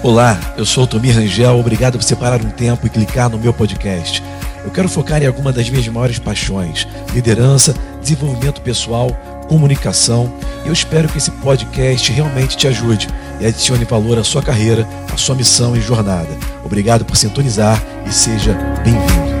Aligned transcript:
Olá, 0.00 0.38
eu 0.56 0.64
sou 0.64 0.84
o 0.84 0.86
Tomir 0.86 1.10
Rangel, 1.10 1.58
obrigado 1.58 1.98
por 1.98 2.04
separar 2.04 2.40
um 2.40 2.50
tempo 2.50 2.86
e 2.86 2.90
clicar 2.90 3.28
no 3.28 3.36
meu 3.36 3.52
podcast. 3.52 4.22
Eu 4.64 4.70
quero 4.70 4.88
focar 4.88 5.20
em 5.20 5.26
alguma 5.26 5.52
das 5.52 5.68
minhas 5.68 5.88
maiores 5.88 6.20
paixões: 6.20 6.86
liderança, 7.12 7.74
desenvolvimento 8.00 8.60
pessoal, 8.60 9.10
comunicação. 9.48 10.32
Eu 10.64 10.72
espero 10.72 11.08
que 11.08 11.18
esse 11.18 11.32
podcast 11.32 12.12
realmente 12.12 12.56
te 12.56 12.68
ajude 12.68 13.08
e 13.40 13.46
adicione 13.46 13.84
valor 13.84 14.18
à 14.18 14.24
sua 14.24 14.40
carreira, 14.40 14.86
à 15.12 15.16
sua 15.16 15.34
missão 15.34 15.76
e 15.76 15.80
jornada. 15.80 16.30
Obrigado 16.64 17.04
por 17.04 17.16
sintonizar 17.16 17.82
e 18.06 18.12
seja 18.12 18.54
bem-vindo. 18.84 19.38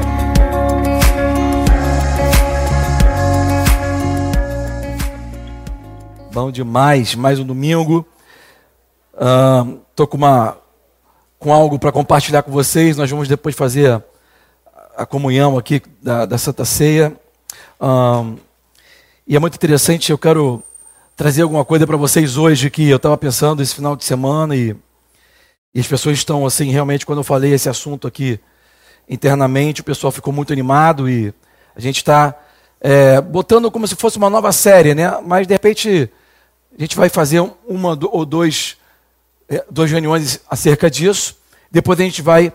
Bom 6.32 6.50
demais, 6.50 7.14
mais 7.14 7.38
um 7.38 7.44
domingo. 7.44 8.04
Estou 9.98 10.06
com, 10.06 10.16
uma, 10.16 10.56
com 11.40 11.52
algo 11.52 11.76
para 11.76 11.90
compartilhar 11.90 12.44
com 12.44 12.52
vocês. 12.52 12.96
Nós 12.96 13.10
vamos 13.10 13.26
depois 13.26 13.56
fazer 13.56 13.90
a, 13.90 14.02
a 14.98 15.04
comunhão 15.04 15.58
aqui 15.58 15.82
da, 16.00 16.24
da 16.24 16.38
Santa 16.38 16.64
Ceia. 16.64 17.16
Uh, 17.80 18.38
e 19.26 19.34
é 19.34 19.40
muito 19.40 19.56
interessante, 19.56 20.12
eu 20.12 20.16
quero 20.16 20.62
trazer 21.16 21.42
alguma 21.42 21.64
coisa 21.64 21.84
para 21.84 21.96
vocês 21.96 22.36
hoje 22.36 22.70
que 22.70 22.88
eu 22.88 22.96
estava 22.96 23.16
pensando 23.16 23.60
esse 23.60 23.74
final 23.74 23.96
de 23.96 24.04
semana 24.04 24.54
e, 24.54 24.76
e, 25.74 25.80
as 25.80 25.86
pessoas 25.88 26.16
estão 26.16 26.46
assim, 26.46 26.70
realmente, 26.70 27.04
quando 27.04 27.18
eu 27.18 27.24
falei 27.24 27.52
esse 27.52 27.68
assunto 27.68 28.06
aqui 28.06 28.38
internamente, 29.08 29.80
o 29.80 29.84
pessoal 29.84 30.12
ficou 30.12 30.32
muito 30.32 30.52
animado 30.52 31.10
e 31.10 31.34
a 31.74 31.80
gente 31.80 31.96
está 31.96 32.38
é, 32.80 33.20
botando 33.20 33.68
como 33.68 33.88
se 33.88 33.96
fosse 33.96 34.16
uma 34.16 34.30
nova 34.30 34.52
série, 34.52 34.94
né? 34.94 35.20
Mas 35.26 35.48
de 35.48 35.54
repente 35.54 36.08
a 36.78 36.80
gente 36.80 36.96
vai 36.96 37.08
fazer 37.08 37.40
uma 37.66 37.98
ou 38.12 38.24
dois, 38.24 38.76
duas 39.70 39.90
reuniões 39.90 40.40
acerca 40.48 40.90
disso. 40.90 41.36
Depois 41.70 41.98
a 42.00 42.02
gente 42.02 42.22
vai 42.22 42.52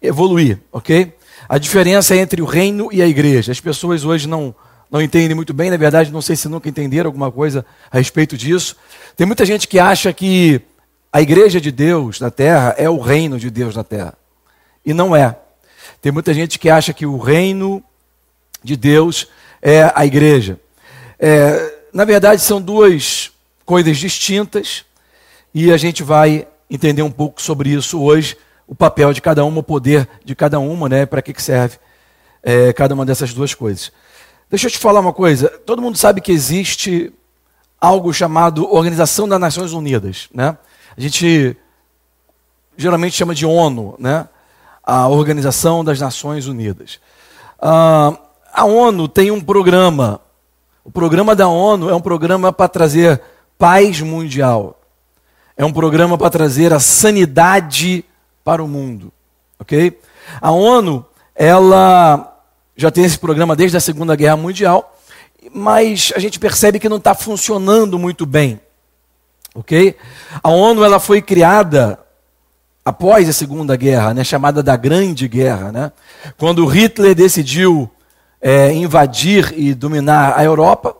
evoluir, 0.00 0.58
ok? 0.72 1.12
A 1.48 1.58
diferença 1.58 2.14
é 2.14 2.18
entre 2.18 2.42
o 2.42 2.44
reino 2.44 2.88
e 2.92 3.02
a 3.02 3.06
igreja. 3.06 3.52
As 3.52 3.60
pessoas 3.60 4.04
hoje 4.04 4.28
não, 4.28 4.54
não 4.90 5.02
entendem 5.02 5.34
muito 5.34 5.52
bem, 5.52 5.70
na 5.70 5.76
verdade, 5.76 6.12
não 6.12 6.22
sei 6.22 6.36
se 6.36 6.48
nunca 6.48 6.68
entenderam 6.68 7.08
alguma 7.08 7.30
coisa 7.30 7.64
a 7.90 7.98
respeito 7.98 8.36
disso. 8.36 8.76
Tem 9.16 9.26
muita 9.26 9.44
gente 9.44 9.68
que 9.68 9.78
acha 9.78 10.12
que 10.12 10.60
a 11.12 11.20
igreja 11.20 11.60
de 11.60 11.70
Deus 11.70 12.20
na 12.20 12.30
terra 12.30 12.74
é 12.76 12.88
o 12.88 12.98
reino 12.98 13.38
de 13.38 13.50
Deus 13.50 13.74
na 13.76 13.84
terra. 13.84 14.14
E 14.84 14.92
não 14.92 15.14
é. 15.14 15.36
Tem 16.00 16.12
muita 16.12 16.32
gente 16.32 16.58
que 16.58 16.68
acha 16.68 16.92
que 16.92 17.06
o 17.06 17.18
reino 17.18 17.82
de 18.62 18.76
Deus 18.76 19.28
é 19.62 19.90
a 19.94 20.04
igreja. 20.06 20.60
É, 21.18 21.74
na 21.92 22.04
verdade, 22.04 22.42
são 22.42 22.60
duas 22.60 23.32
coisas 23.64 23.96
distintas 23.96 24.84
e 25.58 25.72
a 25.72 25.78
gente 25.78 26.02
vai 26.02 26.46
entender 26.68 27.00
um 27.00 27.10
pouco 27.10 27.40
sobre 27.40 27.70
isso 27.70 27.98
hoje, 28.02 28.36
o 28.68 28.74
papel 28.74 29.14
de 29.14 29.22
cada 29.22 29.42
uma, 29.42 29.60
o 29.60 29.62
poder 29.62 30.06
de 30.22 30.34
cada 30.34 30.58
uma, 30.58 30.86
né? 30.86 31.06
Para 31.06 31.22
que, 31.22 31.32
que 31.32 31.42
serve 31.42 31.78
é, 32.42 32.74
cada 32.74 32.94
uma 32.94 33.06
dessas 33.06 33.32
duas 33.32 33.54
coisas. 33.54 33.90
Deixa 34.50 34.66
eu 34.66 34.70
te 34.70 34.76
falar 34.76 35.00
uma 35.00 35.14
coisa. 35.14 35.48
Todo 35.48 35.80
mundo 35.80 35.96
sabe 35.96 36.20
que 36.20 36.30
existe 36.30 37.10
algo 37.80 38.12
chamado 38.12 38.70
Organização 38.70 39.26
das 39.26 39.40
Nações 39.40 39.72
Unidas, 39.72 40.28
né? 40.34 40.58
A 40.94 41.00
gente 41.00 41.56
geralmente 42.76 43.16
chama 43.16 43.34
de 43.34 43.46
ONU, 43.46 43.94
né? 43.98 44.28
A 44.84 45.08
Organização 45.08 45.82
das 45.82 45.98
Nações 45.98 46.46
Unidas. 46.46 47.00
Ah, 47.58 48.14
a 48.52 48.66
ONU 48.66 49.08
tem 49.08 49.30
um 49.30 49.40
programa. 49.40 50.20
O 50.84 50.90
programa 50.90 51.34
da 51.34 51.48
ONU 51.48 51.88
é 51.88 51.94
um 51.94 52.00
programa 52.02 52.52
para 52.52 52.68
trazer 52.68 53.22
paz 53.56 54.02
mundial. 54.02 54.76
É 55.56 55.64
um 55.64 55.72
programa 55.72 56.18
para 56.18 56.28
trazer 56.28 56.72
a 56.72 56.80
sanidade 56.80 58.04
para 58.44 58.62
o 58.62 58.68
mundo, 58.68 59.12
ok? 59.58 59.98
A 60.40 60.50
ONU, 60.50 61.04
ela 61.34 62.40
já 62.76 62.90
tem 62.90 63.04
esse 63.04 63.18
programa 63.18 63.56
desde 63.56 63.76
a 63.76 63.80
Segunda 63.80 64.14
Guerra 64.14 64.36
Mundial, 64.36 64.98
mas 65.52 66.12
a 66.14 66.18
gente 66.18 66.38
percebe 66.38 66.78
que 66.78 66.88
não 66.88 66.98
está 66.98 67.14
funcionando 67.14 67.98
muito 67.98 68.26
bem, 68.26 68.60
ok? 69.54 69.96
A 70.42 70.50
ONU 70.50 70.84
ela 70.84 71.00
foi 71.00 71.22
criada 71.22 71.98
após 72.84 73.28
a 73.28 73.32
Segunda 73.32 73.74
Guerra, 73.76 74.12
né, 74.12 74.22
chamada 74.22 74.62
da 74.62 74.76
Grande 74.76 75.26
Guerra, 75.26 75.72
né? 75.72 75.92
Quando 76.36 76.66
Hitler 76.66 77.14
decidiu 77.14 77.90
é, 78.40 78.72
invadir 78.72 79.52
e 79.56 79.74
dominar 79.74 80.38
a 80.38 80.44
Europa, 80.44 80.94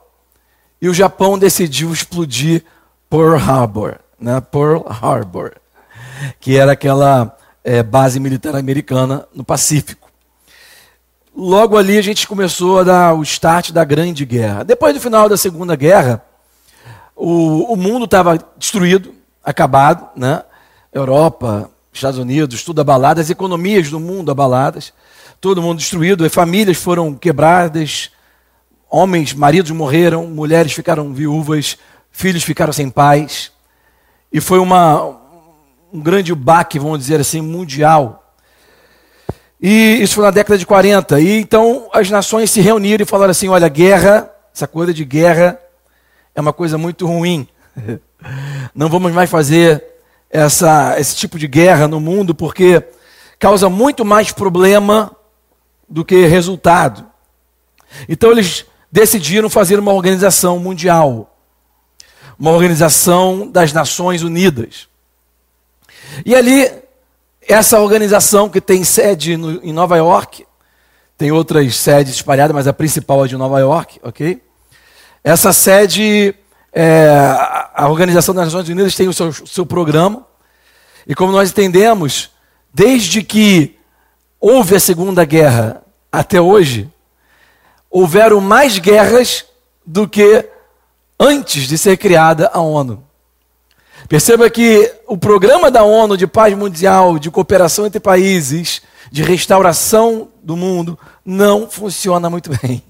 e 0.80 0.88
o 0.88 0.94
Japão 0.94 1.38
decidiu 1.38 1.92
explodir 1.92 2.64
Pearl 3.08 3.36
Harbor, 3.36 4.00
né? 4.18 4.40
Pearl 4.40 4.82
Harbor, 4.88 5.52
que 6.40 6.56
era 6.56 6.72
aquela 6.72 7.36
é, 7.64 7.82
base 7.82 8.18
militar 8.20 8.54
americana 8.54 9.26
no 9.34 9.44
Pacífico. 9.44 10.08
Logo 11.34 11.76
ali 11.76 11.98
a 11.98 12.02
gente 12.02 12.26
começou 12.26 12.80
a 12.80 12.82
dar 12.82 13.14
o 13.14 13.22
start 13.22 13.70
da 13.70 13.84
Grande 13.84 14.24
Guerra. 14.24 14.64
Depois 14.64 14.94
do 14.94 15.00
final 15.00 15.28
da 15.28 15.36
Segunda 15.36 15.76
Guerra, 15.76 16.24
o, 17.14 17.72
o 17.72 17.76
mundo 17.76 18.06
estava 18.06 18.38
destruído, 18.56 19.14
acabado, 19.44 20.08
né? 20.16 20.42
Europa, 20.92 21.70
Estados 21.92 22.18
Unidos, 22.18 22.64
tudo 22.64 22.80
abalado, 22.80 23.20
as 23.20 23.28
economias 23.28 23.90
do 23.90 24.00
mundo 24.00 24.30
abaladas, 24.30 24.94
todo 25.40 25.60
mundo 25.60 25.78
destruído, 25.78 26.28
famílias 26.30 26.78
foram 26.78 27.14
quebradas, 27.14 28.10
Homens, 28.88 29.34
maridos 29.34 29.72
morreram, 29.72 30.26
mulheres 30.28 30.72
ficaram 30.72 31.12
viúvas, 31.12 31.76
filhos 32.10 32.44
ficaram 32.44 32.72
sem 32.72 32.88
pais. 32.88 33.50
E 34.32 34.40
foi 34.40 34.58
uma, 34.58 35.16
um 35.92 36.00
grande 36.00 36.34
baque, 36.34 36.78
vamos 36.78 36.98
dizer 36.98 37.20
assim, 37.20 37.40
mundial. 37.40 38.22
E 39.60 39.98
isso 40.02 40.16
foi 40.16 40.24
na 40.24 40.30
década 40.30 40.58
de 40.58 40.66
40. 40.66 41.20
E 41.20 41.40
então 41.40 41.88
as 41.92 42.10
nações 42.10 42.50
se 42.50 42.60
reuniram 42.60 43.02
e 43.02 43.06
falaram 43.06 43.30
assim: 43.30 43.48
olha, 43.48 43.68
guerra, 43.68 44.30
essa 44.54 44.66
coisa 44.66 44.92
de 44.92 45.04
guerra 45.04 45.58
é 46.34 46.40
uma 46.40 46.52
coisa 46.52 46.76
muito 46.76 47.06
ruim. 47.06 47.48
Não 48.74 48.88
vamos 48.88 49.12
mais 49.12 49.30
fazer 49.30 49.82
essa, 50.30 50.98
esse 50.98 51.16
tipo 51.16 51.38
de 51.38 51.46
guerra 51.46 51.88
no 51.88 52.00
mundo 52.00 52.34
porque 52.34 52.82
causa 53.38 53.68
muito 53.68 54.04
mais 54.04 54.32
problema 54.32 55.14
do 55.88 56.04
que 56.04 56.26
resultado. 56.26 57.06
Então 58.08 58.30
eles 58.30 58.66
decidiram 58.90 59.48
fazer 59.48 59.78
uma 59.78 59.92
organização 59.92 60.58
mundial, 60.58 61.35
uma 62.38 62.50
organização 62.50 63.48
das 63.50 63.72
Nações 63.72 64.22
Unidas. 64.22 64.88
E 66.24 66.34
ali, 66.34 66.70
essa 67.42 67.80
organização 67.80 68.48
que 68.48 68.60
tem 68.60 68.84
sede 68.84 69.36
no, 69.36 69.64
em 69.64 69.72
Nova 69.72 69.96
York, 69.96 70.46
tem 71.16 71.32
outras 71.32 71.76
sedes 71.76 72.14
espalhadas, 72.14 72.54
mas 72.54 72.66
a 72.66 72.72
principal 72.72 73.24
é 73.24 73.28
de 73.28 73.36
Nova 73.36 73.58
York, 73.58 73.98
ok? 74.02 74.42
Essa 75.24 75.52
sede, 75.52 76.34
é, 76.72 77.08
a 77.74 77.88
Organização 77.88 78.34
das 78.34 78.46
Nações 78.46 78.68
Unidas 78.68 78.94
tem 78.94 79.08
o 79.08 79.12
seu, 79.12 79.32
seu 79.32 79.64
programa, 79.64 80.26
e 81.06 81.14
como 81.14 81.32
nós 81.32 81.50
entendemos, 81.50 82.30
desde 82.72 83.22
que 83.22 83.78
houve 84.38 84.76
a 84.76 84.80
Segunda 84.80 85.24
Guerra 85.24 85.82
até 86.12 86.40
hoje, 86.40 86.90
houveram 87.90 88.40
mais 88.40 88.78
guerras 88.78 89.46
do 89.84 90.06
que 90.06 90.44
antes 91.18 91.66
de 91.66 91.76
ser 91.78 91.96
criada 91.96 92.50
a 92.52 92.60
ONU. 92.60 93.02
Perceba 94.08 94.48
que 94.48 94.92
o 95.06 95.16
programa 95.16 95.70
da 95.70 95.82
ONU 95.82 96.16
de 96.16 96.26
paz 96.26 96.56
mundial, 96.56 97.18
de 97.18 97.30
cooperação 97.30 97.86
entre 97.86 97.98
países, 97.98 98.82
de 99.10 99.22
restauração 99.22 100.28
do 100.42 100.56
mundo, 100.56 100.98
não 101.24 101.68
funciona 101.68 102.30
muito 102.30 102.50
bem. 102.62 102.82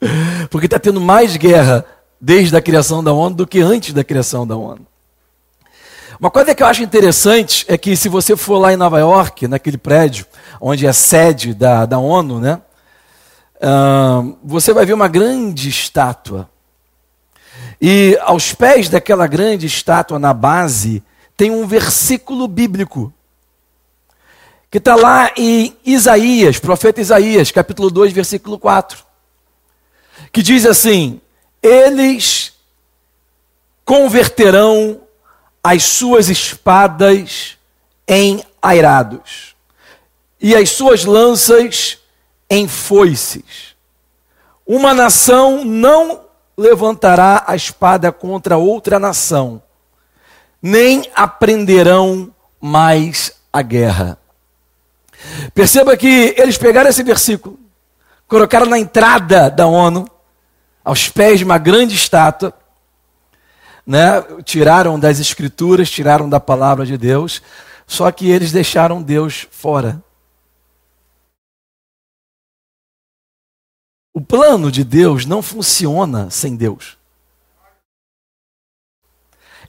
Porque 0.50 0.66
está 0.66 0.78
tendo 0.78 1.00
mais 1.00 1.36
guerra 1.36 1.84
desde 2.20 2.56
a 2.56 2.62
criação 2.62 3.02
da 3.02 3.12
ONU 3.12 3.36
do 3.36 3.46
que 3.46 3.60
antes 3.60 3.92
da 3.92 4.02
criação 4.02 4.46
da 4.46 4.56
ONU. 4.56 4.86
Uma 6.18 6.30
coisa 6.30 6.54
que 6.54 6.62
eu 6.62 6.66
acho 6.66 6.82
interessante 6.82 7.64
é 7.68 7.78
que 7.78 7.94
se 7.94 8.08
você 8.08 8.34
for 8.34 8.58
lá 8.58 8.72
em 8.72 8.76
Nova 8.76 8.98
York, 8.98 9.46
naquele 9.46 9.78
prédio 9.78 10.26
onde 10.60 10.86
é 10.86 10.92
sede 10.92 11.54
da, 11.54 11.86
da 11.86 11.98
ONU, 11.98 12.40
né? 12.40 12.60
você 14.42 14.72
vai 14.72 14.84
ver 14.84 14.94
uma 14.94 15.08
grande 15.08 15.68
estátua. 15.68 16.48
E 17.80 18.18
aos 18.22 18.52
pés 18.52 18.88
daquela 18.88 19.26
grande 19.26 19.66
estátua, 19.66 20.18
na 20.18 20.34
base, 20.34 21.02
tem 21.36 21.50
um 21.50 21.66
versículo 21.66 22.48
bíblico. 22.48 23.12
Que 24.70 24.78
está 24.78 24.96
lá 24.96 25.30
em 25.36 25.76
Isaías, 25.84 26.58
profeta 26.58 27.00
Isaías, 27.00 27.50
capítulo 27.50 27.90
2, 27.90 28.12
versículo 28.12 28.58
4. 28.58 29.02
Que 30.32 30.42
diz 30.42 30.66
assim: 30.66 31.20
Eles 31.62 32.52
converterão 33.84 35.00
as 35.62 35.84
suas 35.84 36.28
espadas 36.28 37.56
em 38.06 38.42
airados, 38.60 39.54
e 40.40 40.54
as 40.54 40.70
suas 40.70 41.04
lanças 41.04 41.98
em 42.50 42.66
foices. 42.66 43.76
Uma 44.66 44.92
nação 44.92 45.64
não 45.64 46.27
levantará 46.58 47.44
a 47.46 47.54
espada 47.54 48.10
contra 48.10 48.56
outra 48.56 48.98
nação, 48.98 49.62
nem 50.60 51.08
aprenderão 51.14 52.34
mais 52.60 53.32
a 53.52 53.62
guerra. 53.62 54.18
Perceba 55.54 55.96
que 55.96 56.34
eles 56.36 56.58
pegaram 56.58 56.90
esse 56.90 57.04
versículo, 57.04 57.56
colocaram 58.26 58.66
na 58.66 58.76
entrada 58.76 59.48
da 59.48 59.68
ONU, 59.68 60.04
aos 60.84 61.08
pés 61.08 61.38
de 61.38 61.44
uma 61.44 61.58
grande 61.58 61.94
estátua, 61.94 62.52
né? 63.86 64.20
tiraram 64.44 64.98
das 64.98 65.20
escrituras, 65.20 65.88
tiraram 65.88 66.28
da 66.28 66.40
palavra 66.40 66.84
de 66.84 66.98
Deus, 66.98 67.40
só 67.86 68.10
que 68.10 68.28
eles 68.28 68.50
deixaram 68.50 69.00
Deus 69.00 69.46
fora. 69.50 70.02
O 74.18 74.20
plano 74.20 74.72
de 74.72 74.82
Deus 74.82 75.24
não 75.24 75.40
funciona 75.40 76.28
sem 76.28 76.56
Deus. 76.56 76.98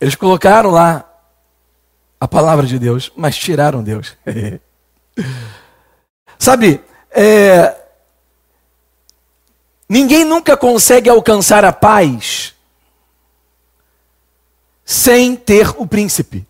Eles 0.01 0.15
colocaram 0.15 0.71
lá 0.71 1.07
a 2.19 2.27
palavra 2.27 2.65
de 2.65 2.79
Deus, 2.79 3.11
mas 3.15 3.37
tiraram 3.37 3.83
Deus. 3.83 4.17
Sabe, 6.39 6.83
é, 7.11 7.79
ninguém 9.87 10.25
nunca 10.25 10.57
consegue 10.57 11.11
alcançar 11.11 11.63
a 11.63 11.71
paz 11.71 12.55
sem 14.83 15.35
ter 15.35 15.79
o 15.79 15.85
príncipe. 15.85 16.43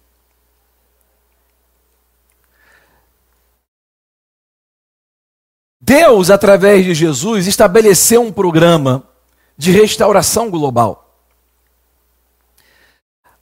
Deus, 5.89 6.29
através 6.29 6.85
de 6.85 6.93
Jesus, 6.93 7.47
estabeleceu 7.47 8.21
um 8.21 8.31
programa 8.31 9.03
de 9.57 9.71
restauração 9.71 10.47
global. 10.47 11.15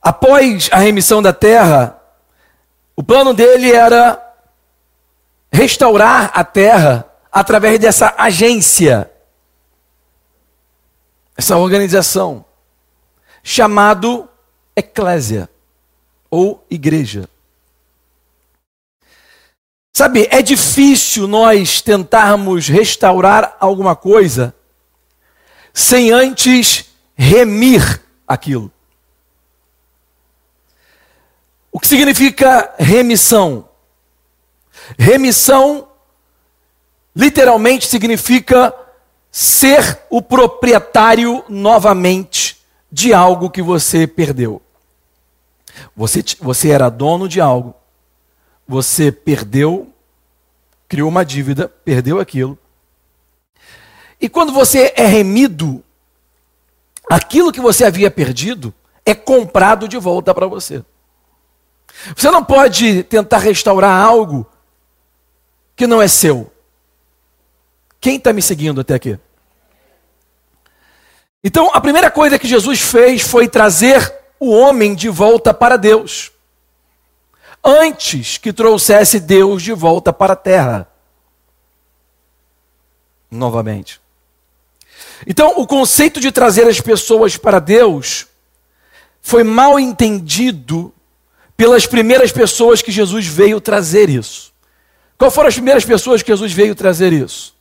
Após 0.02 0.70
a 0.72 0.78
remissão 0.78 1.22
da 1.22 1.34
terra, 1.34 2.02
o 2.96 3.04
plano 3.04 3.34
dele 3.34 3.70
era 3.70 4.18
restaurar 5.52 6.32
a 6.34 6.42
terra 6.42 7.06
através 7.30 7.82
dessa 7.82 8.16
agência, 8.18 9.12
essa 11.36 11.58
organização, 11.58 12.46
chamado 13.44 14.26
eclésia 14.74 15.50
ou 16.32 16.66
igreja. 16.70 17.28
Sabe, 19.98 20.28
é 20.30 20.44
difícil 20.44 21.28
nós 21.28 21.82
tentarmos 21.82 22.68
restaurar 22.68 23.58
alguma 23.60 23.96
coisa 23.96 24.54
sem 25.74 26.12
antes 26.12 26.86
remir 27.16 28.04
aquilo. 28.28 28.72
O 31.72 31.80
que 31.80 31.88
significa 31.88 32.76
remissão? 32.78 33.68
Remissão 35.00 35.88
literalmente 37.16 37.88
significa 37.88 38.72
ser 39.32 40.04
o 40.12 40.22
proprietário 40.22 41.44
novamente 41.50 42.64
de 42.92 43.16
algo 43.16 43.50
que 43.50 43.64
você 43.64 44.06
perdeu. 44.06 44.62
Você, 45.96 46.24
você 46.40 46.70
era 46.70 46.88
dono 46.88 47.28
de 47.28 47.42
algo, 47.42 47.74
você 48.68 49.12
perdeu, 49.12 49.92
criou 50.88 51.10
uma 51.10 51.24
dívida, 51.24 51.70
perdeu 51.86 52.20
aquilo. 52.20 52.58
E 54.20 54.28
quando 54.28 54.52
você 54.52 54.94
é 54.96 55.06
remido, 55.06 55.84
aquilo 57.10 57.52
que 57.52 57.62
você 57.62 57.86
havia 57.86 58.12
perdido 58.12 58.74
é 59.06 59.16
comprado 59.16 59.88
de 59.88 59.98
volta 59.98 60.34
para 60.34 60.48
você. 60.48 60.84
Você 62.16 62.30
não 62.30 62.44
pode 62.44 63.04
tentar 63.04 63.38
restaurar 63.38 64.06
algo 64.06 64.46
que 65.76 65.88
não 65.88 66.02
é 66.02 66.08
seu. 66.08 66.52
Quem 68.02 68.18
está 68.18 68.34
me 68.34 68.42
seguindo 68.42 68.82
até 68.82 68.96
aqui? 68.96 69.18
Então, 71.44 71.72
a 71.74 71.80
primeira 71.80 72.12
coisa 72.12 72.38
que 72.38 72.48
Jesus 72.48 72.82
fez 72.82 73.22
foi 73.22 73.48
trazer 73.48 74.14
o 74.40 74.52
homem 74.52 74.94
de 74.94 75.08
volta 75.08 75.54
para 75.54 75.78
Deus 75.78 76.32
antes 77.68 78.38
que 78.38 78.54
trouxesse 78.54 79.20
Deus 79.20 79.62
de 79.62 79.74
volta 79.74 80.14
para 80.14 80.32
a 80.34 80.38
terra. 80.38 80.88
Novamente. 83.30 84.00
Então, 85.26 85.56
o 85.58 85.68
conceito 85.68 86.22
de 86.22 86.32
trazer 86.32 86.66
as 86.66 86.80
pessoas 86.80 87.36
para 87.36 87.60
Deus 87.60 88.28
foi 89.22 89.44
mal 89.44 89.78
entendido 89.78 90.94
pelas 91.58 91.86
primeiras 91.86 92.32
pessoas 92.32 92.82
que 92.82 92.92
Jesus 92.92 93.28
veio 93.28 93.60
trazer 93.60 94.10
isso. 94.10 94.54
Qual 95.18 95.30
foram 95.30 95.50
as 95.50 95.56
primeiras 95.56 95.84
pessoas 95.84 96.24
que 96.24 96.32
Jesus 96.32 96.54
veio 96.54 96.74
trazer 96.74 97.12
isso? 97.12 97.54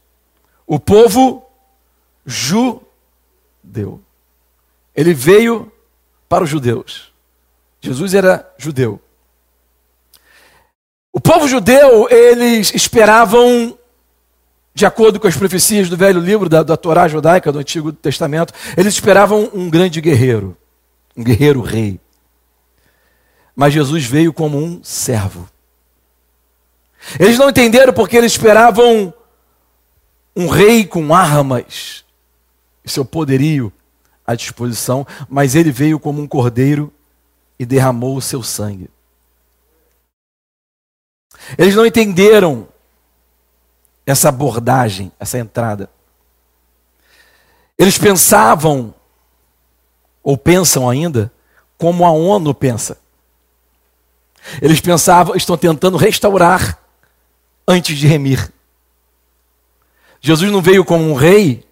O 0.66 0.78
povo 0.78 1.44
judeu. 2.24 2.82
Ele 4.94 5.14
veio 5.14 5.72
para 6.28 6.44
os 6.44 6.50
judeus. 6.50 7.12
Jesus 7.80 8.14
era 8.14 8.48
judeu. 8.58 9.00
O 11.16 11.20
povo 11.20 11.48
judeu, 11.48 12.10
eles 12.10 12.74
esperavam, 12.74 13.74
de 14.74 14.84
acordo 14.84 15.18
com 15.18 15.26
as 15.26 15.34
profecias 15.34 15.88
do 15.88 15.96
velho 15.96 16.20
livro 16.20 16.46
da, 16.46 16.62
da 16.62 16.76
Torá 16.76 17.08
judaica, 17.08 17.50
do 17.50 17.58
Antigo 17.58 17.90
Testamento, 17.90 18.52
eles 18.76 18.92
esperavam 18.92 19.48
um 19.54 19.70
grande 19.70 19.98
guerreiro, 20.02 20.54
um 21.16 21.24
guerreiro 21.24 21.62
rei. 21.62 21.98
Mas 23.56 23.72
Jesus 23.72 24.04
veio 24.04 24.30
como 24.30 24.58
um 24.58 24.84
servo. 24.84 25.48
Eles 27.18 27.38
não 27.38 27.48
entenderam 27.48 27.94
porque 27.94 28.18
eles 28.18 28.32
esperavam 28.32 29.14
um 30.36 30.48
rei 30.48 30.84
com 30.84 31.14
armas 31.14 32.04
seu 32.84 33.06
poderio 33.06 33.72
à 34.26 34.34
disposição, 34.34 35.06
mas 35.30 35.54
ele 35.54 35.72
veio 35.72 35.98
como 35.98 36.20
um 36.20 36.28
cordeiro 36.28 36.92
e 37.58 37.64
derramou 37.64 38.18
o 38.18 38.20
seu 38.20 38.42
sangue. 38.42 38.90
Eles 41.58 41.74
não 41.74 41.86
entenderam 41.86 42.68
essa 44.04 44.28
abordagem, 44.28 45.10
essa 45.18 45.38
entrada. 45.38 45.90
Eles 47.76 47.98
pensavam, 47.98 48.94
ou 50.22 50.38
pensam 50.38 50.88
ainda, 50.88 51.32
como 51.76 52.04
a 52.04 52.10
ONU 52.10 52.54
pensa. 52.54 52.98
Eles 54.62 54.80
pensavam, 54.80 55.34
estão 55.34 55.56
tentando 55.56 55.96
restaurar 55.96 56.78
antes 57.66 57.98
de 57.98 58.06
remir. 58.06 58.52
Jesus 60.20 60.50
não 60.50 60.62
veio 60.62 60.84
como 60.84 61.10
um 61.10 61.14
rei 61.14 61.65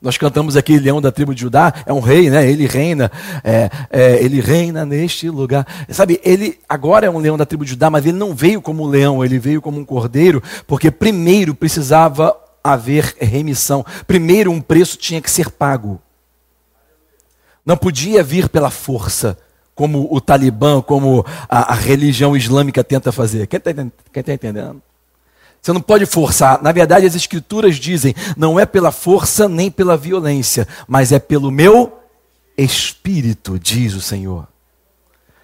nós 0.00 0.16
cantamos 0.16 0.56
aqui 0.56 0.78
Leão 0.78 1.00
da 1.00 1.10
tribo 1.10 1.34
de 1.34 1.40
Judá, 1.40 1.72
é 1.84 1.92
um 1.92 2.00
rei, 2.00 2.30
né? 2.30 2.48
Ele 2.48 2.66
reina, 2.66 3.10
é, 3.42 3.68
é, 3.90 4.22
ele 4.22 4.40
reina 4.40 4.84
neste 4.84 5.28
lugar. 5.28 5.66
Sabe, 5.88 6.20
ele 6.24 6.58
agora 6.68 7.06
é 7.06 7.10
um 7.10 7.18
leão 7.18 7.36
da 7.36 7.44
tribo 7.44 7.64
de 7.64 7.70
Judá, 7.70 7.90
mas 7.90 8.06
ele 8.06 8.16
não 8.16 8.34
veio 8.34 8.62
como 8.62 8.86
leão, 8.86 9.24
ele 9.24 9.38
veio 9.38 9.60
como 9.60 9.78
um 9.78 9.84
cordeiro, 9.84 10.42
porque 10.66 10.90
primeiro 10.90 11.54
precisava 11.54 12.36
haver 12.62 13.14
remissão. 13.18 13.84
Primeiro 14.06 14.52
um 14.52 14.60
preço 14.60 14.96
tinha 14.96 15.20
que 15.20 15.30
ser 15.30 15.50
pago. 15.50 16.00
Não 17.66 17.76
podia 17.76 18.22
vir 18.22 18.48
pela 18.48 18.70
força, 18.70 19.36
como 19.74 20.08
o 20.10 20.20
Talibã, 20.20 20.80
como 20.80 21.24
a, 21.48 21.72
a 21.72 21.74
religião 21.74 22.36
islâmica 22.36 22.82
tenta 22.82 23.12
fazer. 23.12 23.46
Quem 23.46 23.58
está 23.58 23.74
tá 23.74 24.32
entendendo? 24.32 24.82
Você 25.60 25.72
não 25.72 25.80
pode 25.80 26.06
forçar. 26.06 26.62
Na 26.62 26.72
verdade, 26.72 27.06
as 27.06 27.14
escrituras 27.14 27.76
dizem: 27.76 28.14
não 28.36 28.58
é 28.58 28.64
pela 28.64 28.92
força 28.92 29.48
nem 29.48 29.70
pela 29.70 29.96
violência, 29.96 30.66
mas 30.86 31.12
é 31.12 31.18
pelo 31.18 31.50
meu 31.50 31.98
espírito, 32.56 33.58
diz 33.58 33.94
o 33.94 34.00
Senhor. 34.00 34.48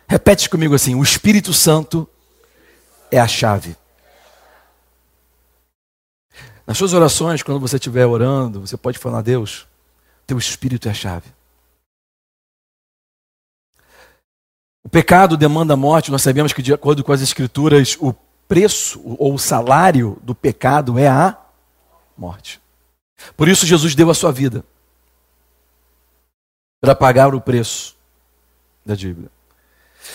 Repete 0.06 0.48
comigo 0.48 0.74
assim: 0.74 0.94
o 0.94 1.02
Espírito 1.02 1.52
Santo 1.52 2.08
é 3.10 3.18
a 3.18 3.28
chave. 3.28 3.76
Nas 6.66 6.78
suas 6.78 6.94
orações, 6.94 7.42
quando 7.42 7.60
você 7.60 7.76
estiver 7.76 8.06
orando, 8.06 8.60
você 8.60 8.76
pode 8.76 8.98
falar: 8.98 9.22
Deus, 9.22 9.66
teu 10.26 10.38
Espírito 10.38 10.88
é 10.88 10.90
a 10.90 10.94
chave. 10.94 11.26
O 14.82 14.88
pecado 14.88 15.36
demanda 15.36 15.74
a 15.74 15.76
morte, 15.76 16.10
nós 16.10 16.22
sabemos 16.22 16.52
que, 16.52 16.62
de 16.62 16.72
acordo 16.72 17.02
com 17.02 17.12
as 17.12 17.22
Escrituras, 17.22 17.96
o 17.98 18.14
preço 18.54 19.02
ou 19.18 19.34
o 19.34 19.38
salário 19.38 20.16
do 20.22 20.32
pecado 20.32 20.96
é 20.96 21.08
a 21.08 21.36
morte. 22.16 22.60
Por 23.36 23.48
isso 23.48 23.66
Jesus 23.66 23.96
deu 23.96 24.08
a 24.10 24.14
sua 24.14 24.30
vida 24.30 24.64
para 26.80 26.94
pagar 26.94 27.34
o 27.34 27.40
preço 27.40 27.96
da 28.86 28.94
dívida. 28.94 29.28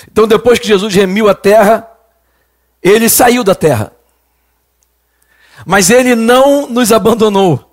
Então, 0.10 0.26
depois 0.26 0.58
que 0.58 0.66
Jesus 0.66 0.96
remiu 0.96 1.28
a 1.28 1.36
terra, 1.36 1.92
ele 2.82 3.10
saiu 3.10 3.44
da 3.44 3.54
terra. 3.54 3.92
Mas 5.66 5.90
ele 5.90 6.16
não 6.16 6.66
nos 6.70 6.94
abandonou. 6.94 7.70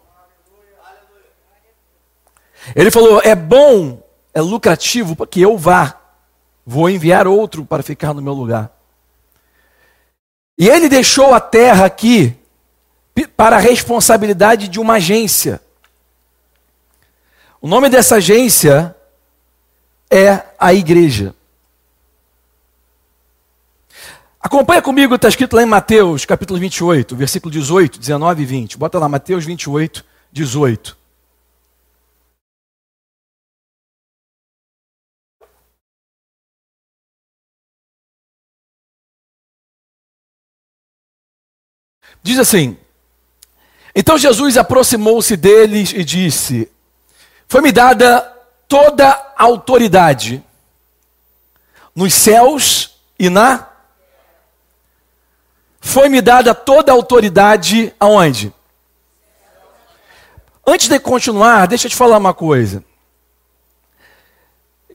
Ele 2.75 2.91
falou: 2.91 3.21
é 3.23 3.37
bom, 3.37 4.03
é 4.35 4.41
lucrativo 4.41 5.15
que 5.29 5.41
eu 5.41 5.57
vá. 5.57 6.01
Vou 6.67 6.91
enviar 6.91 7.29
outro 7.29 7.65
para 7.65 7.85
ficar 7.85 8.13
no 8.13 8.21
meu 8.21 8.33
lugar. 8.33 8.76
E 10.59 10.69
ele 10.69 10.89
deixou 10.89 11.35
a 11.35 11.41
terra 11.41 11.85
aqui 11.85 12.35
para 13.37 13.57
a 13.57 13.61
responsabilidade 13.61 14.69
de 14.69 14.81
uma 14.81 14.95
agência. 14.95 15.61
O 17.61 17.69
nome 17.69 17.89
dessa 17.89 18.17
agência 18.17 18.95
é 20.11 20.43
a 20.59 20.73
igreja. 20.73 21.35
Acompanha 24.41 24.81
comigo, 24.81 25.17
está 25.17 25.29
escrito 25.29 25.57
lá 25.57 25.63
em 25.63 25.67
Mateus, 25.67 26.25
capítulo 26.25 26.61
28, 26.61 27.17
versículo 27.17 27.51
18, 27.51 27.99
19 27.99 28.43
e 28.43 28.47
20. 28.47 28.79
Bota 28.79 28.99
lá, 28.99 29.09
Mateus 29.09 29.45
28, 29.45 30.05
18. 30.31 30.96
Diz 42.27 42.41
assim: 42.41 42.77
Então 43.95 44.19
Jesus 44.19 44.57
aproximou-se 44.57 45.37
deles 45.37 45.93
e 45.93 46.03
disse: 46.03 46.69
Foi-me 47.47 47.71
dada 47.71 48.21
toda 48.67 49.07
a 49.09 49.45
autoridade 49.45 50.43
nos 51.95 52.13
céus 52.13 52.99
e 53.17 53.31
na 53.31 53.69
foi-me 55.81 56.21
dada 56.21 56.53
toda 56.53 56.91
a 56.91 56.97
autoridade 56.97 57.95
aonde? 58.01 58.53
Antes 60.67 60.89
de 60.89 60.99
continuar, 60.99 61.69
deixa 61.69 61.87
eu 61.87 61.91
te 61.91 61.97
falar 61.97 62.19
uma 62.19 62.35
coisa. 62.35 62.83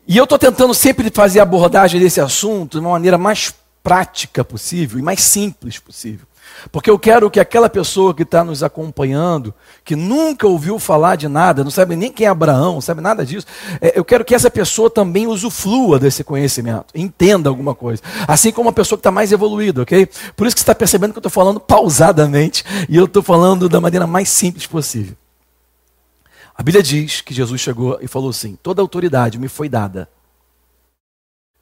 E 0.06 0.18
eu 0.18 0.26
estou 0.26 0.38
tentando 0.38 0.74
sempre 0.74 1.10
fazer 1.10 1.40
a 1.40 1.44
abordagem 1.44 1.98
desse 1.98 2.20
assunto 2.20 2.72
de 2.72 2.86
uma 2.86 2.92
maneira 2.92 3.18
mais 3.18 3.56
prática 3.82 4.44
possível 4.44 5.00
e 5.00 5.02
mais 5.02 5.22
simples 5.22 5.80
possível. 5.80 6.28
Porque 6.72 6.90
eu 6.90 6.98
quero 6.98 7.30
que 7.30 7.40
aquela 7.40 7.70
pessoa 7.70 8.14
que 8.14 8.24
está 8.24 8.44
nos 8.44 8.64
acompanhando, 8.64 9.54
que 9.84 9.96
nunca 9.96 10.48
ouviu 10.48 10.78
falar 10.80 11.16
de 11.16 11.28
nada, 11.28 11.64
não 11.64 11.72
sabe 11.72 11.96
nem 11.96 12.12
quem 12.12 12.28
é 12.28 12.30
Abraão, 12.30 12.74
não 12.74 12.82
sabe 12.82 13.02
nada 13.02 13.26
disso, 13.26 13.48
é, 13.80 13.98
eu 13.98 14.06
quero 14.06 14.24
que 14.24 14.36
essa 14.36 14.50
pessoa 14.50 14.90
também 14.90 15.28
usufrua 15.28 16.00
desse 16.00 16.24
conhecimento, 16.24 16.86
entenda 16.94 17.50
alguma 17.50 17.74
coisa. 17.74 18.02
Assim 18.28 18.52
como 18.52 18.68
uma 18.68 18.74
pessoa 18.74 18.98
que 18.98 19.02
está 19.02 19.12
mais 19.12 19.32
evoluída, 19.32 19.82
ok? 19.82 20.08
Por 20.36 20.48
isso 20.48 20.56
que 20.56 20.60
você 20.60 20.64
está 20.64 20.76
percebendo 20.76 21.12
que 21.12 21.18
eu 21.18 21.22
estou 21.22 21.32
falando 21.32 21.60
pausadamente 21.60 22.64
e 22.88 22.96
eu 22.96 23.06
estou 23.06 23.24
falando 23.24 23.68
da 23.68 23.82
maneira 23.82 24.06
mais 24.06 24.30
simples 24.30 24.66
possível. 24.66 25.16
A 26.56 26.64
Bíblia 26.64 26.84
diz 26.84 27.22
que 27.22 27.34
Jesus 27.34 27.60
chegou 27.60 27.98
e 28.02 28.08
falou 28.08 28.30
assim: 28.30 28.58
toda 28.62 28.82
autoridade 28.82 29.40
me 29.40 29.48
foi 29.48 29.68
dada 29.68 30.08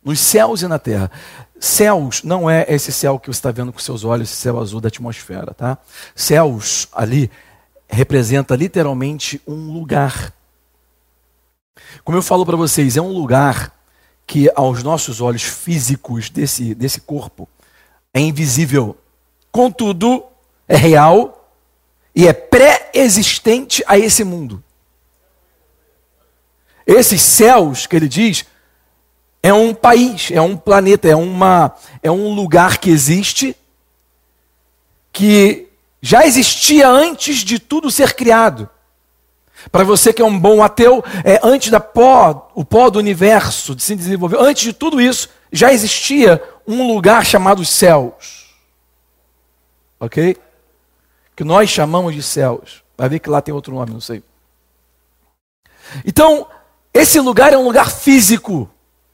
nos 0.09 0.19
céus 0.19 0.63
e 0.63 0.67
na 0.67 0.79
terra. 0.79 1.11
Céus 1.59 2.23
não 2.23 2.49
é 2.49 2.65
esse 2.67 2.91
céu 2.91 3.19
que 3.19 3.27
você 3.27 3.37
está 3.37 3.51
vendo 3.51 3.71
com 3.71 3.77
seus 3.77 4.03
olhos, 4.03 4.29
esse 4.29 4.41
céu 4.41 4.59
azul 4.59 4.81
da 4.81 4.87
atmosfera, 4.87 5.53
tá? 5.53 5.77
Céus 6.15 6.87
ali 6.91 7.29
representa 7.87 8.55
literalmente 8.55 9.39
um 9.47 9.71
lugar. 9.71 10.33
Como 12.03 12.17
eu 12.17 12.23
falo 12.23 12.43
para 12.43 12.57
vocês, 12.57 12.97
é 12.97 13.01
um 13.01 13.11
lugar 13.11 13.71
que 14.25 14.49
aos 14.55 14.81
nossos 14.81 15.21
olhos 15.21 15.43
físicos 15.43 16.29
desse, 16.29 16.73
desse 16.73 17.01
corpo 17.01 17.47
é 18.11 18.19
invisível. 18.19 18.97
Contudo, 19.51 20.23
é 20.67 20.75
real 20.75 21.53
e 22.15 22.27
é 22.27 22.33
pré-existente 22.33 23.83
a 23.85 23.97
esse 23.97 24.23
mundo. 24.23 24.63
Esses 26.85 27.21
céus 27.21 27.85
que 27.85 27.95
ele 27.95 28.07
diz 28.07 28.45
é 29.41 29.53
um 29.53 29.73
país, 29.73 30.31
é 30.31 30.41
um 30.41 30.57
planeta, 30.57 31.07
é, 31.07 31.15
uma, 31.15 31.73
é 32.03 32.11
um 32.11 32.33
lugar 32.33 32.77
que 32.77 32.89
existe, 32.89 33.55
que 35.11 35.67
já 36.01 36.25
existia 36.25 36.89
antes 36.89 37.37
de 37.37 37.59
tudo 37.59 37.89
ser 37.89 38.13
criado. 38.13 38.69
Para 39.71 39.83
você 39.83 40.13
que 40.13 40.21
é 40.21 40.25
um 40.25 40.39
bom 40.39 40.63
ateu, 40.63 41.03
é 41.23 41.39
antes 41.43 41.69
da 41.69 41.79
pó, 41.79 42.49
o 42.53 42.63
pó 42.63 42.89
do 42.89 42.99
universo 42.99 43.75
de 43.75 43.83
se 43.83 43.95
desenvolver, 43.95 44.37
antes 44.39 44.63
de 44.63 44.73
tudo 44.73 45.01
isso, 45.01 45.29
já 45.51 45.71
existia 45.73 46.41
um 46.67 46.87
lugar 46.87 47.25
chamado 47.25 47.65
céus. 47.65 48.55
Ok? 49.99 50.37
Que 51.35 51.43
nós 51.43 51.69
chamamos 51.69 52.15
de 52.15 52.23
céus. 52.23 52.83
Vai 52.97 53.09
ver 53.09 53.19
que 53.19 53.29
lá 53.29 53.41
tem 53.41 53.53
outro 53.53 53.73
nome, 53.73 53.91
não 53.91 54.01
sei. 54.01 54.23
Então, 56.05 56.47
esse 56.93 57.19
lugar 57.19 57.51
é 57.51 57.57
um 57.57 57.63
lugar 57.63 57.89
físico 57.89 58.69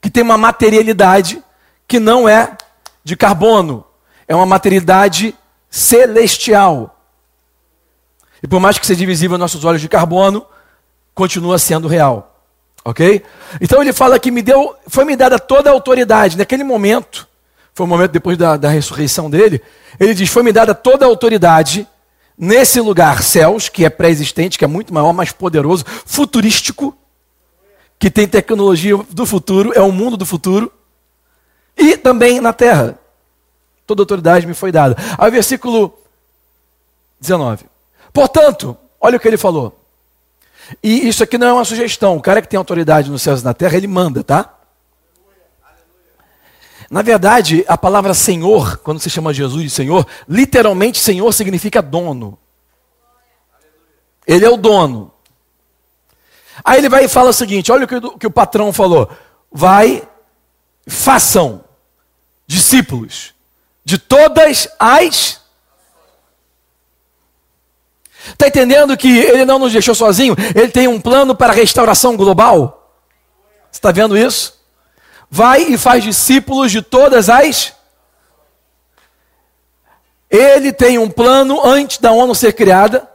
que 0.06 0.10
tem 0.10 0.22
uma 0.22 0.38
materialidade 0.38 1.42
que 1.88 1.98
não 1.98 2.28
é 2.28 2.56
de 3.02 3.16
carbono, 3.16 3.84
é 4.28 4.36
uma 4.36 4.46
materialidade 4.46 5.34
celestial. 5.68 6.96
E 8.40 8.46
por 8.46 8.60
mais 8.60 8.78
que 8.78 8.86
seja 8.86 9.00
divisível 9.00 9.34
aos 9.34 9.40
nossos 9.40 9.64
olhos 9.64 9.80
de 9.80 9.88
carbono, 9.88 10.46
continua 11.12 11.58
sendo 11.58 11.88
real. 11.88 12.40
Ok? 12.84 13.20
Então 13.60 13.82
ele 13.82 13.92
fala 13.92 14.16
que 14.16 14.30
me 14.30 14.42
deu, 14.42 14.76
foi 14.86 15.04
me 15.04 15.16
dada 15.16 15.40
toda 15.40 15.70
a 15.70 15.72
autoridade. 15.72 16.38
Naquele 16.38 16.62
momento, 16.62 17.26
foi 17.74 17.84
o 17.84 17.88
momento 17.88 18.12
depois 18.12 18.38
da, 18.38 18.56
da 18.56 18.68
ressurreição 18.68 19.28
dele, 19.28 19.60
ele 19.98 20.14
diz: 20.14 20.28
foi 20.28 20.44
me 20.44 20.52
dada 20.52 20.72
toda 20.72 21.04
a 21.04 21.08
autoridade 21.08 21.84
nesse 22.38 22.80
lugar, 22.80 23.24
céus, 23.24 23.68
que 23.68 23.84
é 23.84 23.90
pré-existente, 23.90 24.56
que 24.56 24.64
é 24.64 24.68
muito 24.68 24.94
maior, 24.94 25.12
mais 25.12 25.32
poderoso, 25.32 25.84
futurístico, 26.04 26.96
que 27.98 28.10
tem 28.10 28.28
tecnologia 28.28 28.96
do 28.96 29.26
futuro, 29.26 29.72
é 29.74 29.80
o 29.80 29.92
mundo 29.92 30.16
do 30.16 30.26
futuro, 30.26 30.72
e 31.76 31.96
também 31.96 32.40
na 32.40 32.52
terra. 32.52 32.98
Toda 33.86 34.02
autoridade 34.02 34.46
me 34.46 34.54
foi 34.54 34.72
dada. 34.72 34.96
Aí, 35.18 35.30
versículo 35.30 35.96
19. 37.20 37.66
Portanto, 38.12 38.76
olha 39.00 39.16
o 39.16 39.20
que 39.20 39.28
ele 39.28 39.36
falou. 39.36 39.78
E 40.82 41.06
isso 41.06 41.22
aqui 41.22 41.38
não 41.38 41.46
é 41.46 41.52
uma 41.52 41.64
sugestão. 41.64 42.16
O 42.16 42.22
cara 42.22 42.42
que 42.42 42.48
tem 42.48 42.58
autoridade 42.58 43.10
nos 43.10 43.22
céus 43.22 43.42
e 43.42 43.44
na 43.44 43.54
terra, 43.54 43.76
ele 43.76 43.86
manda, 43.86 44.24
tá? 44.24 44.54
Na 46.90 47.02
verdade, 47.02 47.64
a 47.66 47.76
palavra 47.76 48.14
Senhor, 48.14 48.78
quando 48.78 49.00
se 49.00 49.10
chama 49.10 49.34
Jesus 49.34 49.62
de 49.62 49.70
Senhor, 49.70 50.06
literalmente 50.28 50.98
Senhor 50.98 51.32
significa 51.32 51.82
dono. 51.82 52.38
Ele 54.26 54.44
é 54.44 54.50
o 54.50 54.56
dono. 54.56 55.12
Aí 56.64 56.78
ele 56.78 56.88
vai 56.88 57.04
e 57.04 57.08
fala 57.08 57.30
o 57.30 57.34
seguinte: 57.34 57.70
olha 57.70 57.84
o 57.84 57.88
que, 57.88 57.96
o 57.96 58.18
que 58.18 58.26
o 58.26 58.30
patrão 58.30 58.72
falou. 58.72 59.10
Vai, 59.50 60.06
façam 60.86 61.64
discípulos 62.46 63.34
de 63.84 63.98
todas 63.98 64.68
as. 64.78 65.40
Está 68.28 68.48
entendendo 68.48 68.96
que 68.96 69.08
ele 69.08 69.44
não 69.44 69.58
nos 69.58 69.72
deixou 69.72 69.94
sozinho? 69.94 70.34
Ele 70.54 70.68
tem 70.68 70.88
um 70.88 71.00
plano 71.00 71.34
para 71.34 71.52
a 71.52 71.56
restauração 71.56 72.16
global? 72.16 72.92
Você 73.70 73.78
está 73.78 73.92
vendo 73.92 74.16
isso? 74.16 74.58
Vai 75.30 75.62
e 75.62 75.78
faz 75.78 76.02
discípulos 76.02 76.72
de 76.72 76.82
todas 76.82 77.28
as. 77.28 77.72
Ele 80.28 80.72
tem 80.72 80.98
um 80.98 81.08
plano 81.08 81.64
antes 81.64 81.98
da 81.98 82.10
ONU 82.10 82.34
ser 82.34 82.52
criada 82.52 83.08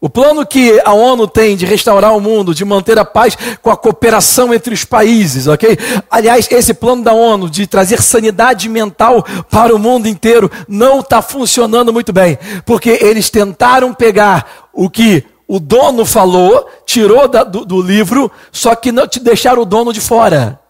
o 0.00 0.08
plano 0.08 0.46
que 0.46 0.80
a 0.84 0.92
ONU 0.92 1.26
tem 1.26 1.56
de 1.56 1.66
restaurar 1.66 2.16
o 2.16 2.20
mundo, 2.20 2.54
de 2.54 2.64
manter 2.64 2.98
a 2.98 3.04
paz 3.04 3.36
com 3.60 3.70
a 3.70 3.76
cooperação 3.76 4.54
entre 4.54 4.72
os 4.72 4.84
países, 4.84 5.48
ok? 5.48 5.76
Aliás, 6.08 6.46
esse 6.50 6.72
plano 6.72 7.02
da 7.02 7.12
ONU 7.12 7.50
de 7.50 7.66
trazer 7.66 8.00
sanidade 8.00 8.68
mental 8.68 9.24
para 9.50 9.74
o 9.74 9.78
mundo 9.78 10.06
inteiro 10.06 10.48
não 10.68 11.00
está 11.00 11.20
funcionando 11.20 11.92
muito 11.92 12.12
bem, 12.12 12.38
porque 12.64 12.90
eles 13.02 13.28
tentaram 13.28 13.92
pegar 13.92 14.68
o 14.72 14.88
que 14.88 15.24
o 15.48 15.58
dono 15.58 16.04
falou, 16.04 16.68
tirou 16.86 17.26
da, 17.26 17.42
do, 17.42 17.64
do 17.64 17.82
livro, 17.82 18.30
só 18.52 18.76
que 18.76 18.92
não 18.92 19.08
te 19.08 19.18
deixaram 19.18 19.62
o 19.62 19.66
dono 19.66 19.92
de 19.92 20.00
fora. 20.00 20.60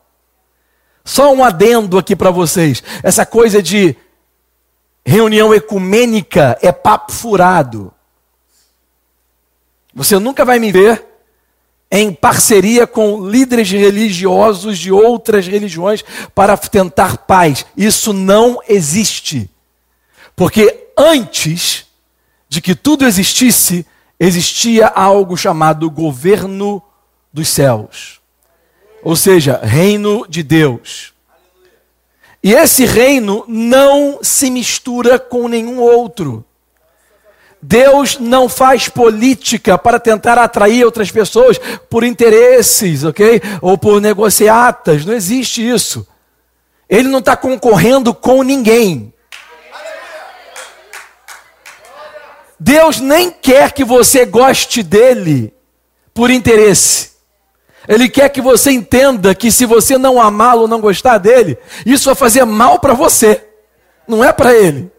Só 1.05 1.33
um 1.35 1.45
adendo 1.45 1.99
aqui 1.99 2.17
para 2.17 2.31
vocês: 2.31 2.83
essa 3.03 3.27
coisa 3.27 3.63
de 3.63 3.95
reunião 5.05 5.53
ecumênica 5.53 6.57
é 6.63 6.73
papo 6.73 7.13
furado. 7.13 7.93
Você 9.95 10.19
nunca 10.19 10.45
vai 10.45 10.59
me 10.59 10.71
ver 10.71 11.05
em 11.91 12.13
parceria 12.13 12.87
com 12.87 13.27
líderes 13.29 13.71
religiosos 13.71 14.79
de 14.79 14.93
outras 14.93 15.47
religiões 15.47 16.05
para 16.35 16.57
tentar 16.57 17.19
paz. 17.19 17.65
Isso 17.77 18.13
não 18.13 18.61
existe. 18.69 19.51
Porque 20.37 20.89
antes 20.97 21.87
de 22.49 22.61
que 22.61 22.75
tudo 22.75 23.07
existisse, 23.07 23.87
existia 24.21 24.87
algo 24.87 25.37
chamado 25.37 25.91
governo 25.91 26.83
dos 27.33 27.49
céus. 27.49 28.21
Ou 29.03 29.17
seja, 29.17 29.61
reino 29.63 30.27
de 30.29 30.43
Deus. 30.43 31.13
E 32.43 32.53
esse 32.53 32.85
reino 32.85 33.45
não 33.49 34.19
se 34.23 34.51
mistura 34.51 35.19
com 35.19 35.49
nenhum 35.49 35.81
outro. 35.81 36.45
Deus 37.61 38.19
não 38.19 38.49
faz 38.49 38.89
política 38.89 39.77
para 39.77 39.99
tentar 39.99 40.39
atrair 40.39 40.85
outras 40.85 41.11
pessoas 41.11 41.59
por 41.91 42.05
interesses, 42.05 43.05
ok? 43.05 43.43
Ou 43.61 43.77
por 43.77 44.01
negociatas. 44.01 45.05
Não 45.05 45.13
existe 45.13 45.69
isso. 45.69 46.07
Ele 46.89 47.09
não 47.09 47.19
está 47.19 47.37
concorrendo 47.37 48.15
com 48.15 48.43
ninguém. 48.43 49.13
Deus 52.59 52.99
nem 53.01 53.31
quer 53.31 53.73
que 53.73 53.85
você 53.85 54.25
goste 54.25 54.83
dele 54.83 55.53
por 56.13 56.31
interesse. 56.31 57.13
Ele 57.87 58.09
quer 58.09 58.29
que 58.29 58.41
você 58.41 58.71
entenda 58.71 59.35
que 59.35 59.51
se 59.51 59.65
você 59.65 59.97
não 59.97 60.21
amá-lo, 60.21 60.69
não 60.69 60.81
gostar 60.81 61.19
dele, 61.19 61.57
isso 61.87 62.07
vai 62.07 62.15
fazer 62.15 62.45
mal 62.45 62.79
para 62.79 62.93
você, 62.93 63.47
não 64.07 64.23
é 64.23 64.33
para 64.33 64.55
ele. 64.55 64.91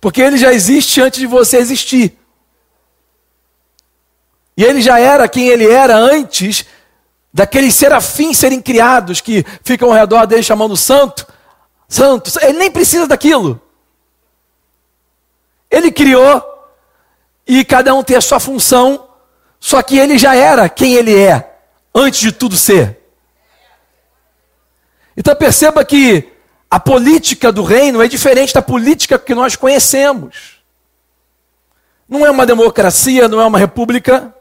Porque 0.00 0.22
ele 0.22 0.38
já 0.38 0.52
existe 0.52 1.00
antes 1.00 1.20
de 1.20 1.26
você 1.26 1.58
existir. 1.58 2.18
E 4.56 4.64
ele 4.64 4.80
já 4.80 4.98
era 4.98 5.28
quem 5.28 5.48
ele 5.48 5.68
era 5.70 5.96
antes 5.96 6.64
daqueles 7.32 7.74
serafins 7.74 8.38
serem 8.38 8.60
criados 8.60 9.20
que 9.20 9.44
ficam 9.62 9.88
ao 9.88 9.94
redor 9.94 10.26
dele 10.26 10.42
chamando 10.42 10.76
santo, 10.76 11.26
santo. 11.88 12.30
Ele 12.42 12.58
nem 12.58 12.70
precisa 12.70 13.06
daquilo. 13.06 13.60
Ele 15.70 15.92
criou 15.92 16.42
e 17.46 17.64
cada 17.64 17.94
um 17.94 18.02
tem 18.02 18.16
a 18.16 18.20
sua 18.20 18.40
função, 18.40 19.08
só 19.58 19.82
que 19.82 19.98
ele 19.98 20.18
já 20.18 20.34
era 20.34 20.68
quem 20.68 20.94
ele 20.94 21.16
é 21.16 21.58
antes 21.94 22.20
de 22.20 22.32
tudo 22.32 22.56
ser. 22.56 22.98
Então 25.16 25.34
perceba 25.34 25.84
que 25.84 26.32
a 26.70 26.78
política 26.78 27.50
do 27.50 27.64
reino 27.64 28.00
é 28.00 28.06
diferente 28.06 28.54
da 28.54 28.62
política 28.62 29.18
que 29.18 29.34
nós 29.34 29.56
conhecemos. 29.56 30.60
Não 32.08 32.24
é 32.24 32.30
uma 32.30 32.46
democracia, 32.46 33.26
não 33.26 33.40
é 33.40 33.46
uma 33.46 33.58
república. 33.58 34.32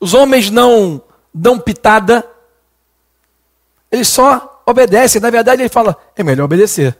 Os 0.00 0.12
homens 0.12 0.50
não 0.50 1.00
dão 1.32 1.58
pitada, 1.58 2.28
eles 3.90 4.08
só 4.08 4.62
obedecem. 4.66 5.20
Na 5.20 5.30
verdade, 5.30 5.62
ele 5.62 5.68
fala: 5.68 5.96
é 6.16 6.22
melhor 6.24 6.44
obedecer 6.44 6.98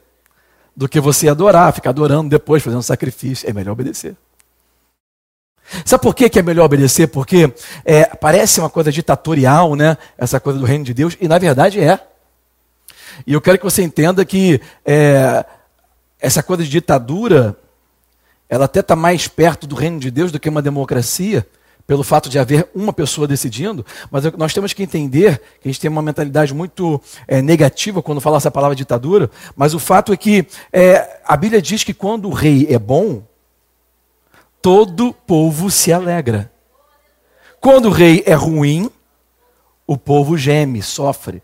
do 0.77 0.89
que 0.89 1.01
você 1.01 1.29
adorar, 1.29 1.73
ficar 1.73 1.91
adorando 1.91 2.31
depois, 2.31 2.63
fazendo 2.63 2.83
sacrifício. 2.83 3.49
É 3.49 3.53
melhor 3.53 3.73
obedecer. 3.73 4.17
Sabe 5.85 6.03
por 6.03 6.15
que, 6.15 6.39
é 6.39 6.43
melhor 6.43 6.65
obedecer? 6.65 7.09
Porque 7.09 7.53
é, 7.85 8.05
parece 8.05 8.61
uma 8.61 8.71
coisa 8.71 8.93
ditatorial, 8.93 9.75
né? 9.75 9.97
Essa 10.17 10.39
coisa 10.39 10.59
do 10.59 10.65
reino 10.65 10.85
de 10.85 10.95
Deus, 10.95 11.17
e 11.21 11.27
na 11.27 11.39
verdade 11.39 11.81
é. 11.81 11.99
E 13.27 13.33
eu 13.33 13.41
quero 13.41 13.59
que 13.59 13.65
você 13.65 13.83
entenda 13.83 14.25
que 14.25 14.61
é, 14.85 15.45
essa 16.21 16.43
coisa 16.43 16.63
de 16.63 16.71
ditadura, 16.71 17.57
ela 18.49 18.67
até 18.67 18.81
está 18.81 18.95
mais 18.95 19.29
perto 19.29 19.67
do 19.67 19.75
reino 19.75 19.99
de 19.99 20.11
Deus 20.11 20.31
do 20.31 20.39
que 20.39 20.49
uma 20.49 20.63
democracia, 20.63 21.47
pelo 21.87 22.05
fato 22.05 22.29
de 22.29 22.39
haver 22.39 22.69
uma 22.75 22.93
pessoa 22.93 23.27
decidindo, 23.27 23.85
mas 24.11 24.25
nós 24.37 24.55
temos 24.55 24.73
que 24.73 24.83
entender 24.83 25.43
que 25.61 25.69
a 25.69 25.73
gente 25.73 25.81
tem 25.81 25.91
uma 25.91 26.01
mentalidade 26.01 26.55
muito 26.55 27.01
é, 27.27 27.43
negativa 27.43 28.01
quando 28.01 28.21
fala 28.21 28.37
essa 28.37 28.51
palavra 28.51 28.77
ditadura, 28.77 29.31
mas 29.57 29.75
o 29.75 29.79
fato 29.79 30.13
é 30.13 30.17
que 30.17 30.47
é, 30.73 31.21
a 31.25 31.37
Bíblia 31.37 31.61
diz 31.61 31.83
que 31.83 31.93
quando 31.93 32.29
o 32.29 32.33
rei 32.33 32.67
é 32.71 32.79
bom, 32.79 33.23
todo 34.61 35.13
povo 35.13 35.71
se 35.71 35.93
alegra. 35.93 36.51
Quando 37.61 37.87
o 37.87 37.93
rei 37.93 38.23
é 38.27 38.35
ruim, 38.35 38.91
o 39.87 39.99
povo 39.99 40.37
geme, 40.37 40.83
sofre. 40.83 41.43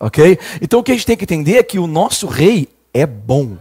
Ok? 0.00 0.38
Então 0.62 0.80
o 0.80 0.82
que 0.82 0.90
a 0.90 0.94
gente 0.94 1.06
tem 1.06 1.16
que 1.16 1.24
entender 1.24 1.58
é 1.58 1.62
que 1.62 1.78
o 1.78 1.86
nosso 1.86 2.26
rei 2.26 2.68
é 2.92 3.04
bom. 3.04 3.58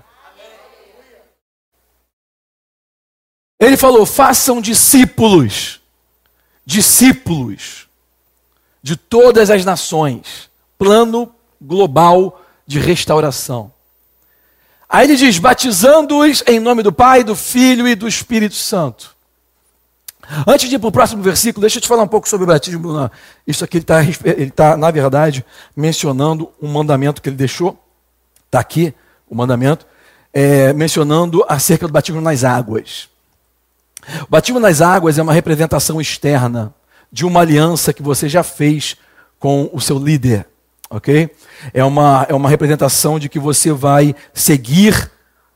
Ele 3.59 3.75
falou: 3.75 4.05
façam 4.05 4.61
discípulos, 4.61 5.81
discípulos 6.65 7.89
de 8.81 8.95
todas 8.95 9.49
as 9.49 9.65
nações. 9.65 10.49
Plano 10.77 11.35
global 11.61 12.41
de 12.65 12.79
restauração. 12.79 13.73
Aí 14.87 15.05
ele 15.05 15.17
diz: 15.17 15.37
batizando-os 15.37 16.41
em 16.47 16.57
nome 16.57 16.81
do 16.81 16.93
Pai, 16.93 17.21
do 17.21 17.35
Filho 17.35 17.85
e 17.85 17.95
do 17.95 18.07
Espírito 18.07 18.55
Santo. 18.55 19.18
Antes 20.47 20.69
de 20.69 20.75
ir 20.75 20.79
para 20.79 20.87
o 20.87 20.91
próximo 20.91 21.23
versículo, 21.23 21.61
deixa 21.61 21.77
eu 21.77 21.81
te 21.81 21.87
falar 21.87 22.03
um 22.03 22.07
pouco 22.07 22.29
sobre 22.29 22.43
o 22.43 22.47
batismo. 22.47 23.09
Isso 23.47 23.63
aqui 23.63 23.77
ele 23.77 23.83
está, 23.83 24.03
ele 24.03 24.51
tá, 24.51 24.77
na 24.77 24.91
verdade, 24.91 25.45
mencionando 25.75 26.51
um 26.61 26.67
mandamento 26.67 27.21
que 27.21 27.29
ele 27.29 27.35
deixou. 27.35 27.77
Está 28.45 28.59
aqui 28.59 28.93
o 29.29 29.35
mandamento, 29.35 29.85
é, 30.33 30.73
mencionando 30.73 31.43
acerca 31.47 31.87
do 31.87 31.93
batismo 31.93 32.21
nas 32.21 32.43
águas. 32.43 33.09
O 34.23 34.29
batismo 34.29 34.59
nas 34.59 34.81
águas 34.81 35.17
é 35.17 35.21
uma 35.21 35.33
representação 35.33 35.99
externa 35.99 36.73
de 37.11 37.25
uma 37.25 37.41
aliança 37.41 37.91
que 37.91 38.01
você 38.01 38.29
já 38.29 38.43
fez 38.43 38.95
com 39.39 39.69
o 39.73 39.81
seu 39.81 39.97
líder 39.97 40.45
ok? 40.89 41.29
É 41.73 41.83
uma, 41.83 42.25
é 42.27 42.33
uma 42.33 42.49
representação 42.49 43.19
de 43.19 43.29
que 43.29 43.39
você 43.39 43.71
vai 43.71 44.15
seguir 44.33 45.11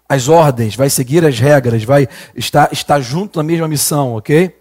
as 0.08 0.28
ordens, 0.28 0.76
vai 0.76 0.90
seguir 0.90 1.26
as 1.26 1.40
regras, 1.40 1.84
vai 1.84 2.08
estar, 2.36 2.72
estar 2.72 3.00
junto 3.00 3.38
na 3.38 3.44
mesma 3.44 3.68
missão, 3.68 4.16
ok? 4.16 4.56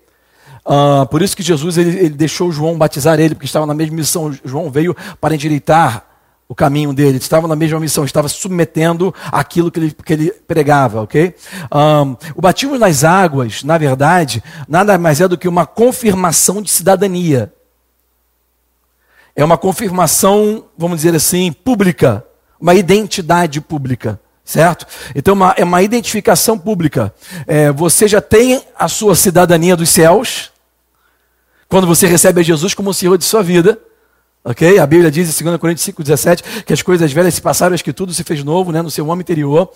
Uh, 0.64 1.07
por 1.09 1.22
isso 1.22 1.37
que 1.37 1.42
Jesus 1.42 1.77
ele, 1.77 1.90
ele 1.98 2.11
deixou 2.11 2.53
João 2.53 2.79
batizar 2.79 3.18
ele, 3.18 3.35
porque 3.35 3.46
estava 3.46 3.66
na 3.66 3.75
mesma 3.75 3.96
missão. 3.96 4.33
João 4.44 4.70
veio 4.70 4.96
para 5.20 5.35
endireitar 5.35 6.07
o 6.53 6.55
caminho 6.55 6.92
dele, 6.92 7.16
estava 7.16 7.48
na 7.48 7.57
mesma 7.57 7.81
missão, 7.81 8.05
estava 8.05 8.29
submetendo 8.29 9.14
aquilo 9.31 9.70
que 9.70 9.81
ele, 9.81 9.96
que 10.05 10.12
ele 10.12 10.31
pregava, 10.46 11.01
ok? 11.01 11.35
Um, 11.75 12.14
o 12.37 12.42
batismo 12.42 12.79
nas 12.79 13.05
águas, 13.05 13.64
na 13.64 13.79
verdade, 13.79 14.42
nada 14.68 14.98
mais 14.98 15.22
é 15.22 15.27
do 15.27 15.38
que 15.38 15.48
uma 15.48 15.64
confirmação 15.64 16.61
de 16.61 16.70
cidadania. 16.70 17.51
É 19.35 19.42
uma 19.42 19.57
confirmação, 19.57 20.66
vamos 20.77 20.98
dizer 20.98 21.14
assim, 21.14 21.51
pública, 21.53 22.22
uma 22.61 22.75
identidade 22.75 23.59
pública, 23.59 24.20
certo? 24.44 24.87
Então 25.14 25.33
uma, 25.33 25.55
é 25.57 25.64
uma 25.64 25.83
identificação 25.83 26.59
pública. 26.59 27.14
É, 27.46 27.72
você 27.72 28.07
já 28.07 28.20
tem 28.20 28.62
a 28.79 28.88
sua 28.88 29.16
cidadania 29.16 29.75
dos 29.75 29.88
céus, 29.88 30.51
quando 31.72 31.87
você 31.87 32.06
recebe 32.06 32.38
a 32.38 32.44
Jesus 32.44 32.74
como 32.74 32.90
o 32.90 32.94
Senhor 32.94 33.16
de 33.16 33.24
sua 33.24 33.42
vida. 33.42 33.78
Ok? 34.44 34.78
A 34.78 34.87
Bíblia 34.87 35.11
diz 35.11 35.40
em 35.40 35.44
2 35.44 35.56
Coríntios 35.56 35.87
5, 35.87 36.02
17 36.02 36.42
que 36.66 36.72
as 36.74 36.82
coisas 36.82 37.11
velhas 37.11 37.32
se 37.32 37.40
passaram, 37.40 37.72
acho 37.72 37.82
que 37.82 37.94
tudo 37.94 38.12
se 38.12 38.22
fez 38.22 38.44
novo 38.44 38.70
né, 38.70 38.82
no 38.82 38.90
seu 38.90 39.06
homem 39.08 39.22
interior. 39.22 39.72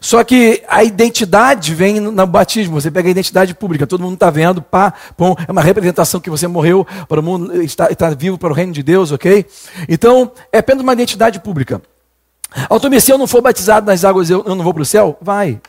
Só 0.00 0.22
que 0.22 0.62
a 0.68 0.84
identidade 0.84 1.74
vem 1.74 1.98
no 1.98 2.24
batismo. 2.24 2.80
Você 2.80 2.88
pega 2.88 3.08
a 3.08 3.10
identidade 3.10 3.52
pública, 3.52 3.84
todo 3.84 4.00
mundo 4.00 4.14
está 4.14 4.30
vendo, 4.30 4.62
pá, 4.62 4.94
pum, 5.16 5.34
é 5.48 5.50
uma 5.50 5.60
representação 5.60 6.20
que 6.20 6.30
você 6.30 6.46
morreu 6.46 6.86
para 7.08 7.18
o 7.18 7.22
mundo, 7.22 7.60
está, 7.60 7.90
está 7.90 8.10
vivo 8.10 8.38
para 8.38 8.50
o 8.50 8.54
reino 8.54 8.72
de 8.72 8.84
Deus, 8.84 9.10
ok? 9.10 9.44
Então, 9.88 10.30
é 10.52 10.58
apenas 10.58 10.84
uma 10.84 10.92
identidade 10.92 11.40
pública. 11.40 11.82
Automir, 12.68 13.00
se 13.00 13.10
eu 13.10 13.18
não 13.18 13.26
for 13.26 13.42
batizado 13.42 13.86
nas 13.86 14.04
águas, 14.04 14.30
eu, 14.30 14.44
eu 14.46 14.54
não 14.54 14.62
vou 14.62 14.72
para 14.72 14.82
o 14.84 14.86
céu? 14.86 15.18
Vai. 15.20 15.60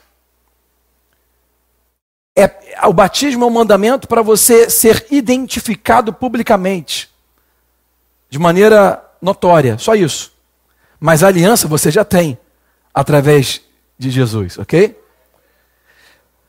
É, 2.35 2.49
o 2.87 2.93
batismo 2.93 3.43
é 3.43 3.47
um 3.47 3.51
mandamento 3.51 4.07
para 4.07 4.21
você 4.21 4.69
ser 4.69 5.05
identificado 5.11 6.13
publicamente 6.13 7.09
de 8.29 8.39
maneira 8.39 9.03
notória, 9.21 9.77
só 9.77 9.93
isso. 9.93 10.31
Mas 10.99 11.23
a 11.23 11.27
aliança 11.27 11.67
você 11.67 11.91
já 11.91 12.05
tem 12.05 12.37
através 12.93 13.61
de 13.97 14.09
Jesus, 14.09 14.57
ok? 14.57 14.97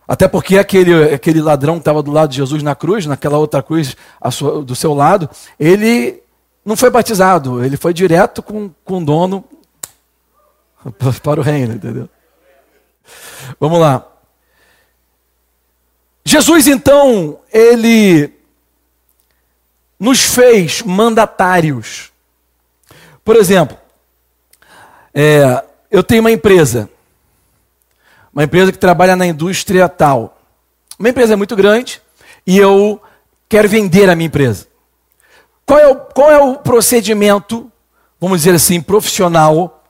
Até 0.07 0.29
porque 0.29 0.59
aquele, 0.59 1.14
aquele 1.14 1.40
ladrão 1.40 1.75
que 1.75 1.81
estava 1.81 2.03
do 2.03 2.12
lado 2.12 2.31
de 2.31 2.37
Jesus 2.37 2.62
na 2.62 2.75
cruz, 2.75 3.07
naquela 3.07 3.38
outra 3.38 3.62
cruz 3.62 3.97
sua, 4.31 4.62
do 4.62 4.77
seu 4.77 4.95
lado, 4.95 5.29
ele 5.59 6.23
não 6.64 6.77
foi 6.77 6.90
batizado, 6.90 7.64
ele 7.64 7.77
foi 7.77 7.92
direto 7.92 8.42
com, 8.42 8.71
com 8.85 8.99
o 8.99 9.05
dono 9.05 9.45
para 11.23 11.40
o 11.40 11.42
reino, 11.42 11.75
entendeu? 11.75 12.09
Vamos 13.59 13.81
lá. 13.81 14.12
Jesus, 16.25 16.69
então, 16.69 17.41
ele 17.53 18.33
nos 19.99 20.21
fez 20.21 20.83
mandatários. 20.83 22.13
Por 23.25 23.37
exemplo, 23.37 23.77
é, 25.15 25.65
eu 25.91 26.03
tenho 26.03 26.21
uma 26.21 26.31
empresa, 26.31 26.89
uma 28.33 28.45
empresa 28.45 28.73
que 28.73 28.79
trabalha 28.79 29.15
na 29.15 29.27
indústria 29.27 29.89
tal. 29.89 30.39
Uma 30.99 31.09
empresa 31.09 31.37
muito 31.37 31.55
grande 31.55 32.01
e 32.47 32.59
eu 32.59 33.01
quero 33.49 33.69
vender 33.69 34.09
a 34.09 34.15
minha 34.15 34.27
empresa. 34.27 34.67
Qual 35.67 35.79
é 35.79 35.87
o, 35.87 35.97
qual 35.97 36.31
é 36.31 36.39
o 36.39 36.57
procedimento, 36.57 37.71
vamos 38.21 38.41
dizer 38.41 38.55
assim, 38.55 38.81
profissional, 38.81 39.85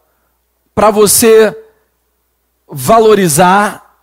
para 0.74 0.90
você 0.90 1.56
valorizar, 2.66 3.98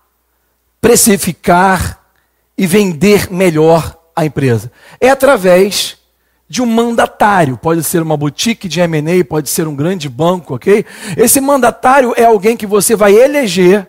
precificar 0.79 1.98
e 2.59 2.67
vender 2.67 3.31
melhor 3.31 3.97
a 4.13 4.25
empresa? 4.25 4.69
É 4.99 5.09
através 5.09 5.97
de 6.49 6.61
um 6.61 6.65
mandatário. 6.65 7.55
Pode 7.55 7.81
ser 7.85 8.01
uma 8.01 8.17
boutique 8.17 8.67
de 8.67 8.81
M&A, 8.81 9.23
pode 9.23 9.47
ser 9.49 9.65
um 9.65 9.73
grande 9.73 10.09
banco, 10.09 10.55
ok? 10.55 10.85
Esse 11.15 11.39
mandatário 11.39 12.13
é 12.17 12.25
alguém 12.25 12.57
que 12.57 12.65
você 12.65 12.97
vai 12.97 13.13
eleger 13.13 13.87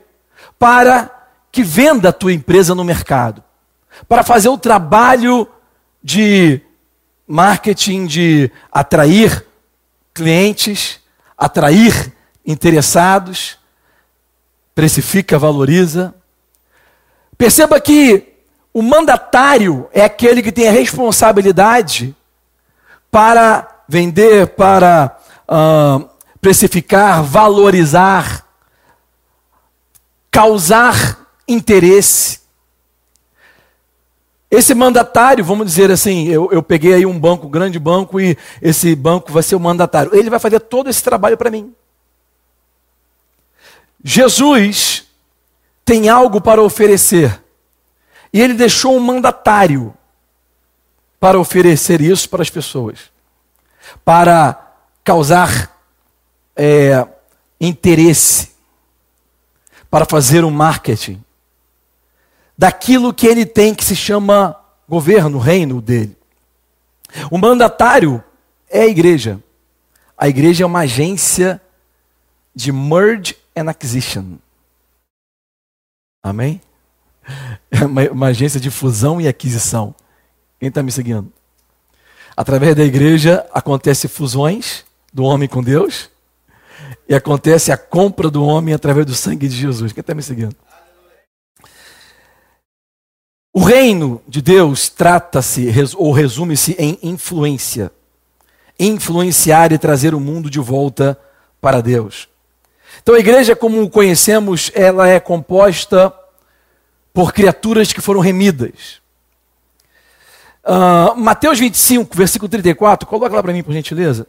para 0.57 1.11
que 1.51 1.65
venda 1.65 2.11
a 2.11 2.13
tua 2.13 2.33
empresa 2.33 2.73
no 2.73 2.85
mercado. 2.85 3.43
Para 4.09 4.23
fazer 4.23 4.49
o 4.49 4.57
trabalho 4.57 5.49
de 6.01 6.61
marketing, 7.27 8.07
de 8.07 8.53
atrair 8.71 9.45
clientes, 10.15 11.01
atrair 11.37 12.13
interessados, 12.47 13.59
precifica, 14.77 15.41
valoriza. 15.41 16.15
Perceba 17.37 17.81
que 17.81 18.30
o 18.73 18.83
mandatário 18.83 19.89
é 19.93 20.05
aquele 20.05 20.43
que 20.43 20.53
tem 20.53 20.69
a 20.69 20.73
responsabilidade 20.73 22.15
para 23.11 23.83
vender, 23.89 24.49
para 24.49 25.19
uh, 25.49 26.09
precificar, 26.41 27.23
valorizar, 27.23 28.47
causar 30.31 31.27
interesse. 31.49 32.41
Esse 34.49 34.75
mandatário, 34.75 35.45
vamos 35.45 35.67
dizer 35.67 35.91
assim, 35.91 36.29
eu, 36.29 36.51
eu 36.53 36.63
peguei 36.63 36.95
aí 36.95 37.07
um 37.07 37.19
banco, 37.19 37.47
um 37.47 37.51
grande 37.51 37.79
banco, 37.79 38.21
e 38.21 38.37
esse 38.63 38.95
banco 38.95 39.33
vai 39.33 39.43
ser 39.43 39.57
o 39.57 39.61
mandatário. 39.61 40.15
Ele 40.15 40.31
vai 40.31 40.39
fazer 40.39 40.61
todo 40.61 40.89
esse 40.89 41.03
trabalho 41.03 41.37
para 41.37 41.51
mim. 41.51 41.73
Jesus 44.03 45.05
tem 45.85 46.09
algo 46.09 46.41
para 46.41 46.63
oferecer. 46.63 47.41
E 48.33 48.41
ele 48.41 48.55
deixou 48.55 48.97
um 48.97 49.01
mandatário 49.01 49.95
para 51.19 51.39
oferecer 51.39 52.01
isso 52.01 52.29
para 52.29 52.43
as 52.43 52.51
pessoas, 52.51 53.11
para 54.05 54.75
causar 55.05 55.77
é, 56.57 57.07
interesse, 57.61 58.51
para 59.91 60.05
fazer 60.05 60.45
um 60.45 60.51
marketing 60.51 61.23
daquilo 62.57 63.13
que 63.13 63.27
ele 63.27 63.47
tem 63.47 63.75
que 63.75 63.85
se 63.85 63.97
chama 63.97 64.55
governo, 64.89 65.39
reino 65.39 65.81
dele. 65.81 66.17
O 67.31 67.39
mandatário 67.39 68.23
é 68.69 68.83
a 68.83 68.87
igreja. 68.87 69.43
A 70.17 70.29
igreja 70.29 70.65
é 70.65 70.67
uma 70.67 70.81
agência 70.81 71.61
de 72.55 72.71
merge 72.71 73.37
and 73.57 73.71
acquisition. 73.71 74.37
Amém? 76.23 76.61
É 77.71 77.85
uma, 77.87 78.03
uma 78.11 78.27
agência 78.29 78.61
de 78.61 78.71
fusão 78.71 79.21
e 79.21 79.29
aquisição. 79.29 79.95
Quem 80.59 80.69
está 80.69 80.83
me 80.83 80.93
seguindo? 80.93 81.33
Através 82.37 82.75
da 82.75 82.85
igreja 82.85 83.47
acontece 83.53 84.09
fusões 84.09 84.85
do 85.13 85.25
homem 85.25 85.49
com 85.49 85.63
Deus 85.63 86.11
e 87.09 87.15
acontece 87.15 87.73
a 87.73 87.77
compra 87.77 88.31
do 88.31 88.45
homem 88.45 88.73
através 88.73 89.07
do 89.07 89.15
sangue 89.15 89.49
de 89.49 89.57
Jesus. 89.57 89.93
Quem 89.93 90.01
está 90.01 90.15
me 90.15 90.23
seguindo? 90.23 90.57
O 93.53 93.65
reino 93.65 94.23
de 94.29 94.41
Deus 94.41 94.89
trata-se 94.89 95.69
ou 95.97 96.13
resume-se 96.13 96.77
em 96.79 96.99
influência. 97.03 97.91
Influenciar 98.79 99.73
e 99.73 99.79
trazer 99.79 100.15
o 100.15 100.21
mundo 100.21 100.49
de 100.49 100.61
volta 100.61 101.19
para 101.61 101.81
Deus. 101.81 102.29
Então 103.03 103.15
a 103.15 103.19
igreja, 103.19 103.57
como 103.57 103.89
conhecemos, 103.91 104.71
ela 104.75 105.09
é 105.09 105.19
composta 105.19 106.15
por 107.21 107.35
criaturas 107.35 107.93
que 107.93 108.01
foram 108.01 108.19
remidas. 108.19 109.03
Uh, 110.65 111.15
Mateus 111.17 111.59
25, 111.59 112.17
versículo 112.17 112.49
34, 112.49 113.07
coloca 113.07 113.37
lá 113.37 113.43
para 113.43 113.53
mim, 113.53 113.63
por 113.63 113.75
gentileza. 113.75 114.27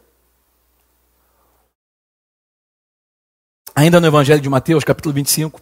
Ainda 3.74 4.02
no 4.02 4.08
Evangelho 4.08 4.42
de 4.42 4.50
Mateus, 4.50 4.84
capítulo 4.84 5.16
25, 5.16 5.62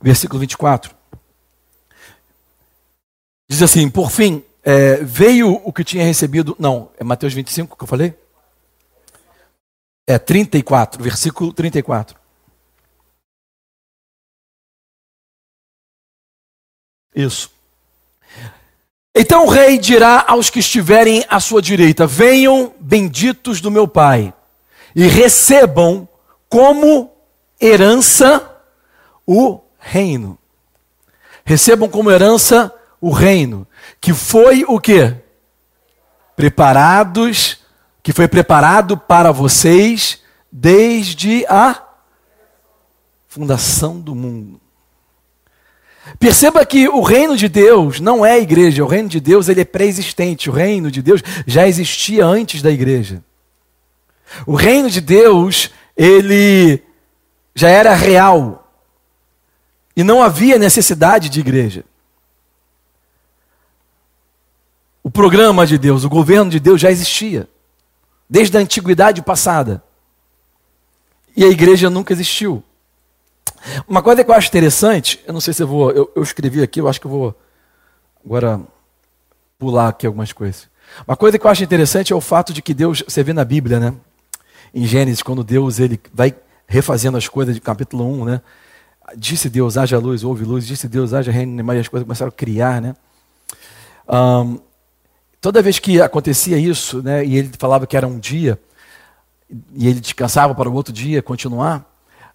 versículo 0.00 0.38
24. 0.38 0.94
Diz 3.50 3.60
assim: 3.60 3.90
Por 3.90 4.08
fim, 4.08 4.44
é, 4.62 4.98
veio 4.98 5.60
o 5.64 5.72
que 5.72 5.82
tinha 5.82 6.04
recebido. 6.04 6.54
Não, 6.56 6.88
é 6.96 7.02
Mateus 7.02 7.34
25 7.34 7.76
que 7.76 7.82
eu 7.82 7.88
falei? 7.88 8.14
É 10.06 10.20
34, 10.20 11.02
versículo 11.02 11.52
34. 11.52 12.21
Isso. 17.14 17.50
Então 19.14 19.44
o 19.44 19.50
rei 19.50 19.78
dirá 19.78 20.24
aos 20.26 20.48
que 20.48 20.60
estiverem 20.60 21.24
à 21.28 21.38
sua 21.38 21.60
direita: 21.60 22.06
Venham, 22.06 22.72
benditos 22.80 23.60
do 23.60 23.70
meu 23.70 23.86
Pai, 23.86 24.32
e 24.96 25.06
recebam 25.06 26.08
como 26.48 27.12
herança 27.60 28.50
o 29.26 29.60
reino. 29.78 30.38
Recebam 31.44 31.88
como 31.88 32.10
herança 32.10 32.72
o 33.00 33.10
reino, 33.10 33.66
que 34.00 34.14
foi 34.14 34.64
o 34.66 34.78
que? 34.80 35.14
Preparados, 36.36 37.58
que 38.02 38.12
foi 38.12 38.28
preparado 38.28 38.96
para 38.96 39.32
vocês 39.32 40.20
desde 40.50 41.44
a 41.46 41.82
fundação 43.28 44.00
do 44.00 44.14
mundo. 44.14 44.61
Perceba 46.18 46.64
que 46.66 46.88
o 46.88 47.00
reino 47.00 47.36
de 47.36 47.48
Deus 47.48 48.00
não 48.00 48.26
é 48.26 48.32
a 48.32 48.38
igreja, 48.38 48.84
o 48.84 48.88
reino 48.88 49.08
de 49.08 49.20
Deus 49.20 49.48
ele 49.48 49.60
é 49.60 49.64
pré-existente, 49.64 50.50
o 50.50 50.52
reino 50.52 50.90
de 50.90 51.00
Deus 51.00 51.22
já 51.46 51.66
existia 51.66 52.26
antes 52.26 52.60
da 52.60 52.70
igreja. 52.70 53.22
O 54.46 54.54
reino 54.54 54.90
de 54.90 55.00
Deus, 55.00 55.70
ele 55.96 56.82
já 57.54 57.68
era 57.68 57.94
real. 57.94 58.72
E 59.94 60.02
não 60.02 60.22
havia 60.22 60.58
necessidade 60.58 61.28
de 61.28 61.40
igreja. 61.40 61.84
O 65.02 65.10
programa 65.10 65.66
de 65.66 65.76
Deus, 65.76 66.04
o 66.04 66.08
governo 66.08 66.50
de 66.50 66.58
Deus 66.58 66.80
já 66.80 66.90
existia, 66.90 67.48
desde 68.28 68.56
a 68.56 68.60
antiguidade 68.60 69.20
passada. 69.22 69.82
E 71.36 71.44
a 71.44 71.48
igreja 71.48 71.90
nunca 71.90 72.12
existiu. 72.12 72.62
Uma 73.86 74.02
coisa 74.02 74.24
que 74.24 74.30
eu 74.30 74.34
acho 74.34 74.48
interessante, 74.48 75.22
eu 75.26 75.32
não 75.32 75.40
sei 75.40 75.54
se 75.54 75.62
eu 75.62 75.66
vou, 75.66 75.90
eu, 75.90 76.10
eu 76.14 76.22
escrevi 76.22 76.62
aqui, 76.62 76.80
eu 76.80 76.88
acho 76.88 77.00
que 77.00 77.06
eu 77.06 77.10
vou 77.10 77.40
agora 78.24 78.60
pular 79.58 79.88
aqui 79.88 80.06
algumas 80.06 80.32
coisas. 80.32 80.68
Uma 81.06 81.16
coisa 81.16 81.38
que 81.38 81.46
eu 81.46 81.50
acho 81.50 81.62
interessante 81.62 82.12
é 82.12 82.16
o 82.16 82.20
fato 82.20 82.52
de 82.52 82.60
que 82.60 82.74
Deus, 82.74 83.02
você 83.06 83.22
vê 83.22 83.32
na 83.32 83.44
Bíblia, 83.44 83.78
né? 83.78 83.94
Em 84.74 84.84
Gênesis, 84.84 85.22
quando 85.22 85.44
Deus 85.44 85.78
ele 85.78 86.00
vai 86.12 86.34
refazendo 86.66 87.16
as 87.16 87.28
coisas 87.28 87.54
de 87.54 87.60
capítulo 87.60 88.04
1, 88.22 88.24
né? 88.24 88.40
Disse 89.16 89.48
Deus, 89.48 89.76
haja 89.76 89.98
luz, 89.98 90.24
houve 90.24 90.44
luz, 90.44 90.66
disse 90.66 90.88
Deus, 90.88 91.12
haja 91.12 91.30
reino, 91.30 91.72
e 91.74 91.78
as 91.78 91.88
coisas 91.88 92.06
começaram 92.06 92.30
a 92.30 92.32
criar, 92.32 92.80
né? 92.80 92.94
Um, 94.08 94.58
toda 95.40 95.62
vez 95.62 95.78
que 95.78 96.00
acontecia 96.00 96.56
isso, 96.56 97.02
né, 97.02 97.24
e 97.24 97.36
ele 97.36 97.50
falava 97.58 97.86
que 97.86 97.96
era 97.96 98.06
um 98.06 98.18
dia, 98.18 98.58
e 99.74 99.88
ele 99.88 100.00
descansava 100.00 100.54
para 100.54 100.68
o 100.68 100.72
outro 100.72 100.92
dia 100.92 101.22
continuar, 101.22 101.84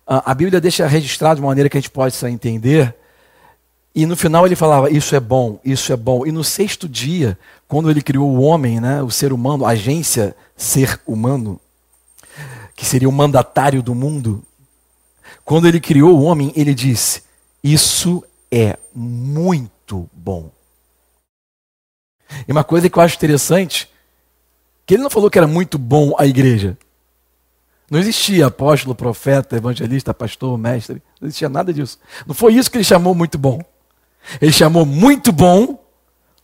a 0.07 0.33
Bíblia 0.33 0.61
deixa 0.61 0.87
registrado 0.87 1.35
de 1.35 1.41
uma 1.41 1.49
maneira 1.49 1.69
que 1.69 1.77
a 1.77 1.81
gente 1.81 1.89
possa 1.89 2.29
entender. 2.31 2.95
E 3.93 4.05
no 4.05 4.15
final 4.15 4.45
ele 4.45 4.55
falava: 4.55 4.89
Isso 4.89 5.13
é 5.15 5.19
bom, 5.19 5.59
isso 5.65 5.91
é 5.91 5.97
bom. 5.97 6.25
E 6.25 6.31
no 6.31 6.43
sexto 6.43 6.87
dia, 6.87 7.37
quando 7.67 7.91
ele 7.91 8.01
criou 8.01 8.29
o 8.29 8.41
homem, 8.41 8.79
né, 8.79 9.03
o 9.03 9.11
ser 9.11 9.33
humano, 9.33 9.65
a 9.65 9.71
agência 9.71 10.35
ser 10.55 11.01
humano, 11.05 11.59
que 12.73 12.85
seria 12.85 13.09
o 13.09 13.11
mandatário 13.11 13.83
do 13.83 13.93
mundo, 13.93 14.43
quando 15.43 15.67
ele 15.67 15.79
criou 15.79 16.17
o 16.17 16.23
homem, 16.23 16.53
ele 16.55 16.73
disse: 16.73 17.23
Isso 17.61 18.23
é 18.49 18.77
muito 18.95 20.09
bom. 20.13 20.49
E 22.47 22.51
uma 22.51 22.63
coisa 22.63 22.89
que 22.89 22.97
eu 22.97 23.03
acho 23.03 23.15
interessante, 23.15 23.89
que 24.85 24.93
ele 24.93 25.03
não 25.03 25.09
falou 25.09 25.29
que 25.29 25.37
era 25.37 25.47
muito 25.47 25.77
bom 25.77 26.13
a 26.17 26.25
igreja. 26.25 26.77
Não 27.89 27.99
existia 27.99 28.47
apóstolo, 28.47 28.93
profeta, 28.93 29.55
evangelista, 29.55 30.13
pastor, 30.13 30.57
mestre. 30.57 31.01
Não 31.21 31.27
existia 31.27 31.47
nada 31.47 31.73
disso. 31.73 31.97
Não 32.25 32.35
foi 32.35 32.53
isso 32.53 32.69
que 32.69 32.77
ele 32.77 32.83
chamou 32.83 33.15
muito 33.15 33.37
bom. 33.37 33.61
Ele 34.41 34.51
chamou 34.51 34.85
muito 34.85 35.31
bom 35.31 35.81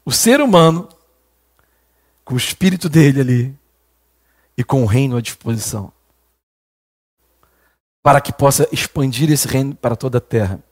o 0.05 0.11
ser 0.11 0.39
humano 0.39 0.87
com 2.23 2.33
o 2.33 2.37
espírito 2.37 2.87
dele 2.87 3.19
ali 3.19 3.55
e 4.57 4.63
com 4.63 4.83
o 4.83 4.85
reino 4.85 5.17
à 5.17 5.21
disposição. 5.21 5.91
Para 8.01 8.21
que 8.21 8.31
possa 8.31 8.67
expandir 8.71 9.29
esse 9.29 9.47
reino 9.47 9.75
para 9.75 9.97
toda 9.97 10.19
a 10.19 10.21
terra. 10.21 10.63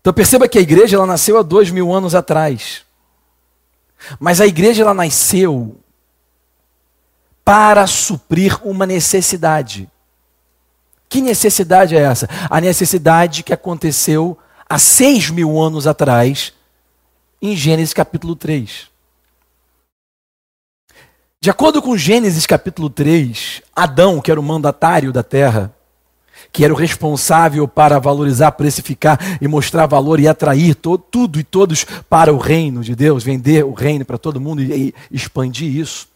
Então 0.00 0.12
perceba 0.12 0.48
que 0.48 0.58
a 0.58 0.62
igreja 0.62 0.96
ela 0.96 1.06
nasceu 1.06 1.38
há 1.38 1.42
dois 1.42 1.70
mil 1.70 1.92
anos 1.92 2.14
atrás. 2.14 2.84
Mas 4.18 4.40
a 4.40 4.46
igreja 4.46 4.82
ela 4.82 4.94
nasceu 4.94 5.78
para 7.44 7.86
suprir 7.86 8.58
uma 8.66 8.86
necessidade. 8.86 9.88
Que 11.08 11.20
necessidade 11.20 11.94
é 11.94 12.00
essa? 12.00 12.28
A 12.48 12.60
necessidade 12.60 13.42
que 13.42 13.52
aconteceu 13.52 14.36
há 14.68 14.78
seis 14.78 15.30
mil 15.30 15.60
anos 15.60 15.86
atrás, 15.86 16.52
em 17.40 17.54
Gênesis 17.54 17.92
capítulo 17.92 18.34
3. 18.34 18.88
De 21.40 21.50
acordo 21.50 21.82
com 21.82 21.94
Gênesis 21.94 22.46
capítulo 22.46 22.88
3, 22.88 23.62
Adão, 23.76 24.20
que 24.20 24.30
era 24.30 24.40
o 24.40 24.42
mandatário 24.42 25.12
da 25.12 25.22
terra, 25.22 25.70
que 26.50 26.64
era 26.64 26.72
o 26.72 26.76
responsável 26.76 27.68
para 27.68 27.98
valorizar, 27.98 28.52
precificar 28.52 29.18
e 29.42 29.46
mostrar 29.46 29.86
valor 29.86 30.18
e 30.18 30.26
atrair 30.26 30.74
to 30.74 30.96
tudo 30.96 31.38
e 31.38 31.44
todos 31.44 31.84
para 32.08 32.32
o 32.32 32.38
reino 32.38 32.82
de 32.82 32.94
Deus, 32.94 33.22
vender 33.22 33.62
o 33.64 33.74
reino 33.74 34.06
para 34.06 34.16
todo 34.16 34.40
mundo 34.40 34.62
e 34.62 34.94
expandir 35.10 35.76
isso. 35.76 36.13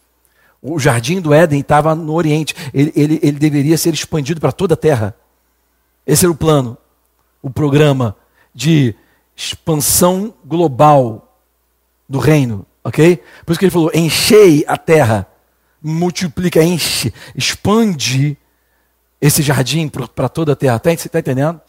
O 0.61 0.79
jardim 0.79 1.21
do 1.21 1.33
Éden 1.33 1.61
estava 1.61 1.95
no 1.95 2.13
Oriente. 2.15 2.55
Ele, 2.75 2.93
ele, 2.97 3.21
ele 3.23 3.39
deveria 3.39 3.79
ser 3.79 3.95
expandido 3.95 4.41
para 4.41 4.53
toda 4.53 4.75
a 4.75 4.77
terra. 4.77 5.15
Esse 6.07 6.25
era 6.25 6.33
o 6.33 6.37
plano, 6.37 6.77
o 7.43 7.51
programa. 7.51 8.17
de 8.55 8.95
expansão 9.39 10.35
global 10.45 11.39
do 12.09 12.19
reino, 12.19 12.67
ok? 12.83 13.23
Por 13.47 13.53
isso 13.53 13.59
que 13.61 13.67
ele 13.67 13.71
falou: 13.71 13.91
enchei 13.95 14.65
a 14.67 14.77
terra, 14.77 15.29
multiplica, 15.81 16.61
enche, 16.61 17.15
expande 17.37 18.37
esse 19.21 19.41
jardim 19.41 19.89
para 19.89 20.29
toda 20.29 20.53
a 20.53 20.57
terra. 20.57 20.81
Tá, 20.81 20.91
você 20.91 21.07
está 21.07 21.21
entendendo? 21.21 21.61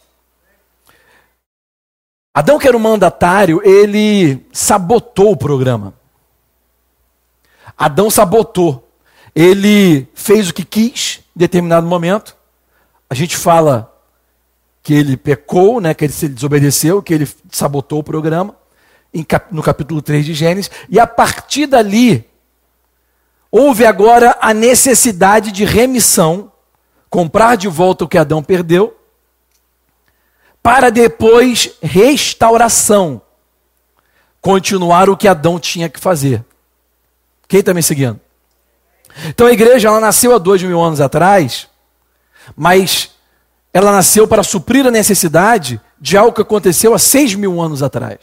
Adão, 2.34 2.58
que 2.58 2.66
era 2.66 2.76
o 2.76 2.80
mandatário, 2.80 3.60
ele 3.64 4.44
sabotou 4.52 5.32
o 5.32 5.36
programa. 5.36 5.94
Adão 7.80 8.10
sabotou. 8.10 8.86
Ele 9.34 10.06
fez 10.12 10.50
o 10.50 10.52
que 10.52 10.66
quis 10.66 11.20
em 11.34 11.38
determinado 11.38 11.86
momento. 11.86 12.36
A 13.08 13.14
gente 13.14 13.38
fala 13.38 13.90
que 14.82 14.92
ele 14.92 15.16
pecou, 15.16 15.80
né, 15.80 15.94
que 15.94 16.04
ele 16.04 16.12
se 16.12 16.28
desobedeceu, 16.28 17.02
que 17.02 17.14
ele 17.14 17.26
sabotou 17.50 18.00
o 18.00 18.04
programa, 18.04 18.54
no 19.50 19.62
capítulo 19.62 20.02
3 20.02 20.26
de 20.26 20.34
Gênesis, 20.34 20.70
e 20.90 21.00
a 21.00 21.06
partir 21.06 21.66
dali, 21.66 22.28
houve 23.50 23.86
agora 23.86 24.36
a 24.42 24.52
necessidade 24.52 25.50
de 25.50 25.64
remissão, 25.64 26.52
comprar 27.08 27.56
de 27.56 27.66
volta 27.66 28.04
o 28.04 28.08
que 28.08 28.18
Adão 28.18 28.42
perdeu, 28.42 28.94
para 30.62 30.90
depois 30.90 31.72
restauração, 31.82 33.22
continuar 34.42 35.08
o 35.08 35.16
que 35.16 35.26
Adão 35.26 35.58
tinha 35.58 35.88
que 35.88 35.98
fazer. 35.98 36.44
Quem 37.50 37.58
está 37.58 37.74
me 37.74 37.82
seguindo? 37.82 38.20
Então 39.26 39.48
a 39.48 39.52
igreja 39.52 39.88
ela 39.88 39.98
nasceu 39.98 40.32
há 40.32 40.38
dois 40.38 40.62
mil 40.62 40.80
anos 40.80 41.00
atrás, 41.00 41.66
mas 42.54 43.10
ela 43.74 43.90
nasceu 43.90 44.28
para 44.28 44.44
suprir 44.44 44.86
a 44.86 44.90
necessidade 44.90 45.80
de 46.00 46.16
algo 46.16 46.32
que 46.32 46.42
aconteceu 46.42 46.94
há 46.94 46.98
seis 46.98 47.34
mil 47.34 47.60
anos 47.60 47.82
atrás. 47.82 48.20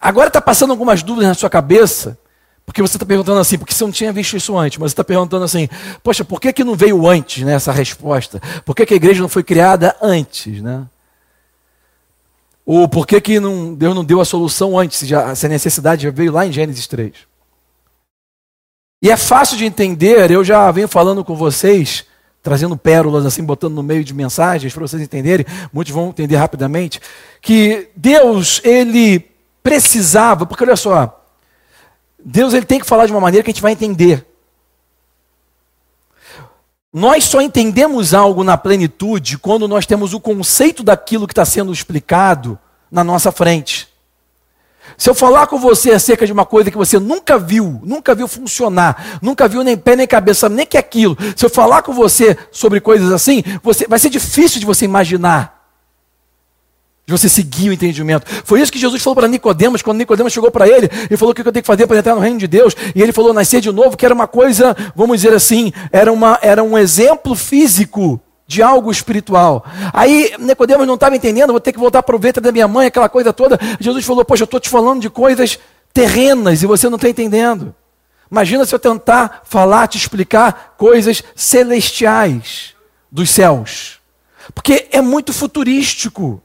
Agora 0.00 0.26
está 0.26 0.40
passando 0.40 0.72
algumas 0.72 1.04
dúvidas 1.04 1.28
na 1.28 1.34
sua 1.34 1.48
cabeça, 1.48 2.18
porque 2.66 2.82
você 2.82 2.96
está 2.96 3.06
perguntando 3.06 3.38
assim, 3.38 3.56
porque 3.56 3.72
você 3.72 3.84
não 3.84 3.92
tinha 3.92 4.12
visto 4.12 4.36
isso 4.36 4.58
antes, 4.58 4.78
mas 4.78 4.90
você 4.90 4.94
está 4.94 5.04
perguntando 5.04 5.44
assim, 5.44 5.68
poxa, 6.02 6.24
por 6.24 6.40
que, 6.40 6.52
que 6.52 6.64
não 6.64 6.74
veio 6.74 7.06
antes 7.06 7.44
né, 7.44 7.54
essa 7.54 7.70
resposta? 7.70 8.42
Por 8.64 8.74
que, 8.74 8.84
que 8.84 8.94
a 8.94 8.96
igreja 8.96 9.22
não 9.22 9.28
foi 9.28 9.44
criada 9.44 9.94
antes? 10.02 10.60
Né? 10.60 10.84
Ou 12.64 12.88
por 12.88 13.06
que, 13.06 13.40
não, 13.40 13.74
Deus 13.74 13.94
não 13.94 14.04
deu 14.04 14.20
a 14.20 14.24
solução 14.24 14.78
antes, 14.78 15.06
já, 15.06 15.34
se 15.34 15.46
a 15.46 15.48
necessidade 15.48 16.04
já 16.04 16.10
veio 16.10 16.32
lá 16.32 16.46
em 16.46 16.52
Gênesis 16.52 16.86
3? 16.86 17.12
E 19.02 19.10
é 19.10 19.16
fácil 19.16 19.56
de 19.56 19.64
entender, 19.64 20.30
eu 20.30 20.44
já 20.44 20.70
venho 20.70 20.86
falando 20.86 21.24
com 21.24 21.34
vocês 21.34 22.04
trazendo 22.42 22.76
pérolas 22.76 23.24
assim, 23.24 23.44
botando 23.44 23.74
no 23.74 23.82
meio 23.82 24.02
de 24.02 24.12
mensagens 24.12 24.74
para 24.74 24.80
vocês 24.82 25.00
entenderem, 25.00 25.46
muitos 25.72 25.94
vão 25.94 26.08
entender 26.08 26.36
rapidamente, 26.36 27.00
que 27.40 27.88
Deus, 27.94 28.60
ele 28.64 29.30
precisava, 29.62 30.44
porque 30.44 30.64
olha 30.64 30.74
só, 30.74 31.24
Deus 32.22 32.52
ele 32.52 32.66
tem 32.66 32.80
que 32.80 32.86
falar 32.86 33.06
de 33.06 33.12
uma 33.12 33.20
maneira 33.20 33.44
que 33.44 33.50
a 33.50 33.52
gente 33.52 33.62
vai 33.62 33.72
entender. 33.72 34.26
Nós 36.92 37.24
só 37.24 37.40
entendemos 37.40 38.12
algo 38.12 38.44
na 38.44 38.58
plenitude 38.58 39.38
quando 39.38 39.66
nós 39.66 39.86
temos 39.86 40.12
o 40.12 40.20
conceito 40.20 40.82
daquilo 40.82 41.26
que 41.26 41.32
está 41.32 41.44
sendo 41.44 41.72
explicado 41.72 42.58
na 42.90 43.02
nossa 43.02 43.32
frente. 43.32 43.88
Se 44.98 45.08
eu 45.08 45.14
falar 45.14 45.46
com 45.46 45.58
você 45.58 45.92
acerca 45.92 46.26
de 46.26 46.32
uma 46.32 46.44
coisa 46.44 46.70
que 46.70 46.76
você 46.76 46.98
nunca 46.98 47.38
viu, 47.38 47.80
nunca 47.82 48.14
viu 48.14 48.28
funcionar, 48.28 49.18
nunca 49.22 49.48
viu 49.48 49.64
nem 49.64 49.76
pé 49.76 49.96
nem 49.96 50.06
cabeça, 50.06 50.50
nem 50.50 50.66
que 50.66 50.76
aquilo, 50.76 51.16
se 51.34 51.46
eu 51.46 51.48
falar 51.48 51.82
com 51.82 51.94
você 51.94 52.36
sobre 52.50 52.78
coisas 52.78 53.10
assim, 53.10 53.42
você, 53.62 53.86
vai 53.86 53.98
ser 53.98 54.10
difícil 54.10 54.60
de 54.60 54.66
você 54.66 54.84
imaginar. 54.84 55.61
Você 57.12 57.28
seguir 57.28 57.70
o 57.70 57.72
entendimento. 57.72 58.26
Foi 58.44 58.60
isso 58.60 58.72
que 58.72 58.78
Jesus 58.78 59.02
falou 59.02 59.14
para 59.14 59.28
Nicodemos, 59.28 59.82
quando 59.82 59.98
Nicodemos 59.98 60.32
chegou 60.32 60.50
para 60.50 60.66
ele, 60.68 60.90
ele 61.08 61.16
falou 61.16 61.32
o 61.32 61.34
que 61.34 61.40
eu 61.40 61.52
tenho 61.52 61.62
que 61.62 61.66
fazer 61.66 61.86
para 61.86 61.98
entrar 61.98 62.14
no 62.14 62.20
reino 62.20 62.38
de 62.38 62.46
Deus. 62.46 62.74
E 62.94 63.02
ele 63.02 63.12
falou 63.12 63.32
nascer 63.32 63.60
de 63.60 63.70
novo, 63.70 63.96
que 63.96 64.04
era 64.04 64.14
uma 64.14 64.26
coisa, 64.26 64.76
vamos 64.96 65.20
dizer 65.20 65.34
assim, 65.34 65.72
era, 65.92 66.12
uma, 66.12 66.38
era 66.42 66.62
um 66.62 66.76
exemplo 66.76 67.34
físico 67.34 68.20
de 68.46 68.62
algo 68.62 68.90
espiritual. 68.90 69.64
Aí 69.92 70.34
Nicodemos 70.38 70.86
não 70.86 70.94
estava 70.94 71.16
entendendo, 71.16 71.50
vou 71.50 71.60
ter 71.60 71.72
que 71.72 71.78
voltar 71.78 72.02
para 72.02 72.16
o 72.16 72.18
ventre 72.18 72.42
da 72.42 72.52
minha 72.52 72.68
mãe, 72.68 72.86
aquela 72.86 73.08
coisa 73.08 73.32
toda. 73.32 73.58
Jesus 73.80 74.04
falou: 74.04 74.24
Poxa, 74.24 74.42
eu 74.42 74.46
estou 74.46 74.60
te 74.60 74.68
falando 74.68 75.00
de 75.00 75.08
coisas 75.08 75.58
terrenas 75.92 76.62
e 76.62 76.66
você 76.66 76.88
não 76.88 76.96
está 76.96 77.08
entendendo. 77.08 77.74
Imagina 78.30 78.64
se 78.64 78.74
eu 78.74 78.78
tentar 78.78 79.42
falar, 79.44 79.86
te 79.88 79.98
explicar 79.98 80.74
coisas 80.78 81.22
celestiais 81.36 82.74
dos 83.10 83.30
céus. 83.30 84.00
Porque 84.54 84.88
é 84.90 85.00
muito 85.00 85.32
futurístico. 85.32 86.42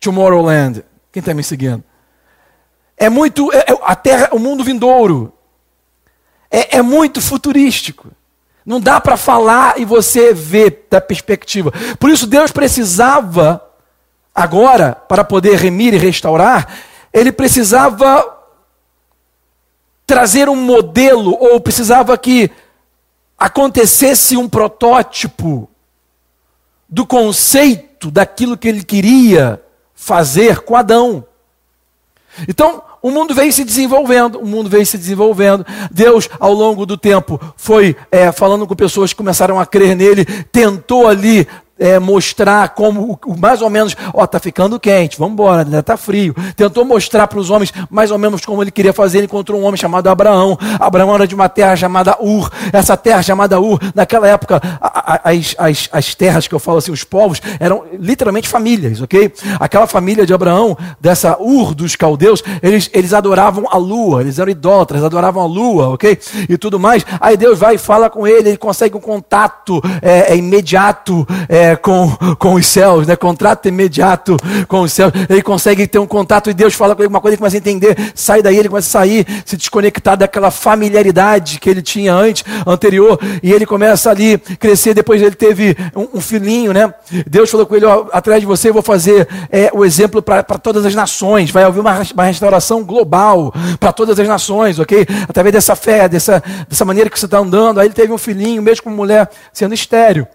Tomorrowland. 0.00 0.82
Quem 1.12 1.20
está 1.20 1.34
me 1.34 1.44
seguindo? 1.44 1.84
É 2.96 3.08
muito. 3.08 3.52
É, 3.52 3.58
é, 3.58 3.78
a 3.82 3.94
terra, 3.94 4.30
o 4.32 4.38
mundo 4.38 4.64
vindouro. 4.64 5.32
É, 6.50 6.78
é 6.78 6.82
muito 6.82 7.20
futurístico. 7.20 8.10
Não 8.64 8.80
dá 8.80 9.00
para 9.00 9.16
falar 9.16 9.78
e 9.78 9.84
você 9.84 10.34
ver 10.34 10.86
da 10.90 11.00
perspectiva. 11.00 11.72
Por 11.98 12.10
isso 12.10 12.26
Deus 12.26 12.50
precisava, 12.50 13.62
agora, 14.34 14.94
para 14.94 15.24
poder 15.24 15.56
remir 15.56 15.94
e 15.94 15.98
restaurar, 15.98 16.68
ele 17.12 17.32
precisava 17.32 18.38
trazer 20.06 20.48
um 20.48 20.56
modelo, 20.56 21.36
ou 21.40 21.60
precisava 21.60 22.18
que 22.18 22.50
acontecesse 23.38 24.36
um 24.36 24.48
protótipo 24.48 25.70
do 26.88 27.06
conceito 27.06 28.10
daquilo 28.10 28.58
que 28.58 28.68
ele 28.68 28.82
queria 28.82 29.62
fazer 30.00 30.60
com 30.60 30.74
Adão. 30.74 31.22
Então, 32.48 32.82
o 33.02 33.10
mundo 33.10 33.34
veio 33.34 33.52
se 33.52 33.64
desenvolvendo, 33.64 34.40
o 34.40 34.46
mundo 34.46 34.70
veio 34.70 34.86
se 34.86 34.96
desenvolvendo. 34.96 35.64
Deus, 35.90 36.26
ao 36.40 36.54
longo 36.54 36.86
do 36.86 36.96
tempo, 36.96 37.38
foi 37.54 37.94
é, 38.10 38.32
falando 38.32 38.66
com 38.66 38.74
pessoas 38.74 39.12
que 39.12 39.18
começaram 39.18 39.60
a 39.60 39.66
crer 39.66 39.94
nele, 39.94 40.24
tentou 40.24 41.06
ali 41.06 41.46
é, 41.80 41.98
mostrar 41.98 42.68
como, 42.68 43.18
mais 43.38 43.62
ou 43.62 43.70
menos, 43.70 43.96
ó, 44.12 44.26
tá 44.26 44.38
ficando 44.38 44.78
quente, 44.78 45.18
vamos 45.18 45.32
embora, 45.32 45.62
ainda 45.62 45.82
tá 45.82 45.96
frio. 45.96 46.34
Tentou 46.54 46.84
mostrar 46.84 47.26
para 47.26 47.38
os 47.38 47.48
homens 47.48 47.72
mais 47.88 48.10
ou 48.10 48.18
menos 48.18 48.44
como 48.44 48.62
ele 48.62 48.70
queria 48.70 48.92
fazer. 48.92 49.18
Ele 49.18 49.24
encontrou 49.24 49.58
um 49.58 49.64
homem 49.64 49.78
chamado 49.78 50.08
Abraão. 50.08 50.58
Abraão 50.78 51.14
era 51.14 51.26
de 51.26 51.34
uma 51.34 51.48
terra 51.48 51.74
chamada 51.74 52.16
Ur. 52.20 52.50
Essa 52.70 52.96
terra 52.98 53.22
chamada 53.22 53.58
Ur, 53.58 53.80
naquela 53.94 54.28
época, 54.28 54.60
as, 55.24 55.54
as, 55.58 55.88
as 55.90 56.14
terras 56.14 56.46
que 56.46 56.54
eu 56.54 56.58
falo 56.58 56.78
assim, 56.78 56.92
os 56.92 57.02
povos, 57.02 57.40
eram 57.58 57.84
literalmente 57.98 58.48
famílias, 58.48 59.00
ok? 59.00 59.32
Aquela 59.58 59.86
família 59.86 60.26
de 60.26 60.34
Abraão, 60.34 60.76
dessa 61.00 61.38
Ur 61.40 61.74
dos 61.74 61.96
caldeus, 61.96 62.44
eles, 62.62 62.90
eles 62.92 63.14
adoravam 63.14 63.64
a 63.70 63.78
lua, 63.78 64.20
eles 64.20 64.38
eram 64.38 64.50
idólatras, 64.50 65.02
adoravam 65.02 65.42
a 65.42 65.46
lua, 65.46 65.88
ok? 65.88 66.18
E 66.46 66.58
tudo 66.58 66.78
mais. 66.78 67.06
Aí 67.18 67.38
Deus 67.38 67.58
vai 67.58 67.76
e 67.76 67.78
fala 67.78 68.10
com 68.10 68.26
ele, 68.26 68.50
ele 68.50 68.58
consegue 68.58 68.94
um 68.96 69.00
contato 69.00 69.80
é, 70.02 70.32
é 70.32 70.36
imediato. 70.36 71.26
É, 71.48 71.69
com, 71.76 72.10
com 72.38 72.54
os 72.54 72.66
céus, 72.66 73.06
né? 73.06 73.16
contrato 73.16 73.68
imediato 73.68 74.36
com 74.68 74.82
os 74.82 74.92
céus. 74.92 75.12
Ele 75.28 75.42
consegue 75.42 75.86
ter 75.86 75.98
um 75.98 76.06
contato 76.06 76.50
e 76.50 76.54
Deus 76.54 76.74
fala 76.74 76.94
com 76.94 77.02
ele 77.02 77.08
uma 77.08 77.20
coisa, 77.20 77.34
ele 77.34 77.38
começa 77.38 77.56
a 77.56 77.58
entender, 77.58 77.96
sai 78.14 78.42
daí, 78.42 78.58
ele 78.58 78.68
começa 78.68 78.88
a 78.88 79.02
sair, 79.02 79.26
se 79.44 79.56
desconectar 79.56 80.16
daquela 80.16 80.50
familiaridade 80.50 81.58
que 81.58 81.68
ele 81.68 81.82
tinha 81.82 82.14
antes, 82.14 82.44
anterior, 82.66 83.18
e 83.42 83.52
ele 83.52 83.66
começa 83.66 84.10
ali 84.10 84.38
crescer. 84.38 84.94
Depois 84.94 85.22
ele 85.22 85.34
teve 85.34 85.76
um, 85.94 86.18
um 86.18 86.20
filhinho, 86.20 86.72
né? 86.72 86.92
Deus 87.26 87.50
falou 87.50 87.66
com 87.66 87.76
ele: 87.76 87.86
ó, 87.86 88.06
atrás 88.12 88.40
de 88.40 88.46
você 88.46 88.68
eu 88.68 88.74
vou 88.74 88.82
fazer 88.82 89.28
é, 89.50 89.70
o 89.72 89.84
exemplo 89.84 90.22
para 90.22 90.42
todas 90.42 90.84
as 90.84 90.94
nações. 90.94 91.50
Vai 91.50 91.64
haver 91.64 91.80
uma, 91.80 92.02
uma 92.14 92.24
restauração 92.24 92.84
global 92.84 93.52
para 93.78 93.92
todas 93.92 94.18
as 94.18 94.28
nações, 94.28 94.78
ok? 94.78 95.06
Através 95.28 95.52
dessa 95.52 95.74
fé, 95.74 96.08
dessa, 96.08 96.42
dessa 96.68 96.84
maneira 96.84 97.10
que 97.10 97.18
você 97.18 97.26
está 97.26 97.38
andando. 97.38 97.80
Aí 97.80 97.86
ele 97.86 97.94
teve 97.94 98.12
um 98.12 98.18
filhinho, 98.18 98.62
mesmo 98.62 98.84
com 98.84 98.90
mulher 98.90 99.28
sendo 99.52 99.74
estéreo. 99.74 100.26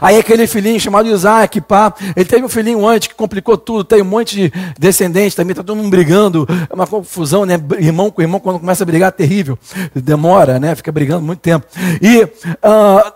Aí 0.00 0.18
aquele 0.18 0.46
filhinho 0.46 0.80
chamado 0.80 1.08
Isaac, 1.08 1.60
pá, 1.60 1.94
ele 2.16 2.24
teve 2.24 2.44
um 2.44 2.48
filhinho 2.48 2.86
antes 2.86 3.08
que 3.08 3.14
complicou 3.14 3.56
tudo, 3.56 3.84
tem 3.84 4.02
um 4.02 4.04
monte 4.04 4.34
de 4.34 4.52
descendentes 4.78 5.36
também, 5.36 5.54
tá 5.54 5.62
todo 5.62 5.76
mundo 5.76 5.88
brigando, 5.88 6.46
é 6.68 6.74
uma 6.74 6.86
confusão, 6.86 7.46
né? 7.46 7.54
Irmão 7.78 8.10
com 8.10 8.20
irmão, 8.20 8.40
quando 8.40 8.58
começa 8.58 8.82
a 8.82 8.86
brigar, 8.86 9.08
é 9.08 9.12
terrível. 9.12 9.56
Demora, 9.94 10.58
né? 10.58 10.74
Fica 10.74 10.90
brigando 10.90 11.22
muito 11.22 11.38
tempo. 11.38 11.64
E 12.02 12.24
uh, 12.24 13.12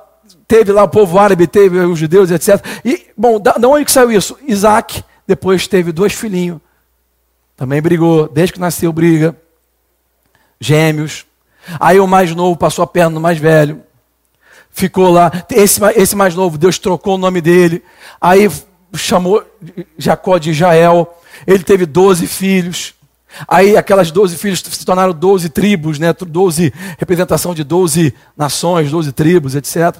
teve 0.47 0.71
lá 0.71 0.85
o 0.85 0.89
povo 0.89 1.19
árabe, 1.19 1.49
teve 1.49 1.79
os 1.81 1.99
judeus, 1.99 2.31
etc. 2.31 2.65
E, 2.85 3.07
bom, 3.17 3.41
da, 3.41 3.53
da 3.53 3.69
onde 3.69 3.85
que 3.85 3.93
saiu 3.93 4.13
isso? 4.13 4.39
Isaac, 4.47 5.03
depois 5.27 5.67
teve 5.67 5.91
dois 5.91 6.13
filhinhos, 6.13 6.61
também 7.57 7.83
brigou, 7.83 8.29
desde 8.29 8.53
que 8.53 8.61
nasceu 8.61 8.93
briga, 8.93 9.37
gêmeos. 10.61 11.27
Aí 11.81 11.99
o 11.99 12.07
mais 12.07 12.33
novo 12.35 12.57
passou 12.57 12.85
a 12.85 12.87
perna 12.87 13.11
no 13.11 13.21
mais 13.21 13.39
velho 13.39 13.83
ficou 14.73 15.11
lá. 15.11 15.31
Esse, 15.51 15.81
esse 15.95 16.17
mais 16.17 16.35
novo, 16.35 16.59
Deus 16.59 16.79
trocou 16.79 17.15
o 17.15 17.19
nome 17.19 17.41
dele. 17.41 17.83
Aí 18.21 18.51
chamou 18.95 19.45
Jacó 19.97 20.39
de 20.39 20.51
Israel. 20.51 21.19
Ele 21.47 21.63
teve 21.63 21.87
12 21.87 22.27
filhos. 22.27 22.95
Aí 23.49 23.77
aquelas 23.77 24.11
12 24.11 24.37
filhos 24.37 24.61
se 24.61 24.85
tornaram 24.85 25.13
12 25.13 25.49
tribos, 25.49 25.99
né? 25.99 26.13
12 26.13 26.73
representação 26.99 27.55
de 27.55 27.65
12 27.65 28.15
nações, 28.37 28.91
12 28.91 29.13
tribos, 29.13 29.55
etc. 29.55 29.97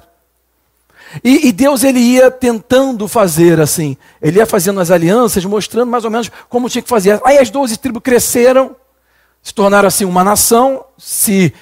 E, 1.23 1.47
e, 1.47 1.51
Deus 1.51 1.83
ele 1.83 1.99
ia 1.99 2.31
tentando 2.31 3.07
fazer 3.07 3.59
assim. 3.59 3.97
Ele 4.21 4.39
ia 4.39 4.45
fazendo 4.45 4.79
as 4.79 4.89
alianças, 4.89 5.45
mostrando 5.45 5.89
mais 5.89 6.05
ou 6.05 6.11
menos 6.11 6.31
como 6.49 6.69
tinha 6.69 6.81
que 6.81 6.89
fazer. 6.89 7.19
Aí 7.23 7.37
as 7.37 7.49
doze 7.49 7.77
tribos 7.77 8.01
cresceram, 8.01 8.75
se 9.41 9.53
tornaram 9.53 9.87
assim 9.87 10.05
uma 10.05 10.23
nação, 10.23 10.83
se 10.97 11.53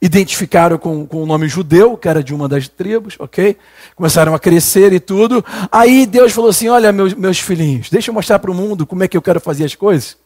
identificaram 0.00 0.78
com, 0.78 1.04
com 1.06 1.22
o 1.22 1.26
nome 1.26 1.48
judeu, 1.48 1.96
que 1.96 2.08
era 2.08 2.22
de 2.22 2.34
uma 2.34 2.48
das 2.48 2.68
tribos, 2.68 3.16
ok? 3.18 3.56
Começaram 3.96 4.34
a 4.34 4.38
crescer 4.38 4.92
e 4.92 5.00
tudo. 5.00 5.44
Aí 5.70 6.06
Deus 6.06 6.32
falou 6.32 6.50
assim: 6.50 6.68
Olha, 6.68 6.92
meus, 6.92 7.14
meus 7.14 7.38
filhinhos, 7.38 7.90
deixa 7.90 8.10
eu 8.10 8.14
mostrar 8.14 8.38
para 8.38 8.50
o 8.50 8.54
mundo 8.54 8.86
como 8.86 9.02
é 9.02 9.08
que 9.08 9.16
eu 9.16 9.22
quero 9.22 9.40
fazer 9.40 9.64
as 9.64 9.74
coisas. 9.74 10.16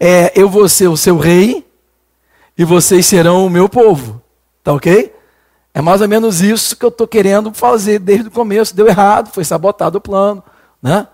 É, 0.00 0.32
eu 0.34 0.48
vou 0.48 0.68
ser 0.68 0.88
o 0.88 0.96
seu 0.96 1.18
rei 1.18 1.64
e 2.56 2.64
vocês 2.64 3.06
serão 3.06 3.46
o 3.46 3.50
meu 3.50 3.68
povo, 3.68 4.22
tá 4.62 4.72
ok? 4.72 5.12
É 5.74 5.80
mais 5.80 6.00
ou 6.02 6.08
menos 6.08 6.42
isso 6.42 6.76
que 6.76 6.84
eu 6.84 6.90
estou 6.90 7.06
querendo 7.06 7.52
fazer 7.54 7.98
desde 7.98 8.28
o 8.28 8.30
começo. 8.30 8.76
Deu 8.76 8.86
errado, 8.86 9.32
foi 9.32 9.44
sabotado 9.44 9.98
o 9.98 10.00
plano, 10.00 10.42
né? 10.82 11.06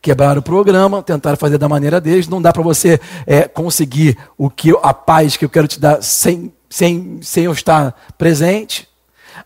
Quebraram 0.00 0.40
o 0.40 0.42
programa, 0.42 1.02
tentaram 1.02 1.36
fazer 1.36 1.58
da 1.58 1.68
maneira 1.68 2.00
deles. 2.00 2.28
Não 2.28 2.40
dá 2.40 2.52
para 2.52 2.62
você 2.62 3.00
é, 3.26 3.48
conseguir 3.48 4.16
o 4.36 4.50
que 4.50 4.70
a 4.82 4.92
paz 4.92 5.36
que 5.36 5.44
eu 5.44 5.48
quero 5.48 5.66
te 5.66 5.80
dar 5.80 6.02
sem 6.02 6.52
sem, 6.74 7.20
sem 7.22 7.44
eu 7.44 7.52
estar 7.52 7.94
presente. 8.18 8.88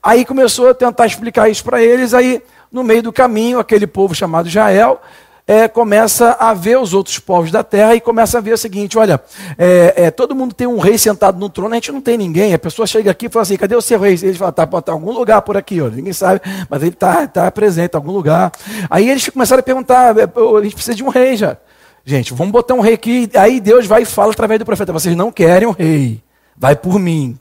Aí 0.03 0.25
começou 0.25 0.71
a 0.71 0.75
tentar 0.75 1.05
explicar 1.05 1.51
isso 1.51 1.63
para 1.63 1.83
eles, 1.83 2.15
aí 2.15 2.43
no 2.73 2.83
meio 2.83 3.03
do 3.03 3.13
caminho, 3.13 3.59
aquele 3.59 3.87
povo 3.87 4.15
chamado 4.15 4.49
Israel 4.49 4.99
é, 5.47 5.69
começa 5.69 6.33
a 6.39 6.55
ver 6.55 6.79
os 6.79 6.95
outros 6.95 7.19
povos 7.19 7.51
da 7.51 7.63
terra 7.63 7.95
e 7.95 8.01
começa 8.01 8.39
a 8.39 8.41
ver 8.41 8.55
o 8.55 8.59
seguinte: 8.59 8.97
olha, 8.97 9.21
é, 9.59 9.95
é, 9.97 10.11
todo 10.11 10.35
mundo 10.35 10.55
tem 10.55 10.67
um 10.67 10.79
rei 10.79 10.97
sentado 10.97 11.39
no 11.39 11.51
trono, 11.51 11.73
a 11.73 11.75
gente 11.75 11.93
não 11.93 12.01
tem 12.01 12.17
ninguém. 12.17 12.55
A 12.55 12.59
pessoa 12.59 12.87
chega 12.87 13.11
aqui 13.11 13.27
e 13.27 13.29
fala 13.29 13.43
assim: 13.43 13.57
cadê 13.59 13.77
o 13.77 13.83
seu 13.83 14.01
rei? 14.01 14.13
Eles 14.13 14.39
falam: 14.39 14.51
está 14.51 14.67
tá 14.67 14.93
em 14.93 14.95
algum 14.95 15.13
lugar 15.13 15.43
por 15.43 15.55
aqui, 15.55 15.83
ó. 15.83 15.89
ninguém 15.89 16.15
sabe, 16.15 16.41
mas 16.71 16.81
ele 16.81 16.93
está 16.93 17.27
tá 17.27 17.51
presente 17.51 17.93
em 17.93 17.97
algum 17.97 18.13
lugar. 18.13 18.53
Aí 18.89 19.11
eles 19.11 19.29
começaram 19.29 19.61
a 19.61 19.63
perguntar: 19.63 20.17
é, 20.17 20.23
a 20.23 20.63
gente 20.63 20.75
precisa 20.75 20.95
de 20.95 21.05
um 21.05 21.09
rei 21.11 21.37
já. 21.37 21.59
Gente, 22.07 22.33
vamos 22.33 22.53
botar 22.53 22.73
um 22.73 22.81
rei 22.81 22.95
aqui. 22.95 23.31
Aí 23.35 23.61
Deus 23.61 23.85
vai 23.85 24.03
e 24.03 24.07
fala 24.07 24.33
através 24.33 24.59
do 24.59 24.65
profeta: 24.65 24.93
vocês 24.95 25.15
não 25.15 25.31
querem 25.31 25.69
um 25.69 25.73
rei. 25.73 26.23
Vai 26.59 26.75
por 26.75 26.99
mim. 26.99 27.39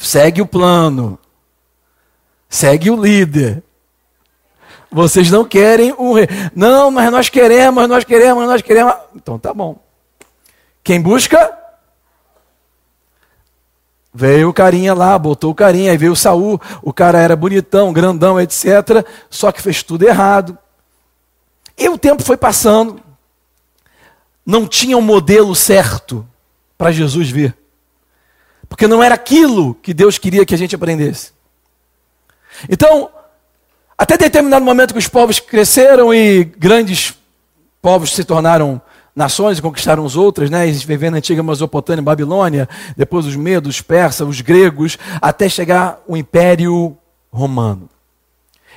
Segue 0.00 0.42
o 0.42 0.46
plano. 0.46 1.18
Segue 2.48 2.90
o 2.90 3.00
líder. 3.00 3.62
Vocês 4.90 5.30
não 5.30 5.44
querem 5.44 5.94
um 5.98 6.12
rei. 6.12 6.28
Não, 6.54 6.90
mas 6.90 7.10
nós 7.10 7.28
queremos, 7.28 7.88
nós 7.88 8.04
queremos, 8.04 8.46
nós 8.46 8.60
queremos. 8.60 8.94
Então 9.14 9.38
tá 9.38 9.54
bom. 9.54 9.80
Quem 10.82 11.00
busca? 11.00 11.58
Veio 14.12 14.50
o 14.50 14.52
carinha 14.52 14.92
lá, 14.92 15.18
botou 15.18 15.50
o 15.50 15.54
carinha, 15.54 15.92
aí 15.92 15.96
veio 15.96 16.12
o 16.12 16.16
Saul, 16.16 16.60
o 16.82 16.92
cara 16.92 17.18
era 17.18 17.34
bonitão, 17.34 17.92
grandão, 17.92 18.38
etc. 18.38 19.06
Só 19.30 19.50
que 19.50 19.62
fez 19.62 19.82
tudo 19.82 20.06
errado. 20.06 20.58
E 21.78 21.88
o 21.88 21.96
tempo 21.96 22.22
foi 22.22 22.36
passando. 22.36 23.00
Não 24.44 24.66
tinha 24.66 24.98
um 24.98 25.02
modelo 25.02 25.54
certo 25.54 26.26
para 26.76 26.92
Jesus 26.92 27.30
vir. 27.30 27.61
Porque 28.72 28.86
não 28.86 29.02
era 29.02 29.14
aquilo 29.14 29.74
que 29.74 29.92
Deus 29.92 30.16
queria 30.16 30.46
que 30.46 30.54
a 30.54 30.56
gente 30.56 30.74
aprendesse. 30.74 31.32
Então, 32.70 33.10
até 33.98 34.16
determinado 34.16 34.64
momento 34.64 34.94
que 34.94 34.98
os 34.98 35.06
povos 35.06 35.38
cresceram 35.38 36.12
e 36.12 36.42
grandes 36.42 37.14
povos 37.82 38.14
se 38.14 38.24
tornaram 38.24 38.80
nações 39.14 39.58
e 39.58 39.62
conquistaram 39.62 40.06
os 40.06 40.16
outros, 40.16 40.48
né? 40.48 40.66
Eles 40.66 40.82
vivendo 40.82 41.12
na 41.12 41.18
antiga 41.18 41.42
Mesopotâmia, 41.42 42.02
Babilônia, 42.02 42.66
depois 42.96 43.26
os 43.26 43.36
medos, 43.36 43.74
os 43.74 43.82
persas, 43.82 44.26
os 44.26 44.40
gregos, 44.40 44.98
até 45.20 45.50
chegar 45.50 46.00
o 46.08 46.16
Império 46.16 46.96
Romano. 47.30 47.90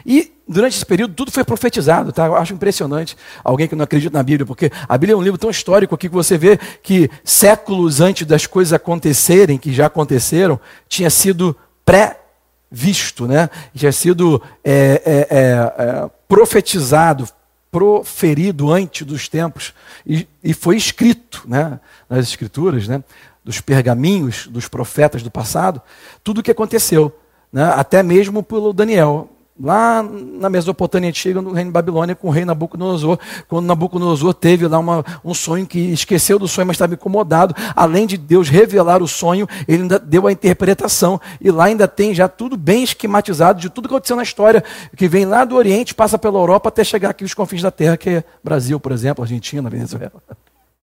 E 0.05 0.34
durante 0.47 0.75
esse 0.75 0.86
período 0.86 1.13
tudo 1.13 1.31
foi 1.31 1.43
profetizado, 1.43 2.12
tá? 2.12 2.27
Eu 2.27 2.36
acho 2.36 2.53
impressionante 2.53 3.17
alguém 3.43 3.67
que 3.67 3.75
não 3.75 3.84
acredita 3.84 4.15
na 4.15 4.23
Bíblia, 4.23 4.45
porque 4.45 4.71
a 4.88 4.97
Bíblia 4.97 5.13
é 5.13 5.17
um 5.17 5.21
livro 5.21 5.38
tão 5.38 5.49
histórico 5.49 5.95
aqui 5.95 6.08
que 6.08 6.15
você 6.15 6.38
vê 6.38 6.58
que 6.84 7.10
séculos 7.23 7.99
antes 7.99 8.25
das 8.27 8.45
coisas 8.45 8.73
acontecerem, 8.73 9.58
que 9.58 9.73
já 9.73 9.88
aconteceram, 9.88 10.60
tinha 10.88 11.10
sido 11.10 11.55
pré-visto, 11.84 13.27
né? 13.27 13.49
Tinha 13.73 13.91
sido 13.91 14.41
é, 14.63 15.01
é, 15.05 15.27
é, 15.29 15.84
é, 15.84 16.10
profetizado, 16.27 17.27
proferido 17.71 18.71
antes 18.71 19.05
dos 19.05 19.27
tempos 19.27 19.73
e, 20.05 20.27
e 20.43 20.53
foi 20.53 20.77
escrito, 20.77 21.43
né? 21.47 21.79
Nas 22.10 22.27
escrituras, 22.27 22.88
né? 22.88 23.03
Dos 23.43 23.62
pergaminhos 23.62 24.47
dos 24.47 24.67
profetas 24.67 25.21
do 25.21 25.31
passado, 25.31 25.81
tudo 26.23 26.39
o 26.39 26.43
que 26.43 26.51
aconteceu. 26.51 27.19
Né? 27.53 27.63
até 27.73 28.03
mesmo 28.03 28.43
pelo 28.43 28.73
Daniel 28.73 29.29
lá 29.60 30.04
na 30.04 30.50
Mesopotâmia 30.50 31.10
antiga, 31.10 31.41
no 31.41 31.52
reino 31.54 31.70
de 31.70 31.74
Babilônia, 31.74 32.15
com 32.15 32.28
o 32.28 32.32
rei 32.32 32.44
Nabucodonosor, 32.44 33.18
quando 33.48 33.65
Nabucodonosor 33.65 34.34
teve 34.34 34.68
lá 34.68 34.78
uma, 34.80 35.04
um 35.24 35.34
sonho 35.34 35.65
que 35.65 35.80
esqueceu 35.80 36.38
do 36.38 36.48
sonho, 36.48 36.68
mas 36.68 36.76
estava 36.76 36.94
incomodado. 36.94 37.56
Além 37.76 38.06
de 38.06 38.18
Deus 38.18 38.50
revelar 38.50 39.02
o 39.02 39.08
sonho, 39.08 39.48
ele 39.68 39.84
ainda 39.84 39.98
deu 39.98 40.28
a 40.28 40.32
interpretação. 40.32 41.20
E 41.39 41.50
lá 41.52 41.65
ainda 41.65 41.88
tem 41.88 42.13
já 42.13 42.28
tudo 42.28 42.58
bem 42.58 42.84
esquematizado 42.84 43.60
de 43.60 43.70
tudo 43.70 43.88
que 43.88 43.94
aconteceu 43.94 44.18
na 44.18 44.24
história, 44.24 44.63
que 44.96 45.08
vem 45.08 45.26
lá 45.26 45.46
do 45.46 45.56
Oriente, 45.56 45.96
passa 45.96 46.18
pela 46.18 46.38
Europa 46.38 46.70
até 46.70 46.84
chegar 46.84 47.10
aqui 47.10 47.24
os 47.24 47.34
confins 47.34 47.62
da 47.62 47.72
Terra, 47.72 47.96
que 47.96 48.10
é 48.10 48.24
Brasil, 48.44 48.80
por 48.80 48.91
exemplo, 48.91 49.24
Argentina, 49.24 49.70
Venezuela. 49.70 50.12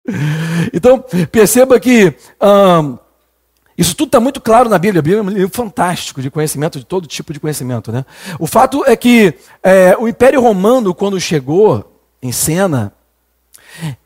Então, 0.73 1.03
perceba 1.31 1.79
que. 1.79 2.13
Isso 3.77 3.95
tudo 3.95 4.09
está 4.09 4.19
muito 4.19 4.39
claro 4.39 4.69
na 4.69 4.77
Bíblia. 4.77 4.99
A 4.99 5.03
Bíblia 5.03 5.19
é 5.19 5.23
um 5.23 5.29
livro 5.29 5.55
fantástico 5.55 6.21
de 6.21 6.29
conhecimento, 6.29 6.79
de 6.79 6.85
todo 6.85 7.07
tipo 7.07 7.33
de 7.33 7.39
conhecimento. 7.39 7.91
Né? 7.91 8.05
O 8.39 8.45
fato 8.45 8.83
é 8.85 8.95
que 8.95 9.33
é, 9.63 9.95
o 9.97 10.07
Império 10.07 10.41
Romano, 10.41 10.93
quando 10.93 11.19
chegou 11.19 11.99
em 12.21 12.31
cena, 12.31 12.93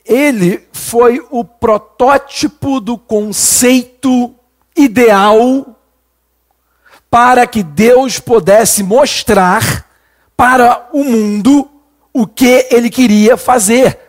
ele 0.06 0.68
foi 0.72 1.26
o 1.30 1.44
protótipo 1.44 2.80
do 2.80 2.98
conceito 2.98 4.34
ideal 4.76 5.76
para 7.10 7.46
que 7.48 7.64
Deus 7.64 8.20
pudesse 8.20 8.84
mostrar 8.84 9.86
para 10.36 10.88
o 10.94 11.04
mundo 11.04 11.70
o 12.14 12.26
que 12.26 12.68
ele 12.72 12.90
queria 12.90 13.36
fazer 13.36 14.00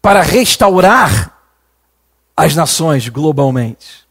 para 0.00 0.22
restaurar 0.22 1.32
as 2.36 2.54
nações 2.54 3.08
globalmente. 3.08 4.03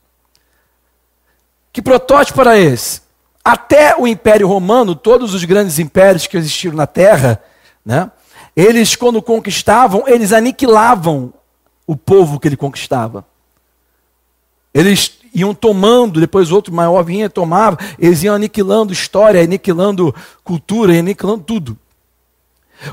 Que 1.73 1.81
protótipo 1.81 2.39
era 2.39 2.57
esse? 2.57 3.01
Até 3.43 3.97
o 3.97 4.07
Império 4.07 4.47
Romano, 4.47 4.95
todos 4.95 5.33
os 5.33 5.43
grandes 5.43 5.79
impérios 5.79 6.27
que 6.27 6.37
existiram 6.37 6.77
na 6.77 6.85
Terra, 6.87 7.43
né, 7.83 8.09
eles, 8.55 8.95
quando 8.95 9.21
conquistavam, 9.21 10.07
eles 10.07 10.31
aniquilavam 10.31 11.33
o 11.87 11.95
povo 11.97 12.39
que 12.39 12.47
ele 12.47 12.55
conquistava. 12.55 13.25
Eles 14.71 15.19
iam 15.33 15.53
tomando, 15.53 16.19
depois 16.19 16.51
outro 16.51 16.73
maior 16.73 17.03
vinha 17.03 17.29
tomava, 17.29 17.77
eles 17.97 18.21
iam 18.21 18.35
aniquilando 18.35 18.93
história, 18.93 19.41
aniquilando 19.41 20.13
cultura, 20.43 20.97
aniquilando 20.97 21.43
tudo. 21.43 21.77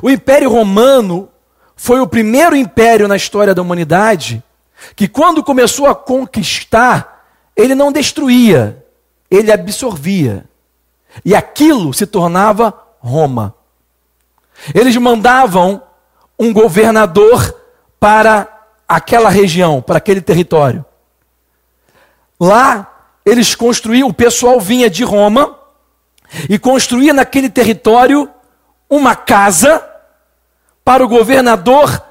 O 0.03 0.11
Império 0.11 0.51
Romano 0.51 1.29
foi 1.77 2.01
o 2.01 2.07
primeiro 2.07 2.57
império 2.57 3.07
na 3.07 3.17
história 3.17 3.55
da 3.55 3.63
humanidade 3.63 4.43
que, 4.97 5.07
quando 5.07 5.45
começou 5.45 5.87
a 5.87 5.95
conquistar, 5.95 7.10
ele 7.61 7.75
não 7.75 7.93
destruía, 7.93 8.85
ele 9.31 9.53
absorvia. 9.53 10.47
E 11.25 11.35
aquilo 11.35 11.93
se 11.93 12.07
tornava 12.07 12.73
Roma. 13.01 13.55
Eles 14.75 14.97
mandavam 14.97 15.83
um 16.39 16.53
governador 16.53 17.55
para 17.99 18.49
aquela 18.89 19.29
região, 19.29 19.83
para 19.83 19.99
aquele 19.99 20.21
território. 20.21 20.85
Lá, 22.39 22.87
eles 23.25 23.55
construíam, 23.55 24.09
o 24.09 24.15
pessoal 24.15 24.61
vinha 24.61 24.89
de 24.89 25.05
Roma 25.05 25.59
e 26.49 26.59
construía 26.59 27.13
naquele 27.13 27.51
território 27.51 28.31
uma 28.89 29.15
casa 29.15 29.87
para 30.85 31.05
o 31.05 31.09
governador 31.09 32.03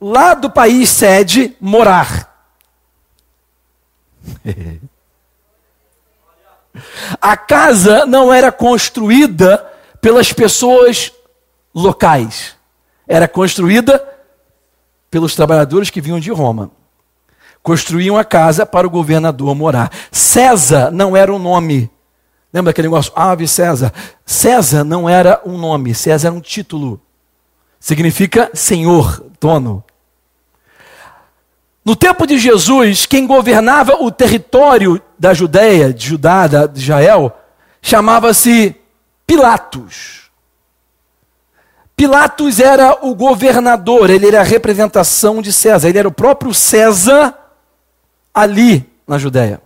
lá 0.00 0.34
do 0.34 0.50
país 0.50 0.88
sede 0.88 1.56
morar. 1.60 2.34
A 7.20 7.36
casa 7.36 8.06
não 8.06 8.32
era 8.32 8.50
construída 8.52 9.64
pelas 10.00 10.32
pessoas 10.32 11.12
locais, 11.74 12.54
era 13.06 13.28
construída 13.28 14.02
pelos 15.10 15.34
trabalhadores 15.34 15.90
que 15.90 16.00
vinham 16.00 16.20
de 16.20 16.30
Roma. 16.30 16.70
Construíam 17.62 18.16
a 18.16 18.24
casa 18.24 18.64
para 18.64 18.86
o 18.86 18.90
governador 18.90 19.54
morar. 19.54 19.90
César 20.12 20.90
não 20.90 21.16
era 21.16 21.32
um 21.32 21.38
nome. 21.38 21.90
Lembra 22.52 22.70
aquele 22.70 22.86
negócio? 22.86 23.12
Ave 23.16 23.48
César. 23.48 23.92
César 24.24 24.84
não 24.84 25.08
era 25.08 25.40
um 25.44 25.58
nome, 25.58 25.94
César 25.94 26.28
era 26.28 26.36
um 26.36 26.40
título. 26.40 27.00
Significa 27.80 28.50
senhor, 28.54 29.24
dono. 29.40 29.82
No 31.86 31.94
tempo 31.94 32.26
de 32.26 32.36
Jesus, 32.36 33.06
quem 33.06 33.28
governava 33.28 34.02
o 34.02 34.10
território 34.10 35.00
da 35.16 35.32
Judéia, 35.32 35.94
de 35.94 36.04
Judá, 36.04 36.48
de 36.66 36.80
Israel, 36.80 37.30
chamava-se 37.80 38.74
Pilatos. 39.24 40.28
Pilatos 41.94 42.58
era 42.58 43.06
o 43.06 43.14
governador, 43.14 44.10
ele 44.10 44.26
era 44.26 44.40
a 44.40 44.42
representação 44.42 45.40
de 45.40 45.52
César, 45.52 45.88
ele 45.88 46.00
era 46.00 46.08
o 46.08 46.12
próprio 46.12 46.52
César 46.52 47.32
ali 48.34 48.84
na 49.06 49.16
Judéia. 49.16 49.62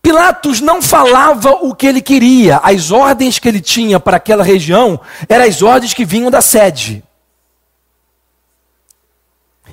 Pilatos 0.00 0.62
não 0.62 0.80
falava 0.80 1.50
o 1.50 1.74
que 1.74 1.86
ele 1.86 2.00
queria, 2.00 2.56
as 2.62 2.90
ordens 2.90 3.38
que 3.38 3.48
ele 3.48 3.60
tinha 3.60 4.00
para 4.00 4.16
aquela 4.16 4.42
região 4.42 4.98
eram 5.28 5.44
as 5.44 5.60
ordens 5.60 5.92
que 5.92 6.06
vinham 6.06 6.30
da 6.30 6.40
sede. 6.40 7.04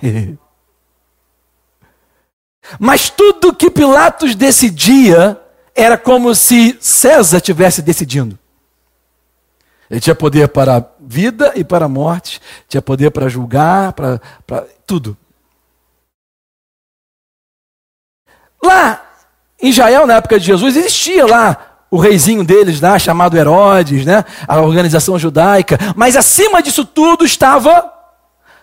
Mas 2.80 3.10
tudo 3.10 3.54
que 3.54 3.70
Pilatos 3.70 4.36
decidia 4.36 5.40
era 5.76 5.98
como 5.98 6.36
se 6.36 6.78
César 6.80 7.40
tivesse 7.40 7.82
decidindo. 7.82 8.38
Ele 9.90 10.00
tinha 10.00 10.14
poder 10.14 10.50
para 10.50 10.78
a 10.78 10.86
vida 11.00 11.54
e 11.56 11.64
para 11.64 11.86
a 11.86 11.90
morte, 11.90 12.40
tinha 12.68 12.82
poder 12.82 13.10
para 13.10 13.28
julgar, 13.28 13.94
para, 13.94 14.22
para 14.46 14.68
tudo. 14.86 15.18
Lá 18.64 19.04
em 19.62 19.70
Israel, 19.70 20.06
na 20.06 20.16
época 20.16 20.40
de 20.40 20.46
Jesus, 20.46 20.76
existia 20.76 21.26
lá 21.26 21.70
o 21.90 21.98
reizinho 21.98 22.44
deles 22.44 22.80
lá, 22.80 23.00
chamado 23.00 23.36
Herodes, 23.36 24.06
né? 24.06 24.24
a 24.48 24.62
organização 24.62 25.18
judaica, 25.18 25.78
mas 25.96 26.16
acima 26.16 26.62
disso 26.62 26.86
tudo 26.86 27.26
estava, 27.26 27.92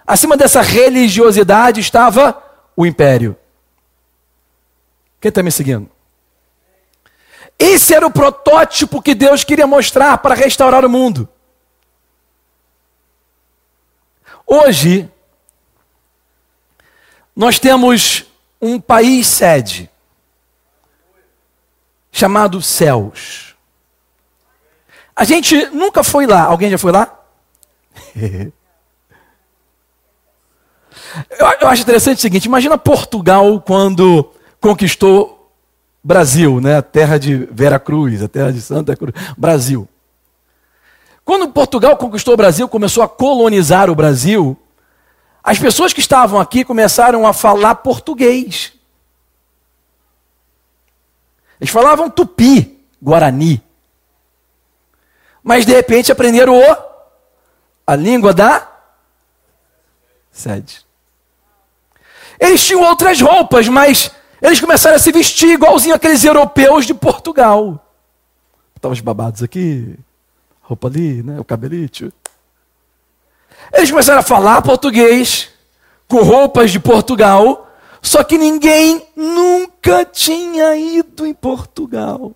acima 0.07 0.37
dessa 0.37 0.63
religiosidade 0.63 1.81
estava 1.81 2.43
o 2.77 2.87
império. 2.87 3.37
Quem 5.21 5.31
está 5.31 5.43
me 5.43 5.51
seguindo? 5.51 5.91
Esse 7.59 7.95
era 7.95 8.07
o 8.07 8.11
protótipo 8.11 9.01
que 9.03 9.15
Deus 9.15 9.43
queria 9.43 9.67
mostrar 9.67 10.19
para 10.19 10.35
restaurar 10.35 10.85
o 10.85 10.91
mundo. 10.91 11.29
Hoje, 14.47 15.11
nós 17.35 17.59
temos 17.59 18.27
um 18.61 18.81
país 18.81 19.27
sede 19.27 19.91
chamado 22.13 22.63
Céus. 22.63 23.57
A 25.15 25.25
gente 25.25 25.67
nunca 25.67 26.05
foi 26.05 26.27
lá. 26.27 26.45
Alguém 26.45 26.71
já 26.71 26.79
foi 26.79 26.93
lá? 26.93 27.13
eu, 31.61 31.69
acho 31.69 31.83
interessante 31.83 32.19
o 32.19 32.21
seguinte: 32.21 32.45
imagina 32.45 32.79
Portugal 32.79 33.61
quando 33.61 34.31
conquistou 34.61 35.53
Brasil, 36.03 36.61
né? 36.61 36.77
a 36.77 36.83
terra 36.83 37.19
de 37.19 37.49
Vera 37.51 37.79
Cruz, 37.79 38.23
a 38.23 38.29
terra 38.29 38.53
de 38.53 38.61
Santa 38.61 38.97
Cruz, 38.97 39.15
Brasil. 39.37 39.89
Quando 41.25 41.49
Portugal 41.49 41.97
conquistou 41.97 42.35
o 42.35 42.37
Brasil, 42.37 42.69
começou 42.69 43.03
a 43.03 43.09
colonizar 43.09 43.91
o 43.91 43.95
Brasil, 43.97 44.57
as 45.43 45.59
pessoas 45.59 45.93
que 45.93 45.99
estavam 45.99 46.39
aqui 46.39 46.65
começaram 46.65 47.27
a 47.27 47.33
falar 47.33 47.75
português. 47.77 48.73
Eles 51.61 51.73
falavam 51.73 52.09
tupi, 52.09 52.81
guarani. 53.03 53.61
Mas 55.43 55.67
de 55.67 55.73
repente 55.73 56.13
aprenderam 56.13 56.57
o, 56.57 56.77
a 57.85 57.97
língua 57.97 58.33
da 58.33 58.69
sede. 60.31 60.86
Eles 62.39 62.65
tinham 62.65 62.83
outras 62.83 63.21
roupas, 63.21 63.69
mas 63.69 64.11
eles 64.41 64.61
começaram 64.61 64.97
a 64.97 64.99
se 64.99 65.11
vestir 65.11 65.51
igualzinho 65.51 65.95
aqueles 65.95 66.25
europeus 66.25 66.87
de 66.87 66.95
Portugal. 66.95 67.83
Estavam 68.75 68.93
os 68.93 69.01
babados 69.01 69.43
aqui, 69.43 69.99
roupa 70.61 70.89
ali, 70.89 71.23
né, 71.23 71.41
o 71.41 71.45
cabelite. 71.45 72.13
Eles 73.73 73.91
começaram 73.91 74.21
a 74.21 74.23
falar 74.23 74.63
português, 74.63 75.49
com 76.07 76.23
roupas 76.23 76.71
de 76.71 76.79
Portugal, 76.79 77.69
só 78.03 78.23
que 78.23 78.39
ninguém 78.39 79.07
nunca 79.17 80.05
tinha 80.05 80.77
ido 80.77 81.27
em 81.27 81.35
Portugal. 81.35 82.33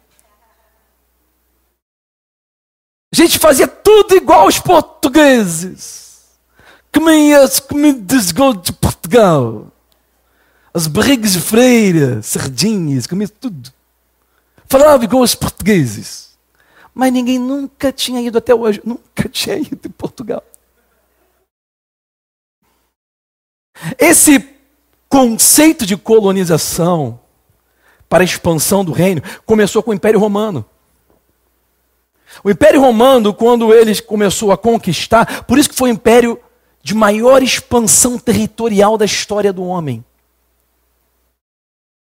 A 3.12 3.16
gente 3.16 3.38
fazia 3.38 3.68
tudo 3.68 4.16
igual 4.16 4.46
os 4.46 4.58
portugueses. 4.58 6.30
Comia 6.92 7.42
as 7.42 7.60
comidas 7.60 8.32
de 8.62 8.72
Portugal 8.72 9.66
as 10.72 10.86
barrigas 10.86 11.32
de 11.32 11.40
freira, 11.40 12.22
sardinhas, 12.22 13.06
comia 13.06 13.28
tudo. 13.28 13.72
Falava 14.66 15.04
igual 15.04 15.22
os 15.22 15.34
portugueses. 15.34 16.38
Mas 16.94 17.12
ninguém 17.12 17.38
nunca 17.38 17.92
tinha 17.92 18.20
ido 18.20 18.38
até 18.38 18.54
hoje, 18.54 18.80
nunca 18.84 19.28
tinha 19.30 19.56
ido 19.56 19.80
em 19.84 19.90
Portugal. 19.90 20.42
Esse 23.98 24.48
conceito 25.08 25.86
de 25.86 25.96
colonização 25.96 27.18
para 28.08 28.22
a 28.22 28.24
expansão 28.24 28.84
do 28.84 28.92
reino 28.92 29.22
começou 29.46 29.82
com 29.82 29.90
o 29.90 29.94
Império 29.94 30.20
Romano. 30.20 30.64
O 32.44 32.50
Império 32.50 32.80
Romano, 32.80 33.34
quando 33.34 33.74
ele 33.74 34.00
começou 34.02 34.52
a 34.52 34.58
conquistar, 34.58 35.44
por 35.44 35.58
isso 35.58 35.68
que 35.68 35.74
foi 35.74 35.90
o 35.90 35.92
império 35.92 36.38
de 36.82 36.94
maior 36.94 37.42
expansão 37.42 38.18
territorial 38.18 38.96
da 38.96 39.04
história 39.04 39.52
do 39.52 39.64
homem. 39.64 40.04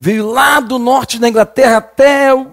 Veio 0.05 0.31
lá 0.31 0.61
do 0.61 0.79
norte 0.79 1.19
da 1.19 1.31
Inglaterra 1.31 1.79
até 1.79 2.35
o, 2.35 2.49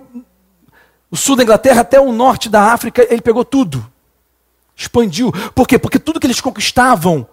o 1.11 1.17
sul 1.17 1.35
da 1.35 1.43
Inglaterra, 1.43 1.81
até 1.81 1.99
o 1.99 2.09
norte 2.13 2.47
da 2.47 2.71
África, 2.71 3.05
ele 3.09 3.21
pegou 3.21 3.43
tudo. 3.43 3.85
Expandiu. 4.73 5.33
Por 5.53 5.67
quê? 5.67 5.77
Porque 5.77 5.99
tudo 5.99 6.17
que 6.17 6.25
eles 6.25 6.39
conquistavam, 6.39 7.27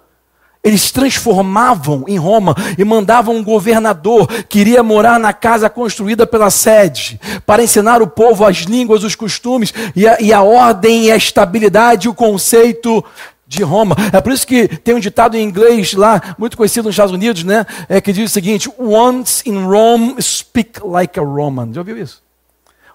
eles 0.65 0.91
transformavam 0.91 2.05
em 2.09 2.19
Roma 2.19 2.57
e 2.77 2.85
mandavam 2.85 3.37
um 3.37 3.45
governador 3.45 4.27
que 4.49 4.59
iria 4.59 4.83
morar 4.83 5.21
na 5.21 5.33
casa 5.33 5.71
construída 5.71 6.27
pela 6.27 6.51
sede, 6.51 7.21
para 7.47 7.63
ensinar 7.63 8.03
o 8.03 8.09
povo 8.09 8.45
as 8.45 8.57
línguas, 8.57 9.05
os 9.05 9.15
costumes 9.15 9.73
e 9.95 10.09
a, 10.09 10.21
e 10.21 10.33
a 10.33 10.43
ordem 10.43 11.05
e 11.05 11.13
a 11.13 11.17
estabilidade, 11.17 12.09
o 12.09 12.15
conceito 12.15 13.05
de 13.49 13.63
Roma. 13.63 13.97
É 14.13 14.21
por 14.21 14.31
isso 14.31 14.47
que 14.47 14.69
tem 14.69 14.95
um 14.95 15.01
ditado 15.01 15.35
em 15.35 15.43
inglês 15.43 15.95
lá, 15.95 16.37
muito 16.39 16.57
conhecido 16.57 16.85
nos 16.85 16.93
Estados 16.93 17.15
Unidos, 17.15 17.43
né? 17.43 17.65
É, 17.89 17.99
que 17.99 18.13
diz 18.13 18.31
o 18.31 18.33
seguinte: 18.33 18.71
Once 18.79 19.49
in 19.49 19.65
Rome, 19.65 20.21
speak 20.21 20.81
like 20.85 21.19
a 21.19 21.23
Roman. 21.23 21.73
Já 21.73 21.81
ouviu 21.81 21.97
isso? 21.97 22.23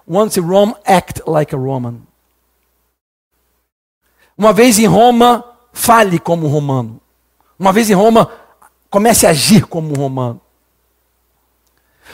Once 0.08 0.38
in 0.38 0.44
Rome, 0.44 0.74
act 0.86 1.22
like 1.26 1.52
a 1.52 1.58
Roman. 1.58 1.96
Uma 4.38 4.52
vez 4.52 4.78
em 4.78 4.86
Roma, 4.86 5.44
fale 5.72 6.20
como 6.20 6.46
um 6.46 6.50
romano. 6.50 7.00
Uma 7.58 7.72
vez 7.72 7.90
em 7.90 7.94
Roma, 7.94 8.30
comece 8.88 9.26
a 9.26 9.30
agir 9.30 9.66
como 9.66 9.90
um 9.90 10.00
romano. 10.00 10.40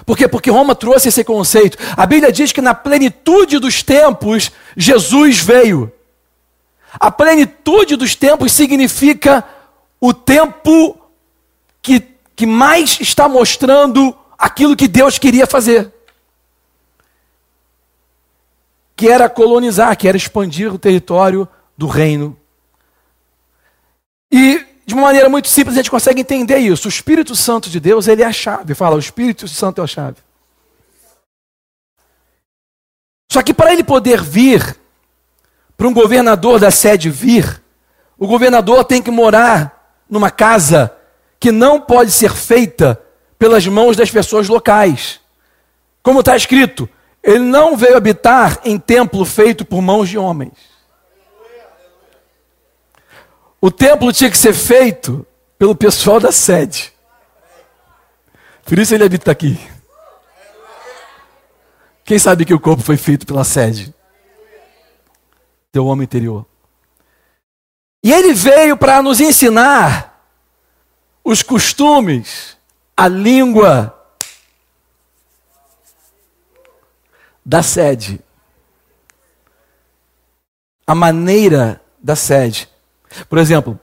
Por 0.07 0.17
quê? 0.17 0.27
Porque 0.27 0.51
Roma 0.51 0.75
trouxe 0.75 1.09
esse 1.09 1.25
conceito. 1.25 1.77
A 1.95 2.07
Bíblia 2.07 2.33
diz 2.33 2.53
que 2.53 2.63
na 2.63 2.75
plenitude 2.75 3.59
dos 3.59 3.83
tempos, 3.83 4.51
Jesus 4.77 5.41
veio. 5.41 5.93
A 6.99 7.11
plenitude 7.11 7.97
dos 7.97 8.15
tempos 8.15 8.53
significa 8.53 9.45
o 10.01 10.13
tempo 10.13 10.99
que, 11.83 12.01
que 12.35 12.47
mais 12.47 12.99
está 13.01 13.29
mostrando 13.29 14.17
aquilo 14.39 14.77
que 14.77 14.89
Deus 14.89 15.19
queria 15.19 15.47
fazer. 15.47 15.93
Que 18.97 19.09
era 19.09 19.29
colonizar, 19.29 19.97
que 19.97 20.09
era 20.09 20.17
expandir 20.17 20.73
o 20.73 20.79
território 20.79 21.49
do 21.77 21.87
reino. 21.87 22.37
E 24.33 24.67
de 24.87 24.95
uma 24.95 25.05
maneira 25.05 25.29
muito 25.29 25.49
simples 25.49 25.77
a 25.77 25.81
gente 25.81 25.91
consegue 25.91 26.21
entender 26.21 26.59
isso. 26.59 26.89
O 26.89 26.91
Espírito 26.91 27.37
Santo 27.37 27.71
de 27.71 27.79
Deus, 27.79 28.09
ele 28.09 28.23
é 28.23 28.27
a 28.27 28.33
chave. 28.33 28.75
Fala, 28.75 28.97
o 28.97 29.01
Espírito 29.01 29.47
Santo 29.47 29.81
é 29.81 29.85
a 29.85 29.87
chave. 29.87 30.17
Só 33.31 33.43
que 33.43 33.55
para 33.55 33.73
ele 33.73 33.85
poder 33.85 34.21
vir, 34.23 34.77
para 35.81 35.89
um 35.89 35.95
governador 35.95 36.61
da 36.61 36.71
sede 36.71 37.09
vir, 37.09 37.63
o 38.19 38.27
governador 38.27 38.85
tem 38.85 39.01
que 39.01 39.11
morar 39.11 39.97
numa 40.11 40.31
casa 40.31 40.95
que 41.41 41.51
não 41.51 41.81
pode 41.81 42.11
ser 42.11 42.35
feita 42.35 43.01
pelas 43.39 43.67
mãos 43.67 43.97
das 43.97 44.11
pessoas 44.11 44.47
locais. 44.47 45.21
Como 46.03 46.21
está 46.21 46.37
escrito, 46.37 46.87
ele 47.23 47.39
não 47.39 47.79
veio 47.79 47.97
habitar 47.97 48.61
em 48.63 48.79
templo 48.79 49.25
feito 49.25 49.65
por 49.65 49.81
mãos 49.81 50.11
de 50.11 50.19
homens. 50.19 50.53
O 53.59 53.71
templo 53.71 54.13
tinha 54.13 54.31
que 54.31 54.37
ser 54.37 54.53
feito 54.53 55.27
pelo 55.59 55.75
pessoal 55.75 56.21
da 56.21 56.31
sede. 56.31 56.93
Por 58.67 58.79
isso 58.79 58.95
ele 58.95 59.05
habita 59.05 59.31
aqui. 59.31 59.59
Quem 62.05 62.19
sabe 62.19 62.45
que 62.45 62.53
o 62.53 62.61
corpo 62.61 62.83
foi 62.83 62.99
feito 62.99 63.25
pela 63.25 63.45
sede? 63.45 63.95
Teu 65.73 65.87
homem 65.87 66.05
interior. 66.05 66.47
E 68.03 68.13
ele 68.13 68.33
veio 68.33 68.77
para 68.77 69.03
nos 69.03 69.21
ensinar 69.21 70.25
os 71.23 71.43
costumes, 71.43 72.57
a 72.97 73.07
língua 73.07 73.97
da 77.45 77.63
sede. 77.63 78.21
a 80.91 80.95
maneira 80.95 81.81
da 82.03 82.17
sede. 82.17 82.69
Por 83.29 83.39
exemplo, 83.39 83.79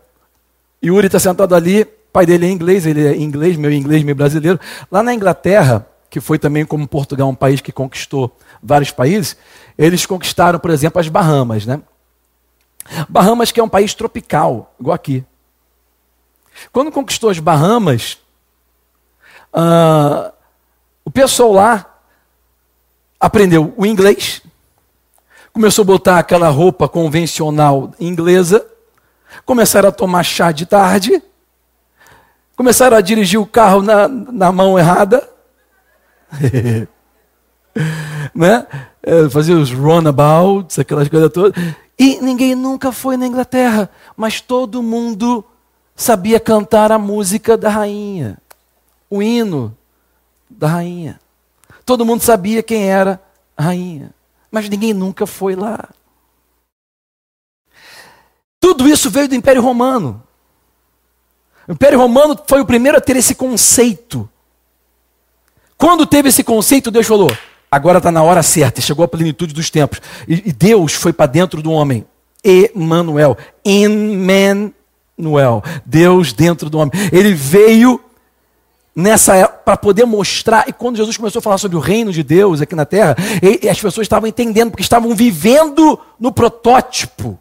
Yuri 0.84 1.08
está 1.08 1.18
sentado 1.18 1.56
ali, 1.56 1.86
pai 2.12 2.26
dele 2.26 2.48
é 2.48 2.50
inglês, 2.50 2.86
ele 2.86 3.08
é 3.08 3.16
inglês, 3.16 3.56
meu 3.56 3.72
inglês, 3.72 4.04
meu 4.04 4.14
brasileiro. 4.14 4.60
Lá 4.92 5.02
na 5.02 5.14
Inglaterra, 5.14 5.88
que 6.10 6.20
foi 6.20 6.38
também 6.38 6.66
como 6.66 6.86
Portugal 6.86 7.30
um 7.30 7.36
país 7.36 7.62
que 7.62 7.72
conquistou 7.72 8.36
vários 8.62 8.91
países, 8.91 9.38
eles 9.78 10.05
conquistaram, 10.05 10.60
por 10.60 10.72
exemplo, 10.72 10.99
as 10.99 11.08
Bahamas, 11.08 11.66
né? 11.66 11.82
Bahamas 13.08 13.51
que 13.51 13.60
é 13.60 13.64
um 13.64 13.70
país 13.70 13.93
tropical, 13.93 14.74
igual 14.80 14.95
aqui. 14.95 15.24
Quando 16.72 16.91
conquistou 16.91 17.30
as 17.30 17.39
Bahamas, 17.39 18.18
uh, 19.53 20.32
o 21.05 21.12
pessoal 21.12 21.53
lá 21.53 21.99
aprendeu 23.20 23.74
o 23.78 23.86
inglês, 23.86 24.41
começou 25.53 25.84
a 25.84 25.86
botar 25.86 26.20
aquela 26.20 26.49
roupa 26.49 26.88
convencional 26.88 27.91
inglesa, 27.99 28.66
começaram 29.45 29.89
a 29.89 29.91
tomar 29.91 30.24
chá 30.24 30.51
de 30.51 30.66
tarde, 30.66 31.22
começaram 32.55 32.97
a 32.97 33.01
dirigir 33.01 33.39
o 33.39 33.45
carro 33.45 33.82
na, 33.82 34.08
na 34.08 34.51
mão 34.51 34.78
errada, 34.78 35.28
né? 38.34 38.66
É, 39.04 39.30
fazer 39.30 39.54
os 39.54 39.72
runabouts, 39.72 40.80
aquelas 40.80 41.08
coisas 41.08 41.32
todas. 41.32 41.54
E 41.98 42.20
ninguém 42.22 42.54
nunca 42.54 42.92
foi 42.92 43.18
na 43.18 43.26
Inglaterra, 43.26 43.90
mas 44.16 44.42
todo 44.42 44.84
mundo 44.84 45.44
sabia 45.96 46.40
cantar 46.40 46.92
a 46.92 47.00
música 47.00 47.58
da 47.58 47.70
rainha, 47.70 48.38
o 49.10 49.22
hino 49.22 49.76
da 50.50 50.68
rainha. 50.68 51.20
Todo 51.86 52.06
mundo 52.06 52.22
sabia 52.22 52.62
quem 52.62 52.90
era 52.90 53.22
a 53.56 53.64
rainha, 53.64 54.14
mas 54.52 54.70
ninguém 54.70 54.94
nunca 54.94 55.26
foi 55.26 55.56
lá. 55.56 55.90
Tudo 58.60 58.88
isso 58.88 59.10
veio 59.10 59.30
do 59.30 59.36
Império 59.36 59.62
Romano. 59.62 60.22
O 61.68 61.72
Império 61.72 61.98
Romano 61.98 62.38
foi 62.48 62.62
o 62.62 62.66
primeiro 62.66 62.98
a 62.98 63.02
ter 63.02 63.16
esse 63.16 63.34
conceito. 63.34 64.30
Quando 65.78 66.06
teve 66.06 66.30
esse 66.30 66.44
conceito, 66.44 66.92
Deus 66.92 67.08
falou: 67.08 67.30
agora 67.72 67.97
está 67.97 68.11
na 68.11 68.24
hora 68.24 68.41
certa, 68.43 68.82
chegou 68.82 69.05
a 69.05 69.07
plenitude 69.07 69.53
dos 69.53 69.70
tempos. 69.70 70.01
E, 70.28 70.51
Deus 70.51 70.93
foi 70.93 71.13
para 71.13 71.26
dentro 71.26 71.61
do 71.61 71.72
homem. 71.72 72.05
Emmanuel, 72.43 73.38
Emmanuel, 73.65 75.63
Deus 75.86 76.34
dentro 76.34 76.70
do 76.70 76.78
homem. 76.78 76.91
Ele 77.11 77.34
veio 77.34 78.01
nessa 78.95 79.47
para 79.47 79.78
poder 79.78 80.05
mostrar. 80.05 80.68
E 80.68 80.74
quando 80.74 80.97
Jesus 80.97 81.18
começou 81.18 81.39
a 81.39 81.43
falar 81.43 81.57
sobre 81.57 81.78
o 81.78 81.82
reino 81.82 82.11
de 82.11 82.24
Deus 82.24 82.61
aqui 82.61 82.76
na 82.76 82.86
terra, 82.86 83.15
e, 83.41 83.68
as 83.70 83.80
pessoas 83.80 84.05
estavam 84.05 84.28
entendendo, 84.28 84.72
porque 84.72 84.84
estavam 84.84 85.13
vivendo 85.15 85.99
no 86.20 86.32
protótipo 86.32 87.39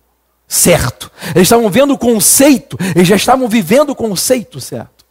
certo. 0.48 1.10
Eles 1.34 1.42
estavam 1.42 1.68
vendo 1.70 1.92
o 1.94 1.98
conceito, 1.98 2.76
eles 2.94 3.08
já 3.08 3.16
estavam 3.16 3.48
vivendo 3.48 3.90
o 3.90 3.96
conceito 3.96 4.60
certo. 4.60 5.04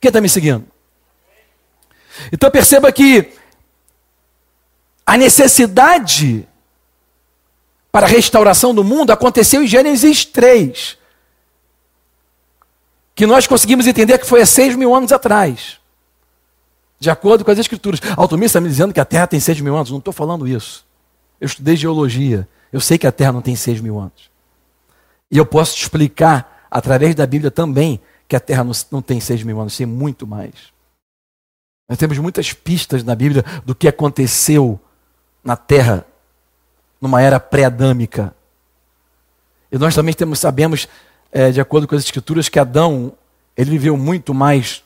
Quem 0.00 0.08
está 0.08 0.20
me 0.20 0.28
seguindo? 0.28 0.64
Então 2.32 2.50
perceba 2.50 2.90
que 2.92 3.32
a 5.06 5.16
necessidade 5.16 6.48
para 7.90 8.06
a 8.06 8.08
restauração 8.08 8.74
do 8.74 8.82
mundo 8.82 9.10
aconteceu 9.10 9.62
em 9.62 9.66
Gênesis 9.66 10.24
3 10.24 10.98
que 13.14 13.26
nós 13.26 13.46
conseguimos 13.46 13.86
entender 13.86 14.18
que 14.18 14.26
foi 14.26 14.40
há 14.40 14.46
seis 14.46 14.74
mil 14.74 14.94
anos 14.94 15.12
atrás. 15.12 15.78
De 16.98 17.10
acordo 17.10 17.44
com 17.44 17.50
as 17.50 17.58
escrituras. 17.58 18.00
A 18.16 18.20
automista 18.20 18.58
está 18.58 18.60
me 18.60 18.68
dizendo 18.68 18.94
que 18.94 19.00
a 19.00 19.04
Terra 19.04 19.26
tem 19.26 19.40
seis 19.40 19.60
mil 19.60 19.74
anos. 19.74 19.90
Não 19.90 19.98
estou 19.98 20.12
falando 20.12 20.46
isso. 20.46 20.84
Eu 21.40 21.46
estudei 21.46 21.76
geologia. 21.76 22.48
Eu 22.72 22.80
sei 22.80 22.96
que 22.96 23.06
a 23.06 23.12
Terra 23.12 23.32
não 23.32 23.42
tem 23.42 23.56
seis 23.56 23.80
mil 23.80 23.98
anos. 23.98 24.30
E 25.30 25.36
eu 25.36 25.44
posso 25.44 25.76
te 25.76 25.82
explicar, 25.82 26.66
através 26.70 27.14
da 27.14 27.26
Bíblia 27.26 27.50
também, 27.50 28.00
que 28.28 28.36
a 28.36 28.40
Terra 28.40 28.64
não, 28.64 28.72
não 28.90 29.02
tem 29.02 29.20
seis 29.20 29.42
mil 29.42 29.60
anos, 29.60 29.76
tem 29.76 29.86
muito 29.86 30.26
mais. 30.26 30.52
Nós 31.88 31.98
temos 31.98 32.16
muitas 32.18 32.52
pistas 32.52 33.04
na 33.04 33.14
Bíblia 33.14 33.44
do 33.64 33.74
que 33.74 33.88
aconteceu 33.88 34.80
na 35.42 35.56
Terra 35.56 36.06
numa 37.00 37.20
era 37.20 37.40
pré-adâmica. 37.40 38.34
E 39.70 39.78
nós 39.78 39.94
também 39.94 40.14
temos, 40.14 40.38
sabemos 40.38 40.88
é, 41.32 41.50
de 41.50 41.60
acordo 41.60 41.88
com 41.88 41.96
as 41.96 42.04
escrituras, 42.04 42.48
que 42.48 42.58
Adão 42.58 43.12
ele 43.56 43.70
viveu 43.70 43.96
muito 43.96 44.32
mais 44.32 44.84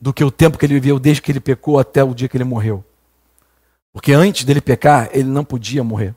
do 0.00 0.12
que 0.12 0.24
o 0.24 0.30
tempo 0.30 0.58
que 0.58 0.66
ele 0.66 0.74
viveu 0.74 0.98
desde 0.98 1.20
que 1.20 1.30
ele 1.32 1.40
pecou 1.40 1.78
até 1.78 2.02
o 2.02 2.14
dia 2.14 2.28
que 2.28 2.36
ele 2.36 2.44
morreu. 2.44 2.84
Porque 3.92 4.12
antes 4.12 4.44
dele 4.44 4.60
pecar, 4.60 5.08
ele 5.12 5.28
não 5.28 5.44
podia 5.44 5.84
morrer. 5.84 6.14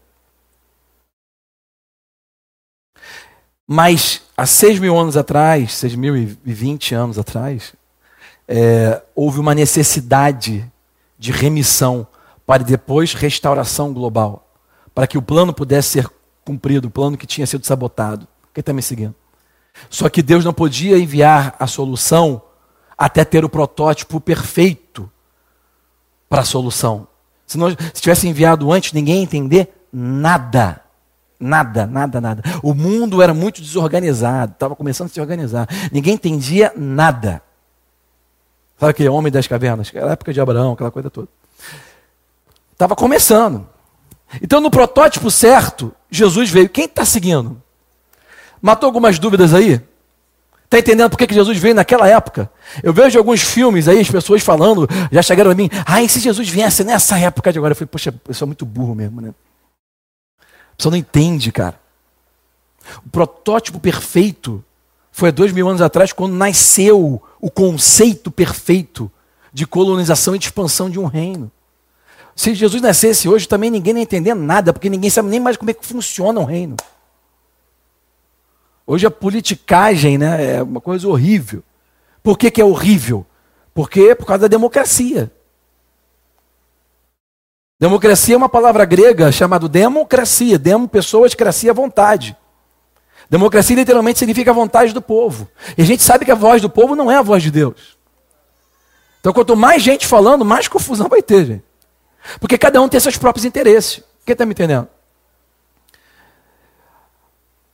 Mas 3.68 4.22
há 4.36 4.46
seis 4.46 4.80
mil 4.80 4.98
anos 4.98 5.18
atrás, 5.18 5.74
seis 5.74 5.94
mil 5.94 6.16
e 6.16 6.26
vinte 6.46 6.96
anos 6.96 7.20
atrás, 7.20 7.74
é, 8.48 9.02
houve 9.14 9.40
uma 9.40 9.54
necessidade 9.54 10.72
de 11.20 11.32
remissão 11.32 12.08
para 12.48 12.64
depois 12.64 13.14
restauração 13.14 13.94
global, 13.94 14.50
para 14.96 15.06
que 15.06 15.18
o 15.18 15.22
plano 15.22 15.54
pudesse 15.54 15.90
ser 15.90 16.10
cumprido, 16.46 16.88
o 16.88 16.92
plano 16.92 17.18
que 17.18 17.28
tinha 17.28 17.46
sido 17.46 17.66
sabotado. 17.66 18.26
Quem 18.54 18.62
está 18.62 18.72
me 18.72 18.82
seguindo? 18.82 19.14
Só 19.90 20.08
que 20.08 20.24
Deus 20.24 20.46
não 20.46 20.54
podia 20.54 20.98
enviar 20.98 21.58
a 21.60 21.68
solução 21.68 22.42
até 22.98 23.26
ter 23.26 23.44
o 23.44 23.50
protótipo 23.50 24.22
perfeito 24.22 25.12
para 26.30 26.42
a 26.42 26.46
solução. 26.46 27.10
Se, 27.46 27.58
nós, 27.58 27.76
se 27.94 28.02
tivesse 28.02 28.30
enviado 28.30 28.72
antes, 28.72 28.94
ninguém 28.94 29.18
ia 29.18 29.24
entender 29.24 29.86
nada. 29.92 30.82
Nada, 31.38 31.86
nada, 31.86 32.22
nada. 32.22 32.44
O 32.64 32.74
mundo 32.74 33.22
era 33.22 33.34
muito 33.34 33.62
desorganizado, 33.62 34.54
estava 34.54 34.74
começando 34.74 35.08
a 35.08 35.14
se 35.14 35.20
organizar. 35.20 35.68
Ninguém 35.92 36.14
entendia 36.14 36.72
nada. 36.78 37.42
Sabe 38.80 38.92
aquele 38.92 39.10
homem 39.10 39.32
das 39.32 39.48
cavernas? 39.48 39.90
Aquela 39.90 40.14
época 40.14 40.32
de 40.32 40.40
Abraão, 40.40 40.74
aquela 40.74 40.90
coisa 40.90 41.10
toda. 41.10 41.28
Estava 42.78 42.96
começando. 42.96 43.68
Então, 44.40 44.62
no 44.62 44.70
protótipo 44.70 45.32
certo, 45.32 45.92
Jesus 46.12 46.52
veio. 46.52 46.70
Quem 46.70 46.86
está 46.86 47.04
seguindo? 47.04 47.60
Matou 48.62 48.86
algumas 48.86 49.18
dúvidas 49.18 49.52
aí? 49.52 49.82
Está 50.66 50.78
entendendo 50.78 51.10
por 51.10 51.18
que 51.18 51.34
Jesus 51.34 51.58
veio 51.58 51.74
naquela 51.74 52.08
época? 52.08 52.52
Eu 52.84 52.94
vejo 52.94 53.18
alguns 53.18 53.42
filmes 53.42 53.88
aí, 53.88 54.00
as 54.00 54.12
pessoas 54.12 54.44
falando, 54.44 54.88
já 55.12 55.24
chegaram 55.24 55.50
a 55.50 55.56
mim, 55.56 55.72
ah, 55.88 56.04
e 56.04 56.08
se 56.08 56.20
Jesus 56.20 56.48
viesse 56.48 56.84
nessa 56.84 57.18
época 57.18 57.52
de 57.52 57.58
agora? 57.58 57.72
Eu 57.72 57.76
falei, 57.76 57.88
poxa, 57.88 58.14
eu 58.28 58.34
sou 58.36 58.46
muito 58.46 58.64
burro 58.64 58.94
mesmo, 58.94 59.22
né? 59.22 59.34
A 60.40 60.76
pessoa 60.78 60.92
não 60.92 61.00
entende, 61.00 61.52
cara. 61.52 61.80
O 63.04 63.10
protótipo 63.10 63.80
perfeito 63.80 64.64
foi 65.12 65.30
há 65.30 65.32
dois 65.32 65.52
mil 65.52 65.68
anos 65.68 65.82
atrás, 65.82 66.14
quando 66.14 66.36
nasceu 66.36 67.24
o 67.42 67.50
conceito 67.50 68.30
perfeito 68.30 69.12
de 69.52 69.66
colonização 69.66 70.36
e 70.36 70.40
de 70.40 70.46
expansão 70.46 70.92
de 70.92 71.00
um 71.00 71.06
reino. 71.06 71.52
Se 72.38 72.54
Jesus 72.54 72.80
nascesse 72.84 73.28
hoje, 73.28 73.48
também 73.48 73.72
ninguém 73.72 73.96
ia 73.96 74.04
entender 74.04 74.36
nada, 74.36 74.72
porque 74.72 74.92
ninguém 74.92 75.10
sabe 75.10 75.28
nem 75.28 75.40
mais 75.40 75.58
como 75.58 75.72
é 75.72 75.74
que 75.74 75.84
funciona 75.84 76.40
um 76.40 76.44
reino. 76.44 76.78
Hoje 78.86 79.08
a 79.08 79.12
politicagem 79.12 80.20
né, 80.20 80.58
é 80.58 80.62
uma 80.62 80.80
coisa 80.80 81.08
horrível. 81.08 81.64
Por 82.22 82.38
que, 82.38 82.52
que 82.52 82.62
é 82.62 82.64
horrível? 82.64 83.26
Porque 83.74 84.02
é 84.02 84.16
por 84.16 84.28
causa 84.28 84.42
da 84.42 84.48
democracia. 84.48 85.32
Democracia 87.80 88.36
é 88.36 88.38
uma 88.38 88.48
palavra 88.48 88.86
grega 88.86 89.32
chamada 89.32 89.68
democracia. 89.68 90.60
Demo, 90.60 90.88
pessoas, 90.88 91.34
cracia, 91.34 91.74
vontade. 91.74 92.38
Democracia 93.28 93.76
literalmente 93.76 94.20
significa 94.20 94.52
a 94.52 94.54
vontade 94.54 94.94
do 94.94 95.02
povo. 95.02 95.50
E 95.76 95.82
a 95.82 95.86
gente 95.86 96.04
sabe 96.04 96.24
que 96.24 96.32
a 96.32 96.36
voz 96.36 96.62
do 96.62 96.70
povo 96.70 96.96
não 96.96 97.10
é 97.10 97.16
a 97.16 97.24
voz 97.24 97.42
de 97.42 97.50
Deus. 97.50 97.98
Então, 99.20 99.34
quanto 99.34 99.56
mais 99.56 99.82
gente 99.82 100.06
falando, 100.06 100.46
mais 100.46 100.68
confusão 100.68 101.10
vai 101.10 101.24
ter, 101.24 101.44
gente. 101.44 101.68
Porque 102.40 102.58
cada 102.58 102.82
um 102.82 102.90
tem 102.90 103.00
seus 103.00 103.18
próprios 103.18 103.46
interesses. 103.46 104.04
Quem 104.26 104.34
está 104.34 104.46
me 104.46 104.52
entendendo? 104.52 104.88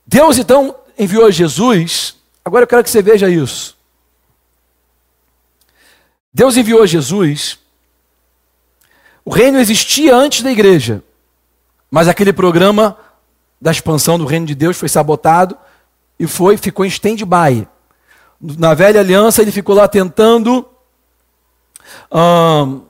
Deus, 0.06 0.38
então, 0.38 0.76
enviou 0.98 1.30
Jesus, 1.30 2.16
agora 2.44 2.64
eu 2.64 2.68
quero 2.68 2.84
que 2.84 2.90
você 2.90 3.02
veja 3.02 3.28
isso. 3.28 3.76
Deus 6.32 6.56
enviou 6.56 6.86
Jesus. 6.86 7.58
O 9.24 9.30
reino 9.30 9.58
existia 9.58 10.14
antes 10.14 10.42
da 10.42 10.52
igreja, 10.52 11.02
mas 11.90 12.08
aquele 12.08 12.32
programa 12.32 12.98
da 13.60 13.70
expansão 13.70 14.18
do 14.18 14.26
reino 14.26 14.44
de 14.44 14.54
Deus 14.54 14.76
foi 14.76 14.88
sabotado 14.88 15.56
e 16.18 16.26
foi 16.26 16.56
ficou 16.56 16.84
em 16.84 16.88
stand-by. 16.88 17.66
Na 18.40 18.74
velha 18.74 19.00
aliança 19.00 19.40
ele 19.40 19.50
ficou 19.50 19.74
lá 19.74 19.88
tentando 19.88 20.68
hum, 22.12 22.82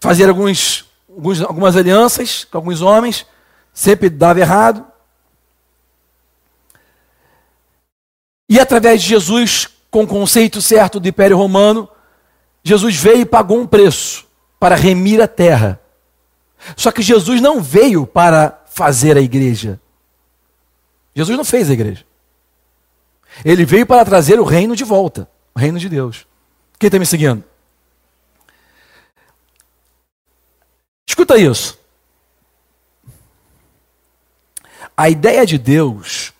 fazer 0.00 0.28
alguns, 0.28 0.86
alguns, 1.08 1.40
algumas 1.42 1.76
alianças 1.76 2.44
com 2.44 2.58
alguns 2.58 2.80
homens, 2.80 3.26
sempre 3.72 4.08
dava 4.08 4.40
errado. 4.40 4.84
E 8.48 8.58
através 8.58 9.02
de 9.02 9.08
Jesus, 9.08 9.68
com 9.90 10.02
o 10.02 10.06
conceito 10.06 10.60
certo 10.60 10.98
do 10.98 11.08
Império 11.08 11.36
Romano, 11.36 11.88
Jesus 12.64 12.96
veio 12.96 13.20
e 13.20 13.26
pagou 13.26 13.60
um 13.60 13.66
preço 13.66 14.26
para 14.58 14.74
remir 14.74 15.20
a 15.20 15.28
terra. 15.28 15.80
Só 16.76 16.90
que 16.90 17.02
Jesus 17.02 17.40
não 17.40 17.60
veio 17.60 18.06
para 18.06 18.62
fazer 18.66 19.16
a 19.16 19.20
igreja. 19.20 19.80
Jesus 21.14 21.36
não 21.36 21.44
fez 21.44 21.70
a 21.70 21.72
igreja. 21.72 22.04
Ele 23.44 23.64
veio 23.64 23.86
para 23.86 24.04
trazer 24.04 24.40
o 24.40 24.44
reino 24.44 24.74
de 24.74 24.84
volta, 24.84 25.28
o 25.54 25.58
reino 25.58 25.78
de 25.78 25.88
Deus. 25.88 26.26
Quem 26.78 26.88
está 26.88 26.98
me 26.98 27.06
seguindo? 27.06 27.44
Escuta 31.10 31.36
isso. 31.36 31.76
A 34.96 35.10
ideia 35.10 35.44
de 35.44 35.58
Deus 35.58 36.32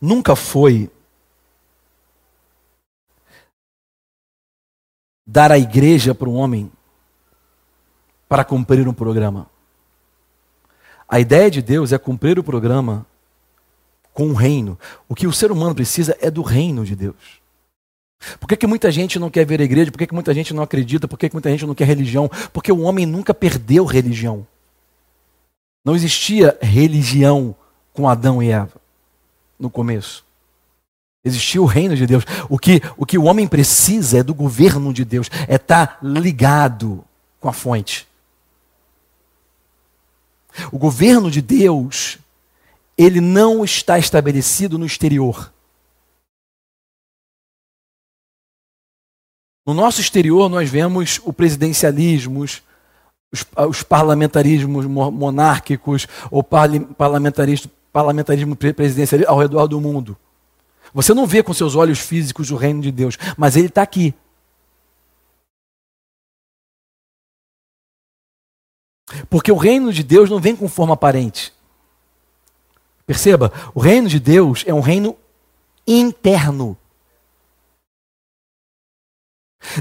nunca 0.00 0.34
foi 0.34 0.90
dar 5.26 5.52
a 5.52 5.58
igreja 5.58 6.14
para 6.14 6.26
um 6.26 6.36
homem 6.36 6.72
para 8.26 8.46
cumprir 8.46 8.88
um 8.88 8.94
programa. 8.94 9.46
A 11.06 11.20
ideia 11.20 11.50
de 11.50 11.60
Deus 11.60 11.92
é 11.92 11.98
cumprir 11.98 12.38
o 12.38 12.42
programa 12.42 13.04
com 14.14 14.30
o 14.30 14.34
reino. 14.34 14.78
O 15.06 15.14
que 15.14 15.26
o 15.26 15.32
ser 15.34 15.52
humano 15.52 15.74
precisa 15.74 16.16
é 16.18 16.30
do 16.30 16.40
reino 16.40 16.82
de 16.82 16.96
Deus. 16.96 17.43
Por 18.40 18.48
que, 18.48 18.56
que 18.56 18.66
muita 18.66 18.90
gente 18.90 19.18
não 19.18 19.30
quer 19.30 19.44
ver 19.44 19.60
a 19.60 19.64
igreja? 19.64 19.90
Por 19.90 19.98
que, 19.98 20.06
que 20.06 20.14
muita 20.14 20.32
gente 20.32 20.54
não 20.54 20.62
acredita? 20.62 21.06
Por 21.06 21.18
que, 21.18 21.28
que 21.28 21.34
muita 21.34 21.50
gente 21.50 21.66
não 21.66 21.74
quer 21.74 21.86
religião? 21.86 22.30
Porque 22.52 22.72
o 22.72 22.80
homem 22.80 23.04
nunca 23.04 23.34
perdeu 23.34 23.84
religião. 23.84 24.46
Não 25.84 25.94
existia 25.94 26.56
religião 26.62 27.54
com 27.92 28.08
Adão 28.08 28.42
e 28.42 28.50
Eva 28.50 28.80
no 29.58 29.70
começo. 29.70 30.24
Existia 31.24 31.62
o 31.62 31.66
reino 31.66 31.96
de 31.96 32.06
Deus. 32.06 32.24
O 32.48 32.58
que, 32.58 32.82
o 32.96 33.06
que 33.06 33.16
o 33.16 33.24
homem 33.24 33.46
precisa 33.46 34.18
é 34.18 34.22
do 34.22 34.34
governo 34.34 34.92
de 34.92 35.04
Deus, 35.04 35.30
é 35.48 35.54
estar 35.54 35.98
ligado 36.02 37.04
com 37.40 37.48
a 37.48 37.52
fonte. 37.52 38.06
O 40.70 40.78
governo 40.78 41.30
de 41.30 41.40
Deus, 41.40 42.18
ele 42.96 43.20
não 43.20 43.64
está 43.64 43.98
estabelecido 43.98 44.78
no 44.78 44.86
exterior. 44.86 45.52
No 49.66 49.72
nosso 49.72 50.00
exterior, 50.00 50.48
nós 50.48 50.68
vemos 50.68 51.20
o 51.24 51.32
presidencialismo, 51.32 52.40
os, 52.40 52.62
os 53.68 53.82
parlamentarismos 53.82 54.84
monárquicos 54.86 56.06
ou 56.30 56.42
parlamentarismo, 56.42 57.70
parlamentarismo 57.92 58.56
presidencial 58.56 59.22
ao 59.26 59.38
redor 59.38 59.66
do 59.66 59.80
mundo. 59.80 60.16
Você 60.92 61.14
não 61.14 61.26
vê 61.26 61.42
com 61.42 61.54
seus 61.54 61.74
olhos 61.74 61.98
físicos 61.98 62.50
o 62.50 62.56
reino 62.56 62.82
de 62.82 62.92
Deus, 62.92 63.16
mas 63.36 63.56
ele 63.56 63.66
está 63.68 63.82
aqui. 63.82 64.14
Porque 69.28 69.50
o 69.50 69.56
reino 69.56 69.92
de 69.92 70.02
Deus 70.02 70.28
não 70.28 70.40
vem 70.40 70.54
com 70.54 70.68
forma 70.68 70.94
aparente. 70.94 71.52
Perceba, 73.06 73.52
o 73.74 73.80
reino 73.80 74.08
de 74.08 74.18
Deus 74.18 74.62
é 74.66 74.72
um 74.72 74.80
reino 74.80 75.16
interno. 75.86 76.76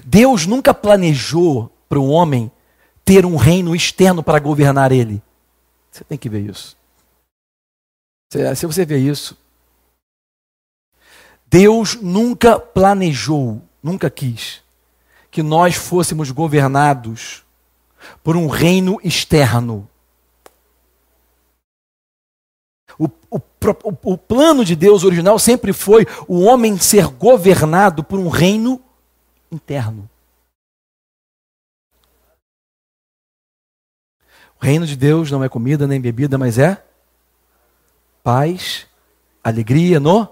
Deus 0.06 0.46
nunca 0.46 0.74
planejou 0.74 1.72
para 1.90 2.00
o 2.00 2.10
homem 2.10 2.52
ter 3.06 3.26
um 3.26 3.36
reino 3.36 3.76
externo 3.76 4.24
para 4.24 4.40
governar 4.40 4.92
ele. 4.92 5.22
Você 5.92 6.04
tem 6.04 6.18
que 6.18 6.30
ver 6.30 6.50
isso. 6.50 6.78
Se 8.56 8.66
você 8.66 8.84
vê 8.84 8.98
isso, 8.98 9.38
Deus 11.46 11.96
nunca 12.02 12.58
planejou, 12.58 13.62
nunca 13.82 14.10
quis 14.10 14.64
que 15.30 15.44
nós 15.44 15.76
fôssemos 15.76 16.32
governados 16.32 17.44
por 18.24 18.36
um 18.36 18.48
reino 18.48 19.00
externo. 19.04 19.88
O, 22.98 23.08
o, 23.32 23.42
o, 24.04 24.18
plano 24.18 24.64
de 24.64 24.76
Deus 24.76 25.04
original 25.04 25.40
sempre 25.40 25.74
foi 25.74 26.06
o 26.28 26.42
homem 26.42 26.78
ser 26.78 27.08
governado 27.08 28.04
por 28.04 28.20
um 28.20 28.30
reino 28.30 28.80
interno. 29.54 30.10
O 34.60 34.66
reino 34.66 34.86
de 34.86 34.96
Deus 34.96 35.30
não 35.30 35.44
é 35.44 35.50
comida 35.50 35.86
nem 35.86 36.00
bebida, 36.00 36.38
mas 36.38 36.58
é 36.58 36.84
paz, 38.24 38.88
alegria 39.44 40.00
no 40.00 40.28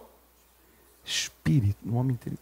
espírito, 1.03 1.77
no 1.83 1.97
homem 1.97 2.13
interior. 2.13 2.39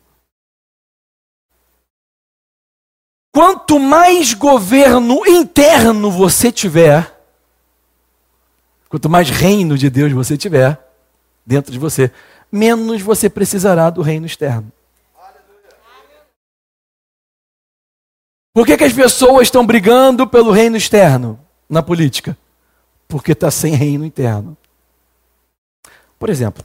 Quanto 3.34 3.80
mais 3.80 4.34
governo 4.34 5.26
interno 5.26 6.12
você 6.12 6.52
tiver, 6.52 7.20
quanto 8.88 9.10
mais 9.10 9.30
reino 9.30 9.78
de 9.78 9.90
Deus 9.90 10.12
você 10.12 10.38
tiver 10.38 10.78
dentro 11.46 11.72
de 11.72 11.80
você, 11.80 12.12
menos 12.52 13.02
você 13.02 13.30
precisará 13.30 13.90
do 13.90 14.02
reino 14.02 14.26
externo. 14.26 14.72
Por 18.60 18.66
que, 18.66 18.76
que 18.76 18.84
as 18.84 18.92
pessoas 18.92 19.44
estão 19.44 19.66
brigando 19.66 20.28
pelo 20.28 20.52
reino 20.52 20.76
externo 20.76 21.40
na 21.70 21.82
política? 21.82 22.38
Porque 23.08 23.32
está 23.32 23.50
sem 23.50 23.74
reino 23.74 24.04
interno. 24.04 24.58
Por 26.20 26.30
exemplo, 26.30 26.62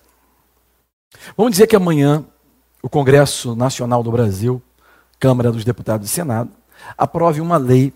vamos 1.37 1.53
dizer 1.53 1.69
que 1.69 1.77
amanhã 1.77 2.25
o 2.83 2.89
Congresso 2.89 3.55
Nacional 3.55 4.03
do 4.03 4.11
Brasil, 4.11 4.61
Câmara 5.21 5.53
dos 5.53 5.65
Deputados 5.65 6.11
e 6.11 6.13
Senado, 6.13 6.51
aprove 6.99 7.41
uma 7.41 7.59
lei 7.59 7.95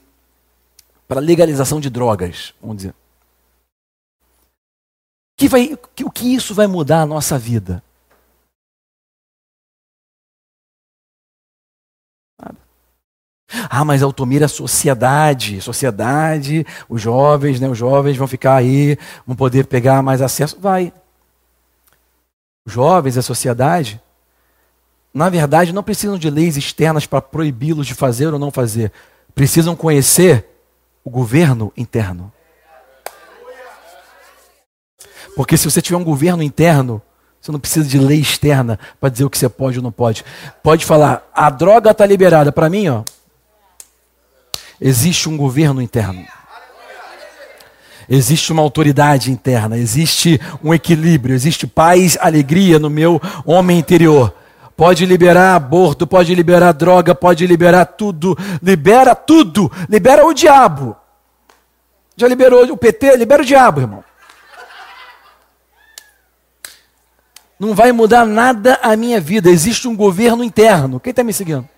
para 1.09 1.20
legalização 1.20 1.80
de 1.80 1.90
drogas, 1.90 2.55
vamos 2.61 2.76
dizer. 2.76 2.94
Que 5.36 5.49
vai, 5.49 5.76
que, 5.96 6.05
o 6.05 6.11
que 6.12 6.32
isso 6.36 6.55
vai 6.55 6.68
mudar 6.68 7.01
a 7.01 7.07
nossa 7.07 7.36
vida? 7.36 7.82
Ah, 13.70 13.84
mas 13.84 14.03
Altomira 14.03 14.44
é 14.44 14.49
sociedade, 14.49 15.61
sociedade, 15.61 16.66
os 16.88 17.01
jovens, 17.01 17.59
né, 17.59 17.68
os 17.68 17.78
jovens 17.78 18.16
vão 18.16 18.26
ficar 18.26 18.57
aí, 18.57 18.99
vão 19.26 19.34
poder 19.34 19.66
pegar 19.66 20.03
mais 20.03 20.20
acesso. 20.20 20.59
Vai. 20.61 20.92
Os 22.66 22.72
jovens, 22.72 23.16
a 23.16 23.22
sociedade, 23.22 24.01
na 25.14 25.30
verdade, 25.30 25.72
não 25.72 25.82
precisam 25.82 26.18
de 26.18 26.28
leis 26.28 26.57
externas 26.57 27.07
para 27.07 27.22
proibi-los 27.22 27.86
de 27.86 27.94
fazer 27.94 28.32
ou 28.32 28.38
não 28.38 28.51
fazer. 28.51 28.92
Precisam 29.34 29.74
conhecer 29.74 30.46
o 31.03 31.09
governo 31.09 31.72
interno. 31.76 32.30
Porque 35.34 35.57
se 35.57 35.70
você 35.70 35.80
tiver 35.80 35.96
um 35.96 36.05
governo 36.05 36.42
interno, 36.42 37.01
você 37.40 37.51
não 37.51 37.61
precisa 37.61 37.88
de 37.88 37.99
lei 37.99 38.20
externa 38.20 38.78
para 39.01 39.09
dizer 39.09 39.24
o 39.24 39.30
que 39.30 39.38
você 39.38 39.49
pode 39.49 39.78
ou 39.78 39.82
não 39.82 39.92
pode. 39.92 40.24
Pode 40.62 40.84
falar, 40.84 41.26
a 41.32 41.49
droga 41.49 41.92
está 41.92 42.05
liberada. 42.05 42.53
Para 42.53 42.68
mim, 42.68 42.88
ó, 42.88 43.05
existe 44.81 45.29
um 45.29 45.37
governo 45.37 45.81
interno. 45.83 46.24
Existe 48.09 48.53
uma 48.53 48.62
autoridade 48.62 49.31
interna, 49.31 49.76
existe 49.76 50.41
um 50.64 50.72
equilíbrio, 50.72 51.35
existe 51.35 51.66
paz, 51.66 52.16
alegria 52.20 52.79
no 52.79 52.89
meu 52.89 53.20
homem 53.45 53.79
interior. 53.79 54.35
Pode 54.74 55.05
liberar 55.05 55.57
aborto, 55.57 56.07
pode 56.07 56.35
liberar 56.35 56.72
droga, 56.72 57.14
pode 57.14 57.47
liberar 57.47 57.85
tudo. 57.85 58.39
Libera 58.62 59.14
tudo. 59.14 59.70
Libera 59.91 60.24
o 60.24 60.33
diabo. 60.33 60.97
Já 62.16 62.29
liberou 62.29 62.64
o 62.64 62.76
PT? 62.76 63.16
Libera 63.16 63.43
o 63.43 63.45
diabo, 63.45 63.81
irmão. 63.81 64.05
Não 67.59 67.74
vai 67.74 67.91
mudar 67.91 68.24
nada 68.24 68.79
a 68.81 68.97
minha 68.97 69.20
vida. 69.20 69.51
Existe 69.51 69.89
um 69.89 69.97
governo 69.97 70.45
interno. 70.45 71.01
Quem 71.01 71.11
está 71.11 71.24
me 71.24 71.33
seguindo? 71.33 71.68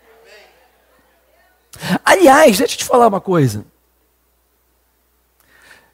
Aliás, 2.04 2.58
deixa 2.58 2.74
eu 2.74 2.78
te 2.78 2.84
falar 2.84 3.08
uma 3.08 3.20
coisa. 3.20 3.64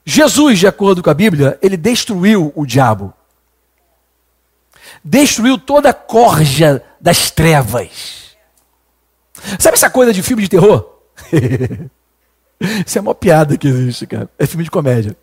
Jesus, 0.05 0.59
de 0.59 0.67
acordo 0.67 1.03
com 1.03 1.11
a 1.11 1.15
Bíblia, 1.15 1.59
ele 1.61 1.77
destruiu 1.77 2.53
o 2.55 2.65
diabo. 2.65 3.13
Destruiu 5.05 5.59
toda 5.59 5.91
a 5.91 5.95
corja 5.95 6.83
das 7.01 7.31
trevas. 7.31 8.37
Sabe 9.59 9.77
essa 9.77 9.91
coisa 9.91 10.13
de 10.13 10.23
filme 10.23 10.43
de 10.43 10.49
terror? 10.49 10.99
Isso 12.87 12.99
é 12.99 13.01
uma 13.01 13.15
piada 13.15 13.57
que 13.57 13.69
existe, 13.69 14.07
cara. 14.07 14.31
É 14.39 14.47
filme 14.47 14.65
de 14.65 14.71
comédia. 14.71 15.17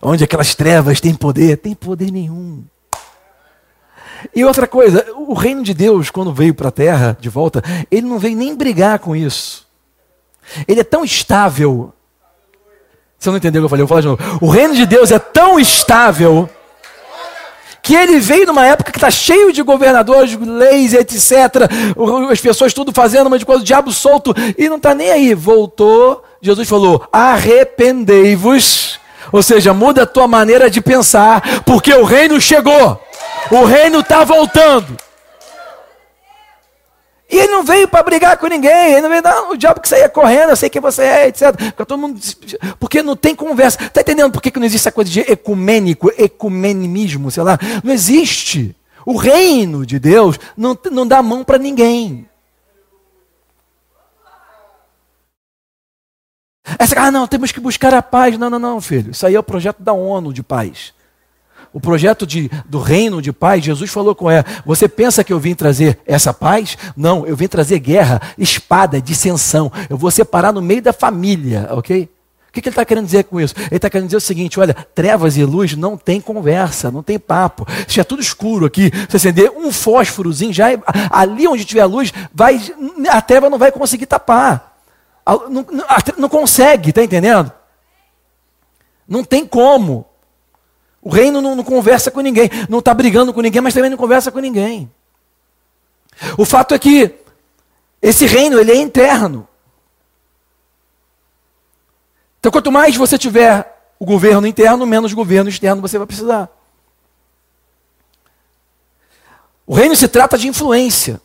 Onde 0.00 0.24
aquelas 0.24 0.54
trevas 0.54 1.00
têm 1.00 1.14
poder? 1.14 1.56
Tem 1.56 1.74
poder 1.74 2.10
nenhum. 2.10 2.64
E 4.34 4.44
outra 4.44 4.66
coisa, 4.66 5.06
o 5.16 5.34
reino 5.34 5.62
de 5.62 5.74
Deus, 5.74 6.10
quando 6.10 6.32
veio 6.32 6.54
para 6.54 6.68
a 6.68 6.72
terra 6.72 7.16
de 7.20 7.28
volta, 7.28 7.62
ele 7.90 8.06
não 8.06 8.18
veio 8.18 8.36
nem 8.36 8.54
brigar 8.54 8.98
com 8.98 9.14
isso. 9.16 9.66
Ele 10.66 10.80
é 10.80 10.84
tão 10.84 11.04
estável. 11.04 11.92
Você 13.18 13.30
não 13.30 13.36
entendeu 13.36 13.60
o 13.60 13.62
que 13.62 13.66
eu 13.66 13.70
falei? 13.70 13.82
Eu 13.82 13.86
vou 13.86 14.00
falar 14.00 14.16
de 14.16 14.22
novo. 14.22 14.38
O 14.44 14.50
reino 14.50 14.74
de 14.74 14.84
Deus 14.86 15.10
é 15.10 15.18
tão 15.18 15.58
estável 15.58 16.48
que 17.82 17.94
ele 17.94 18.20
veio 18.20 18.46
numa 18.46 18.64
época 18.64 18.92
que 18.92 18.98
está 18.98 19.10
cheio 19.10 19.52
de 19.52 19.60
governadores, 19.62 20.38
leis, 20.38 20.94
etc. 20.94 21.68
As 22.30 22.40
pessoas 22.40 22.72
tudo 22.72 22.92
fazendo 22.92 23.26
uma 23.26 23.38
de 23.38 23.44
coisa, 23.44 23.60
o 23.60 23.64
diabo 23.64 23.92
solto 23.92 24.32
e 24.56 24.68
não 24.68 24.76
está 24.76 24.94
nem 24.94 25.10
aí. 25.10 25.34
Voltou, 25.34 26.22
Jesus 26.40 26.68
falou: 26.68 27.06
arrependei-vos 27.12 29.00
Ou 29.32 29.42
seja, 29.42 29.74
muda 29.74 30.02
a 30.02 30.06
tua 30.06 30.28
maneira 30.28 30.70
de 30.70 30.80
pensar, 30.80 31.62
porque 31.64 31.92
o 31.92 32.04
reino 32.04 32.40
chegou. 32.40 33.00
O 33.50 33.64
reino 33.64 34.00
está 34.00 34.24
voltando. 34.24 34.96
E 37.32 37.38
ele 37.38 37.50
não 37.50 37.64
veio 37.64 37.88
para 37.88 38.02
brigar 38.02 38.36
com 38.36 38.46
ninguém, 38.46 38.92
ele 38.92 39.00
não 39.00 39.08
veio, 39.08 39.22
não, 39.22 39.52
o 39.52 39.56
diabo 39.56 39.80
que 39.80 39.88
saía 39.88 40.06
correndo, 40.06 40.50
eu 40.50 40.56
sei 40.56 40.68
quem 40.68 40.82
você 40.82 41.02
é, 41.02 41.28
etc. 41.28 41.56
Porque, 41.56 41.84
todo 41.86 41.98
mundo, 41.98 42.20
porque 42.78 43.02
não 43.02 43.16
tem 43.16 43.34
conversa. 43.34 43.82
Está 43.82 44.02
entendendo 44.02 44.30
por 44.30 44.42
que, 44.42 44.50
que 44.50 44.58
não 44.58 44.66
existe 44.66 44.82
essa 44.82 44.92
coisa 44.92 45.10
de 45.10 45.20
ecumênico, 45.20 46.12
ecumenismo, 46.18 47.30
sei 47.30 47.42
lá? 47.42 47.58
Não 47.82 47.90
existe. 47.90 48.76
O 49.06 49.16
reino 49.16 49.86
de 49.86 49.98
Deus 49.98 50.38
não, 50.54 50.78
não 50.90 51.06
dá 51.06 51.22
mão 51.22 51.42
para 51.42 51.56
ninguém. 51.56 52.28
Essa, 56.78 57.00
ah, 57.00 57.10
não, 57.10 57.26
temos 57.26 57.50
que 57.50 57.60
buscar 57.60 57.94
a 57.94 58.02
paz. 58.02 58.36
Não, 58.36 58.50
não, 58.50 58.58
não, 58.58 58.80
filho. 58.80 59.10
Isso 59.10 59.26
aí 59.26 59.34
é 59.34 59.40
o 59.40 59.42
projeto 59.42 59.82
da 59.82 59.94
ONU 59.94 60.34
de 60.34 60.42
paz. 60.42 60.92
O 61.72 61.80
projeto 61.80 62.26
de, 62.26 62.50
do 62.66 62.78
reino 62.78 63.22
de 63.22 63.32
paz, 63.32 63.64
Jesus 63.64 63.90
falou 63.90 64.14
com 64.14 64.30
ela: 64.30 64.44
Você 64.66 64.86
pensa 64.86 65.24
que 65.24 65.32
eu 65.32 65.40
vim 65.40 65.54
trazer 65.54 65.98
essa 66.06 66.32
paz? 66.34 66.76
Não, 66.94 67.26
eu 67.26 67.34
vim 67.34 67.48
trazer 67.48 67.78
guerra, 67.78 68.20
espada, 68.36 69.00
dissensão. 69.00 69.72
Eu 69.88 69.96
vou 69.96 70.10
separar 70.10 70.52
no 70.52 70.60
meio 70.60 70.82
da 70.82 70.92
família, 70.92 71.68
ok? 71.70 72.08
O 72.48 72.52
que, 72.52 72.60
que 72.60 72.68
ele 72.68 72.72
está 72.74 72.84
querendo 72.84 73.06
dizer 73.06 73.24
com 73.24 73.40
isso? 73.40 73.54
Ele 73.56 73.76
está 73.76 73.88
querendo 73.88 74.08
dizer 74.08 74.18
o 74.18 74.20
seguinte: 74.20 74.60
olha, 74.60 74.74
trevas 74.94 75.38
e 75.38 75.44
luz 75.44 75.74
não 75.74 75.96
tem 75.96 76.20
conversa, 76.20 76.90
não 76.90 77.02
tem 77.02 77.18
papo. 77.18 77.66
Se 77.88 77.98
é 77.98 78.04
tudo 78.04 78.20
escuro 78.20 78.66
aqui, 78.66 78.90
se 79.08 79.16
acender 79.16 79.50
um 79.50 79.72
fósforozinho, 79.72 80.52
já 80.52 80.70
é, 80.70 80.78
ali 81.10 81.48
onde 81.48 81.64
tiver 81.64 81.80
a 81.80 81.86
luz, 81.86 82.12
vai, 82.34 82.60
a 83.08 83.22
treva 83.22 83.48
não 83.48 83.56
vai 83.56 83.72
conseguir 83.72 84.04
tapar. 84.04 84.76
Não, 85.26 85.64
não, 85.70 85.84
não 86.18 86.28
consegue, 86.28 86.90
está 86.90 87.02
entendendo? 87.02 87.50
Não 89.08 89.24
tem 89.24 89.46
como. 89.46 90.11
O 91.02 91.10
reino 91.10 91.42
não, 91.42 91.56
não 91.56 91.64
conversa 91.64 92.12
com 92.12 92.20
ninguém, 92.20 92.48
não 92.68 92.78
está 92.78 92.94
brigando 92.94 93.34
com 93.34 93.40
ninguém, 93.40 93.60
mas 93.60 93.74
também 93.74 93.90
não 93.90 93.96
conversa 93.96 94.30
com 94.30 94.38
ninguém. 94.38 94.90
O 96.38 96.44
fato 96.44 96.74
é 96.74 96.78
que 96.78 97.12
esse 98.00 98.24
reino 98.24 98.58
ele 98.58 98.70
é 98.70 98.76
interno. 98.76 99.48
Então, 102.38 102.52
quanto 102.52 102.70
mais 102.70 102.96
você 102.96 103.18
tiver 103.18 103.68
o 103.98 104.04
governo 104.04 104.46
interno, 104.46 104.86
menos 104.86 105.12
governo 105.12 105.50
externo 105.50 105.82
você 105.82 105.98
vai 105.98 106.06
precisar. 106.06 106.48
O 109.66 109.74
reino 109.74 109.96
se 109.96 110.06
trata 110.08 110.38
de 110.38 110.48
influência. 110.48 111.20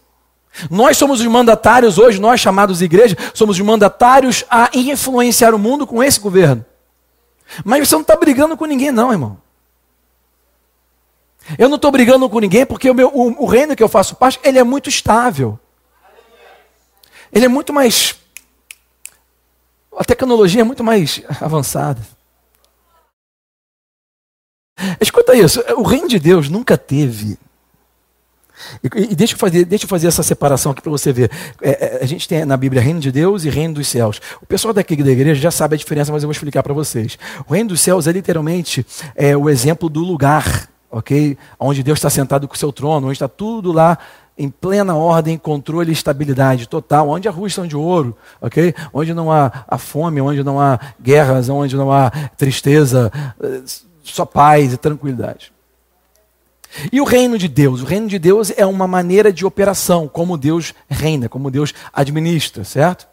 Nós 0.72 0.98
somos 0.98 1.20
os 1.20 1.28
mandatários 1.28 1.98
hoje, 1.98 2.20
nós 2.20 2.40
chamados 2.40 2.82
igreja, 2.82 3.16
somos 3.34 3.60
os 3.60 3.66
mandatários 3.66 4.44
a 4.50 4.70
influenciar 4.74 5.54
o 5.54 5.60
mundo 5.60 5.86
com 5.86 6.04
esse 6.04 6.20
governo. 6.20 6.66
Mas 7.64 7.88
você 7.88 7.96
não 7.96 8.02
está 8.02 8.16
brigando 8.16 8.58
com 8.58 8.66
ninguém, 8.66 8.92
não, 8.92 9.12
irmão. 9.12 9.47
Eu 11.58 11.70
não 11.70 11.76
estou 11.76 11.92
brigando 11.92 12.30
com 12.30 12.40
ninguém 12.40 12.66
porque 12.66 12.90
o, 12.90 12.96
meu, 12.96 13.10
o, 13.10 13.44
o 13.44 13.46
reino 13.46 13.76
que 13.76 13.84
eu 13.84 13.88
faço 13.88 14.16
parte, 14.16 14.40
ele 14.44 14.58
é 14.58 14.64
muito 14.64 14.90
estável. 14.90 15.60
Ele 17.32 17.46
é 17.46 17.48
muito 17.48 17.72
mais. 17.72 18.16
A 19.98 20.04
tecnologia 20.04 20.62
é 20.62 20.64
muito 20.64 20.84
mais 20.84 21.22
avançada. 21.42 22.02
Escuta 25.02 25.36
isso, 25.36 25.64
o 25.76 25.84
reino 25.84 26.08
de 26.08 26.20
Deus 26.20 26.50
nunca 26.50 26.78
teve 26.78 27.38
e, 28.84 29.12
e 29.12 29.16
deixa, 29.16 29.34
eu 29.34 29.38
fazer, 29.38 29.66
deixa 29.66 29.86
eu 29.86 29.90
fazer 29.90 30.08
essa 30.08 30.24
separação 30.24 30.72
aqui 30.72 30.82
para 30.82 30.92
você 30.92 31.14
ver. 31.14 31.32
É, 31.62 31.70
é, 31.70 32.00
a 32.02 32.06
gente 32.06 32.28
tem 32.28 32.44
na 32.46 32.58
Bíblia 32.58 32.82
reino 32.82 33.00
de 33.00 33.12
Deus 33.12 33.46
e 33.46 33.50
reino 33.50 33.76
dos 33.76 33.88
céus. 33.88 34.20
O 34.42 34.46
pessoal 34.46 34.74
daqui 34.74 34.96
da 34.96 35.12
igreja 35.12 35.40
já 35.40 35.52
sabe 35.52 35.76
a 35.76 35.78
diferença, 35.78 36.12
mas 36.12 36.24
eu 36.24 36.28
vou 36.28 36.32
explicar 36.32 36.64
para 36.64 36.74
vocês. 36.74 37.18
O 37.48 37.54
reino 37.54 37.70
dos 37.70 37.82
céus 37.82 38.08
é 38.08 38.12
literalmente 38.12 38.86
é, 39.16 39.38
o 39.38 39.50
exemplo 39.50 39.90
do 39.90 40.02
lugar, 40.02 40.70
ok? 40.98 41.38
Onde 41.60 41.84
Deus 41.84 42.00
está 42.00 42.10
sentado 42.10 42.48
com 42.48 42.56
o 42.56 42.58
seu 42.58 42.74
trono, 42.74 43.08
onde 43.08 43.14
está 43.14 43.28
tudo 43.28 43.72
lá 43.72 44.00
em 44.36 44.50
plena 44.50 44.96
ordem, 44.96 45.38
controle 45.38 45.90
e 45.90 45.94
estabilidade 45.94 46.68
total, 46.68 47.10
onde 47.10 47.28
as 47.28 47.34
ruas 47.34 47.54
são 47.54 47.68
de 47.68 47.76
ouro, 47.76 48.16
ok? 48.42 48.74
Onde 48.92 49.14
não 49.14 49.32
há, 49.32 49.52
há 49.68 49.78
fome, 49.78 50.22
onde 50.22 50.44
não 50.44 50.60
há 50.60 50.80
guerras, 51.00 51.50
onde 51.50 51.76
não 51.76 51.92
há 51.92 52.10
tristeza, 52.36 53.12
eh, 53.42 53.62
só 54.04 54.26
paz 54.26 54.74
e 54.74 54.78
tranquilidade. 54.78 55.52
E 56.92 57.00
o 57.00 57.04
reino 57.04 57.38
de 57.38 57.48
Deus? 57.48 57.82
O 57.82 57.86
reino 57.86 58.08
de 58.08 58.20
Deus 58.20 58.52
é 58.56 58.66
uma 58.66 58.88
maneira 58.88 59.32
de 59.32 59.46
operação, 59.46 60.08
como 60.08 60.38
Deus 60.38 60.74
reina, 60.90 61.30
como 61.30 61.50
Deus 61.50 61.74
administra, 61.94 62.64
certo? 62.64 63.08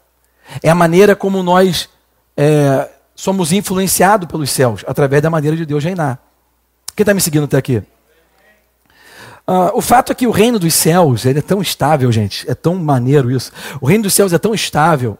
É 0.61 0.69
a 0.69 0.75
maneira 0.75 1.15
como 1.15 1.41
nós 1.41 1.89
é, 2.35 2.89
somos 3.15 3.51
influenciados 3.51 4.27
pelos 4.27 4.49
céus, 4.49 4.83
através 4.87 5.21
da 5.21 5.29
maneira 5.29 5.55
de 5.55 5.65
Deus 5.65 5.83
reinar. 5.83 6.24
Quem 6.95 7.03
está 7.03 7.13
me 7.13 7.21
seguindo 7.21 7.45
até 7.45 7.57
aqui? 7.57 7.77
Uh, 9.47 9.69
o 9.73 9.81
fato 9.81 10.11
é 10.11 10.15
que 10.15 10.25
o 10.25 10.31
reino 10.31 10.57
dos 10.57 10.73
céus 10.73 11.25
ele 11.25 11.39
é 11.39 11.41
tão 11.41 11.61
estável, 11.61 12.11
gente, 12.11 12.49
é 12.49 12.55
tão 12.55 12.75
maneiro 12.75 13.29
isso. 13.29 13.51
O 13.79 13.85
reino 13.85 14.03
dos 14.03 14.13
céus 14.13 14.33
é 14.33 14.39
tão 14.39 14.53
estável 14.53 15.17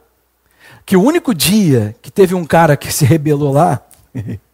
que 0.85 0.97
o 0.97 1.03
único 1.03 1.33
dia 1.33 1.95
que 2.01 2.11
teve 2.11 2.33
um 2.33 2.45
cara 2.45 2.75
que 2.75 2.91
se 2.91 3.05
rebelou 3.05 3.51
lá 3.51 3.81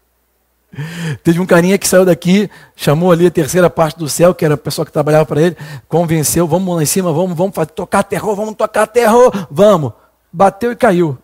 Teve 1.23 1.39
um 1.39 1.45
carinha 1.45 1.77
que 1.77 1.87
saiu 1.87 2.05
daqui, 2.05 2.49
chamou 2.75 3.11
ali 3.11 3.27
a 3.27 3.31
terceira 3.31 3.69
parte 3.69 3.99
do 3.99 4.07
céu, 4.07 4.33
que 4.33 4.45
era 4.45 4.53
a 4.53 4.57
pessoa 4.57 4.85
que 4.85 4.91
trabalhava 4.91 5.25
para 5.25 5.41
ele, 5.41 5.57
convenceu, 5.87 6.47
vamos 6.47 6.75
lá 6.75 6.81
em 6.81 6.85
cima, 6.85 7.11
vamos, 7.11 7.35
vamos 7.35 7.53
tocar 7.75 8.03
terror, 8.03 8.35
vamos 8.35 8.55
tocar 8.55 8.87
terror, 8.87 9.47
vamos. 9.51 9.91
Bateu 10.31 10.71
e 10.71 10.75
caiu. 10.75 11.17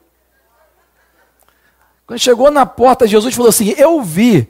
Quando 2.06 2.20
chegou 2.20 2.52
na 2.52 2.66
porta, 2.66 3.08
Jesus 3.08 3.34
falou 3.34 3.50
assim: 3.50 3.74
Eu 3.78 4.02
vi 4.02 4.50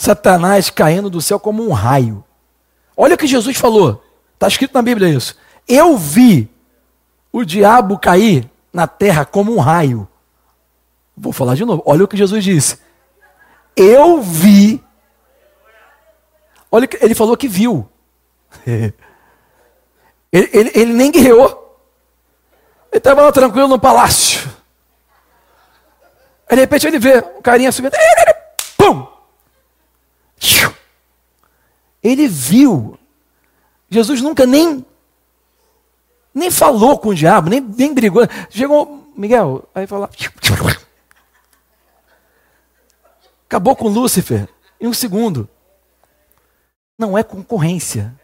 Satanás 0.00 0.70
caindo 0.70 1.10
do 1.10 1.20
céu 1.20 1.38
como 1.38 1.62
um 1.62 1.72
raio. 1.72 2.24
Olha 2.96 3.16
o 3.16 3.18
que 3.18 3.26
Jesus 3.26 3.58
falou. 3.58 4.02
Está 4.32 4.48
escrito 4.48 4.72
na 4.72 4.80
Bíblia 4.80 5.10
isso. 5.10 5.36
Eu 5.68 5.98
vi 5.98 6.48
o 7.30 7.44
diabo 7.44 7.98
cair 7.98 8.50
na 8.72 8.86
terra 8.86 9.26
como 9.26 9.54
um 9.54 9.58
raio. 9.58 10.08
Vou 11.14 11.34
falar 11.34 11.54
de 11.54 11.66
novo. 11.66 11.82
Olha 11.84 12.04
o 12.04 12.08
que 12.08 12.16
Jesus 12.16 12.42
disse 12.42 12.78
eu 13.76 14.22
vi. 14.22 14.82
Olha, 16.70 16.88
ele 17.00 17.14
falou 17.14 17.36
que 17.36 17.48
viu. 17.48 17.88
ele, 18.66 18.94
ele, 20.32 20.70
ele 20.74 20.92
nem 20.92 21.10
guerreou. 21.10 21.78
Ele 22.90 22.98
estava 22.98 23.22
lá 23.22 23.32
tranquilo 23.32 23.68
no 23.68 23.78
palácio. 23.78 24.50
Aí, 26.48 26.56
de 26.56 26.62
repente 26.62 26.86
ele 26.86 26.98
vê 26.98 27.18
o 27.18 27.42
carinha 27.42 27.70
subindo. 27.70 27.92
Pum! 28.76 29.06
Ele 32.02 32.26
viu. 32.28 32.98
Jesus 33.88 34.20
nunca 34.20 34.46
nem 34.46 34.84
nem 36.32 36.50
falou 36.50 36.98
com 36.98 37.08
o 37.08 37.14
diabo, 37.14 37.50
nem, 37.50 37.60
nem 37.60 37.92
brigou. 37.92 38.22
Chegou, 38.48 39.12
Miguel, 39.16 39.68
aí 39.74 39.86
falou. 39.86 40.08
Acabou 43.46 43.74
com 43.74 43.88
Lúcifer 43.88 44.48
em 44.80 44.86
um 44.86 44.92
segundo. 44.92 45.48
Não 46.96 47.18
é 47.18 47.22
concorrência. 47.22 48.14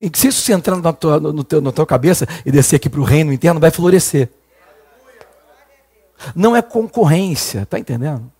E 0.00 0.10
se 0.14 0.28
isso 0.28 0.40
se 0.40 0.52
entrar 0.52 0.76
na 0.76 0.92
tua, 0.92 1.18
no 1.18 1.44
teu, 1.44 1.60
na 1.60 1.72
tua 1.72 1.86
cabeça 1.86 2.26
e 2.44 2.50
descer 2.50 2.76
aqui 2.76 2.88
para 2.88 3.00
o 3.00 3.04
reino 3.04 3.32
interno, 3.32 3.60
vai 3.60 3.70
florescer. 3.70 4.28
Não 6.34 6.54
é 6.54 6.62
concorrência, 6.62 7.66
tá 7.66 7.78
entendendo? 7.78 8.30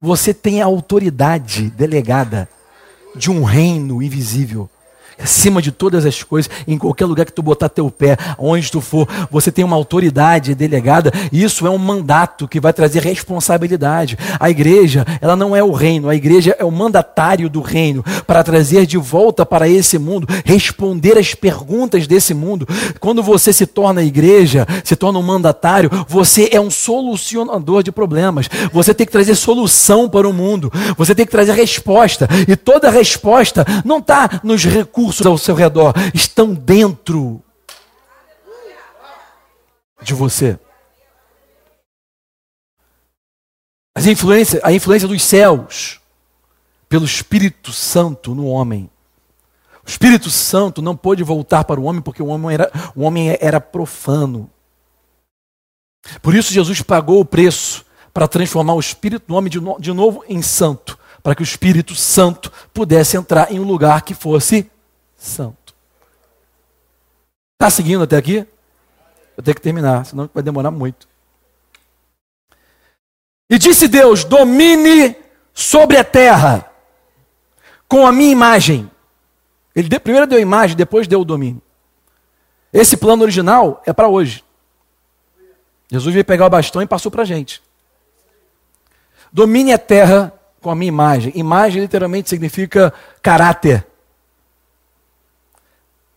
Você 0.00 0.34
tem 0.34 0.60
a 0.60 0.66
autoridade 0.66 1.70
delegada 1.70 2.48
de 3.16 3.30
um 3.30 3.44
reino 3.44 4.02
invisível 4.02 4.68
acima 5.22 5.62
de 5.62 5.70
todas 5.70 6.04
as 6.04 6.22
coisas, 6.22 6.50
em 6.66 6.78
qualquer 6.78 7.06
lugar 7.06 7.26
que 7.26 7.32
tu 7.32 7.42
botar 7.42 7.68
teu 7.68 7.90
pé, 7.90 8.16
onde 8.38 8.70
tu 8.70 8.80
for, 8.80 9.08
você 9.30 9.52
tem 9.52 9.64
uma 9.64 9.76
autoridade 9.76 10.54
delegada, 10.54 11.12
isso 11.32 11.66
é 11.66 11.70
um 11.70 11.78
mandato 11.78 12.48
que 12.48 12.60
vai 12.60 12.72
trazer 12.72 13.02
responsabilidade. 13.02 14.18
A 14.38 14.50
igreja, 14.50 15.06
ela 15.20 15.36
não 15.36 15.54
é 15.54 15.62
o 15.62 15.72
reino, 15.72 16.08
a 16.08 16.14
igreja 16.14 16.56
é 16.58 16.64
o 16.64 16.70
mandatário 16.70 17.48
do 17.48 17.60
reino 17.60 18.04
para 18.26 18.42
trazer 18.42 18.86
de 18.86 18.96
volta 18.96 19.46
para 19.46 19.68
esse 19.68 19.98
mundo, 19.98 20.26
responder 20.44 21.18
as 21.18 21.34
perguntas 21.34 22.06
desse 22.06 22.34
mundo. 22.34 22.66
Quando 23.00 23.22
você 23.22 23.52
se 23.52 23.66
torna 23.66 24.02
igreja, 24.02 24.66
se 24.82 24.96
torna 24.96 25.18
um 25.18 25.22
mandatário, 25.22 25.90
você 26.08 26.48
é 26.52 26.60
um 26.60 26.70
solucionador 26.70 27.82
de 27.82 27.92
problemas. 27.92 28.48
Você 28.72 28.92
tem 28.94 29.06
que 29.06 29.12
trazer 29.12 29.34
solução 29.34 30.08
para 30.08 30.28
o 30.28 30.32
mundo. 30.32 30.72
Você 30.96 31.14
tem 31.14 31.24
que 31.24 31.32
trazer 31.32 31.52
resposta. 31.52 32.28
E 32.48 32.56
toda 32.56 32.90
resposta 32.90 33.64
não 33.84 33.98
está 33.98 34.40
nos 34.42 34.64
recursos 34.64 35.03
recursos 35.04 35.26
ao 35.26 35.36
seu 35.36 35.54
redor 35.54 35.92
estão 36.14 36.54
dentro 36.54 37.42
de 40.00 40.14
você. 40.14 40.58
As 43.94 44.06
influências, 44.06 44.62
a 44.64 44.72
influência 44.72 45.06
dos 45.06 45.22
céus 45.22 46.00
pelo 46.88 47.04
Espírito 47.04 47.72
Santo 47.72 48.34
no 48.34 48.46
homem. 48.46 48.90
O 49.86 49.88
Espírito 49.88 50.30
Santo 50.30 50.80
não 50.80 50.96
pôde 50.96 51.22
voltar 51.22 51.64
para 51.64 51.80
o 51.80 51.84
homem 51.84 52.00
porque 52.00 52.22
o 52.22 52.26
homem 52.26 52.54
era, 52.54 52.72
o 52.96 53.02
homem 53.02 53.36
era 53.40 53.60
profano. 53.60 54.50
Por 56.22 56.34
isso 56.34 56.52
Jesus 56.52 56.80
pagou 56.82 57.20
o 57.20 57.24
preço 57.24 57.84
para 58.12 58.28
transformar 58.28 58.74
o 58.74 58.80
espírito 58.80 59.26
do 59.28 59.34
homem 59.34 59.50
de, 59.50 59.60
no, 59.60 59.78
de 59.78 59.92
novo 59.92 60.24
em 60.28 60.40
santo, 60.40 60.98
para 61.22 61.34
que 61.34 61.42
o 61.42 61.44
Espírito 61.44 61.94
Santo 61.94 62.52
pudesse 62.72 63.16
entrar 63.16 63.50
em 63.50 63.58
um 63.58 63.64
lugar 63.64 64.02
que 64.02 64.14
fosse 64.14 64.70
santo. 65.24 65.74
Está 67.54 67.70
seguindo 67.70 68.04
até 68.04 68.16
aqui? 68.16 68.46
Eu 69.36 69.42
tenho 69.42 69.54
que 69.54 69.62
terminar, 69.62 70.04
senão 70.04 70.28
vai 70.32 70.42
demorar 70.42 70.70
muito. 70.70 71.08
E 73.48 73.58
disse 73.58 73.88
Deus: 73.88 74.24
domine 74.24 75.16
sobre 75.52 75.96
a 75.96 76.04
terra 76.04 76.70
com 77.88 78.06
a 78.06 78.12
minha 78.12 78.32
imagem. 78.32 78.90
Ele 79.74 79.88
primeiro 79.98 80.26
deu 80.26 80.38
a 80.38 80.42
imagem, 80.42 80.76
depois 80.76 81.08
deu 81.08 81.20
o 81.20 81.24
domínio. 81.24 81.60
Esse 82.72 82.96
plano 82.96 83.22
original 83.22 83.82
é 83.86 83.92
para 83.92 84.08
hoje. 84.08 84.44
Jesus 85.90 86.12
veio 86.12 86.24
pegar 86.24 86.46
o 86.46 86.50
bastão 86.50 86.82
e 86.82 86.86
passou 86.86 87.10
para 87.10 87.22
a 87.22 87.26
gente. 87.26 87.62
Domine 89.32 89.72
a 89.72 89.78
terra 89.78 90.32
com 90.60 90.70
a 90.70 90.74
minha 90.74 90.88
imagem. 90.88 91.32
Imagem 91.34 91.82
literalmente 91.82 92.28
significa 92.28 92.92
caráter. 93.20 93.86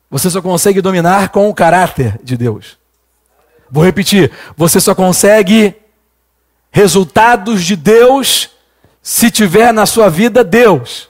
Você 0.09 0.29
só 0.29 0.41
consegue 0.41 0.81
dominar 0.81 1.29
com 1.29 1.49
o 1.49 1.53
caráter 1.53 2.19
de 2.23 2.37
Deus. 2.37 2.77
Vou 3.69 3.83
repetir. 3.83 4.31
Você 4.55 4.79
só 4.79 4.95
consegue 4.95 5.75
resultados 6.71 7.63
de 7.63 7.75
Deus 7.75 8.49
se 9.01 9.29
tiver 9.29 9.73
na 9.73 9.85
sua 9.85 10.09
vida 10.09 10.43
Deus. 10.43 11.09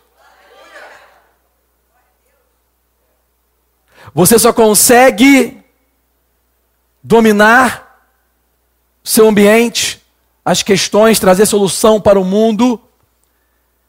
Você 4.14 4.40
só 4.40 4.52
consegue 4.52 5.64
dominar 7.04 8.04
seu 9.04 9.28
ambiente, 9.28 10.04
as 10.44 10.64
questões, 10.64 11.20
trazer 11.20 11.46
solução 11.46 12.02
para 12.02 12.20
o 12.20 12.26
mundo, 12.26 12.82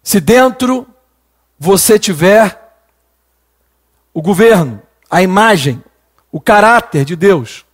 se 0.03 0.21
dentro 0.21 0.87
você 1.59 1.99
tiver 1.99 2.77
o 4.13 4.23
governo, 4.23 4.83
a 5.11 5.23
imagem, 5.23 5.83
o 6.31 6.41
caráter 6.41 7.05
de 7.05 7.17
Deus. 7.17 7.65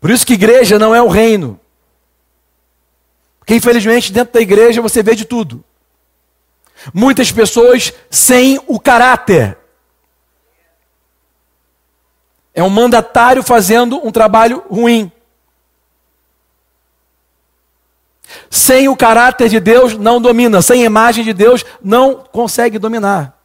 Por 0.00 0.10
isso 0.10 0.26
que 0.26 0.34
igreja 0.34 0.78
não 0.78 0.94
é 0.94 1.00
o 1.00 1.08
reino. 1.08 1.60
Porque 3.38 3.54
infelizmente 3.54 4.12
dentro 4.12 4.34
da 4.34 4.40
igreja 4.40 4.82
você 4.82 5.02
vê 5.02 5.14
de 5.14 5.24
tudo. 5.24 5.64
Muitas 6.92 7.30
pessoas 7.30 7.92
sem 8.10 8.60
o 8.66 8.80
caráter. 8.80 9.56
É 12.54 12.62
um 12.62 12.70
mandatário 12.70 13.42
fazendo 13.42 14.04
um 14.04 14.10
trabalho 14.10 14.64
ruim. 14.68 15.10
Sem 18.50 18.88
o 18.88 18.96
caráter 18.96 19.48
de 19.48 19.60
Deus 19.60 19.96
não 19.96 20.20
domina, 20.20 20.60
sem 20.62 20.82
a 20.82 20.86
imagem 20.86 21.24
de 21.24 21.32
Deus 21.32 21.64
não 21.82 22.16
consegue 22.16 22.78
dominar. 22.78 23.41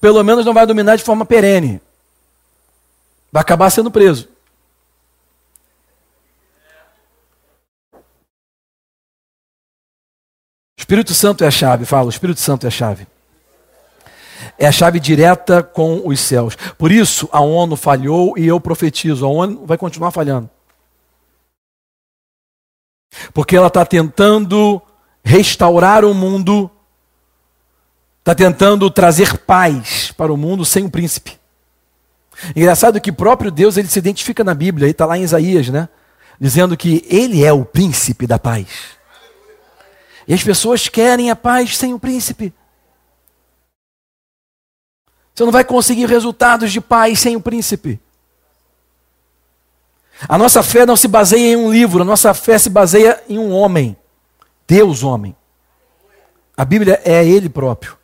Pelo 0.00 0.22
menos 0.22 0.44
não 0.44 0.54
vai 0.54 0.66
dominar 0.66 0.96
de 0.96 1.04
forma 1.04 1.24
perene. 1.24 1.80
Vai 3.30 3.40
acabar 3.40 3.70
sendo 3.70 3.90
preso. 3.90 4.28
Espírito 10.76 11.14
Santo 11.14 11.44
é 11.44 11.46
a 11.46 11.50
chave, 11.50 11.86
fala, 11.86 12.06
o 12.06 12.10
Espírito 12.10 12.40
Santo 12.40 12.64
é 12.64 12.68
a 12.68 12.70
chave 12.70 13.06
é 14.58 14.66
a 14.66 14.72
chave 14.72 15.00
direta 15.00 15.62
com 15.62 16.06
os 16.06 16.20
céus. 16.20 16.56
Por 16.78 16.92
isso, 16.92 17.28
a 17.32 17.40
ONU 17.40 17.76
falhou 17.76 18.36
e 18.38 18.46
eu 18.46 18.60
profetizo: 18.60 19.24
a 19.24 19.28
ONU 19.28 19.64
vai 19.66 19.78
continuar 19.78 20.10
falhando. 20.10 20.48
Porque 23.34 23.56
ela 23.56 23.66
está 23.66 23.84
tentando 23.84 24.80
restaurar 25.24 26.04
o 26.04 26.14
mundo, 26.14 26.70
está 28.22 28.36
tentando 28.36 28.88
trazer 28.88 29.36
paz 29.38 30.12
para 30.12 30.32
o 30.32 30.36
mundo 30.36 30.64
sem 30.64 30.84
o 30.84 30.86
um 30.86 30.90
príncipe. 30.90 31.38
Engraçado 32.54 33.00
que 33.00 33.10
o 33.10 33.14
próprio 33.14 33.50
Deus 33.50 33.76
ele 33.76 33.88
se 33.88 33.98
identifica 33.98 34.44
na 34.44 34.54
Bíblia, 34.54 34.88
está 34.88 35.04
lá 35.04 35.18
em 35.18 35.22
Isaías, 35.22 35.68
né? 35.68 35.88
Dizendo 36.40 36.76
que 36.76 37.04
ele 37.08 37.44
é 37.44 37.52
o 37.52 37.64
príncipe 37.64 38.26
da 38.26 38.38
paz. 38.38 38.66
E 40.26 40.32
as 40.32 40.42
pessoas 40.42 40.88
querem 40.88 41.30
a 41.30 41.36
paz 41.36 41.76
sem 41.76 41.92
o 41.92 41.98
príncipe. 41.98 42.54
Você 45.34 45.44
não 45.44 45.52
vai 45.52 45.64
conseguir 45.64 46.06
resultados 46.06 46.70
de 46.70 46.80
paz 46.80 47.18
sem 47.18 47.34
o 47.34 47.40
príncipe. 47.40 48.00
A 50.28 50.38
nossa 50.38 50.62
fé 50.62 50.86
não 50.86 50.94
se 50.94 51.08
baseia 51.08 51.54
em 51.54 51.56
um 51.56 51.72
livro, 51.72 52.02
a 52.02 52.04
nossa 52.04 52.32
fé 52.32 52.56
se 52.56 52.70
baseia 52.70 53.20
em 53.28 53.38
um 53.38 53.50
homem. 53.50 53.96
Deus, 54.68 55.02
homem. 55.02 55.34
A 56.56 56.64
Bíblia 56.64 57.00
é 57.04 57.26
Ele 57.26 57.48
próprio. 57.48 58.01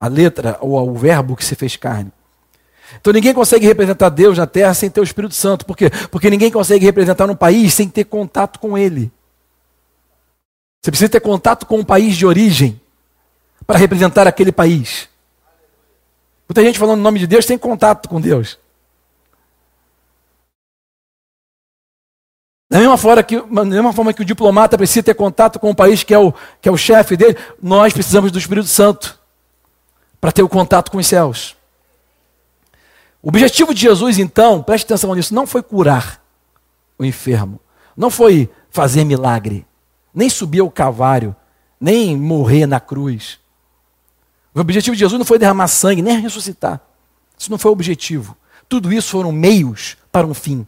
A 0.00 0.06
letra, 0.06 0.58
ou 0.60 0.90
o 0.90 0.94
verbo 0.94 1.36
que 1.36 1.44
se 1.44 1.54
fez 1.54 1.76
carne. 1.76 2.12
Então 3.00 3.12
ninguém 3.12 3.34
consegue 3.34 3.66
representar 3.66 4.08
Deus 4.08 4.38
na 4.38 4.46
terra 4.46 4.72
sem 4.72 4.88
ter 4.88 5.00
o 5.00 5.04
Espírito 5.04 5.34
Santo. 5.34 5.66
Por 5.66 5.76
quê? 5.76 5.90
Porque 6.10 6.30
ninguém 6.30 6.50
consegue 6.50 6.84
representar 6.84 7.28
um 7.30 7.36
país 7.36 7.74
sem 7.74 7.88
ter 7.88 8.04
contato 8.04 8.58
com 8.58 8.78
Ele. 8.78 9.10
Você 10.80 10.90
precisa 10.90 11.08
ter 11.08 11.20
contato 11.20 11.66
com 11.66 11.80
o 11.80 11.84
país 11.84 12.16
de 12.16 12.24
origem 12.24 12.80
para 13.66 13.78
representar 13.78 14.26
aquele 14.26 14.52
país. 14.52 15.08
Muita 16.48 16.62
gente 16.62 16.78
falando 16.78 17.00
em 17.00 17.02
nome 17.02 17.18
de 17.18 17.26
Deus 17.26 17.44
tem 17.44 17.58
contato 17.58 18.08
com 18.08 18.20
Deus. 18.20 18.58
Da 22.70 22.78
mesma, 22.78 22.96
forma 22.96 23.22
que, 23.22 23.40
da 23.40 23.64
mesma 23.64 23.92
forma 23.92 24.12
que 24.12 24.22
o 24.22 24.24
diplomata 24.24 24.76
precisa 24.76 25.02
ter 25.02 25.14
contato 25.14 25.58
com 25.58 25.70
o 25.70 25.74
país 25.74 26.02
que 26.02 26.12
é 26.12 26.18
o, 26.18 26.32
que 26.60 26.68
é 26.68 26.72
o 26.72 26.76
chefe 26.76 27.16
dele, 27.16 27.36
nós 27.62 27.92
precisamos 27.92 28.30
do 28.30 28.38
Espírito 28.38 28.68
Santo 28.68 29.17
para 30.20 30.32
ter 30.32 30.42
o 30.42 30.48
contato 30.48 30.90
com 30.90 30.98
os 30.98 31.06
céus. 31.06 31.56
O 33.22 33.28
objetivo 33.28 33.74
de 33.74 33.80
Jesus, 33.80 34.18
então, 34.18 34.62
preste 34.62 34.84
atenção 34.84 35.14
nisso, 35.14 35.34
não 35.34 35.46
foi 35.46 35.62
curar 35.62 36.22
o 36.98 37.04
enfermo, 37.04 37.60
não 37.96 38.10
foi 38.10 38.48
fazer 38.70 39.04
milagre, 39.04 39.66
nem 40.14 40.28
subir 40.28 40.60
ao 40.60 40.70
cavário, 40.70 41.34
nem 41.80 42.16
morrer 42.16 42.66
na 42.66 42.80
cruz. 42.80 43.38
O 44.54 44.60
objetivo 44.60 44.96
de 44.96 45.00
Jesus 45.00 45.18
não 45.18 45.26
foi 45.26 45.38
derramar 45.38 45.68
sangue, 45.68 46.02
nem 46.02 46.20
ressuscitar. 46.20 46.80
Isso 47.38 47.50
não 47.50 47.58
foi 47.58 47.70
o 47.70 47.74
objetivo. 47.74 48.36
Tudo 48.68 48.92
isso 48.92 49.10
foram 49.10 49.30
meios 49.30 49.96
para 50.10 50.26
um 50.26 50.34
fim. 50.34 50.66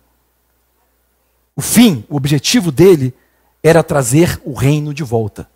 O 1.56 1.60
fim, 1.60 2.04
o 2.08 2.16
objetivo 2.16 2.70
dele 2.70 3.12
era 3.62 3.82
trazer 3.82 4.40
o 4.44 4.54
reino 4.54 4.94
de 4.94 5.02
volta. 5.02 5.49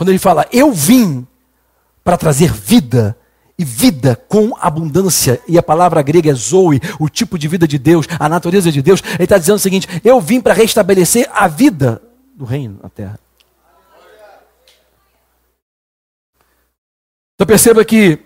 Quando 0.00 0.08
ele 0.08 0.18
fala, 0.18 0.48
eu 0.50 0.72
vim 0.72 1.26
para 2.02 2.16
trazer 2.16 2.50
vida, 2.50 3.14
e 3.58 3.66
vida 3.66 4.16
com 4.30 4.56
abundância, 4.58 5.38
e 5.46 5.58
a 5.58 5.62
palavra 5.62 6.00
grega 6.00 6.30
é 6.30 6.32
zoe, 6.32 6.80
o 6.98 7.06
tipo 7.06 7.38
de 7.38 7.46
vida 7.46 7.68
de 7.68 7.76
Deus, 7.76 8.06
a 8.18 8.26
natureza 8.26 8.72
de 8.72 8.80
Deus, 8.80 9.02
ele 9.16 9.24
está 9.24 9.36
dizendo 9.36 9.56
o 9.56 9.58
seguinte: 9.58 9.86
eu 10.02 10.18
vim 10.18 10.40
para 10.40 10.54
restabelecer 10.54 11.28
a 11.34 11.46
vida 11.46 12.00
do 12.34 12.46
reino 12.46 12.80
na 12.82 12.88
terra. 12.88 13.20
Então 17.34 17.46
perceba 17.46 17.84
que 17.84 18.20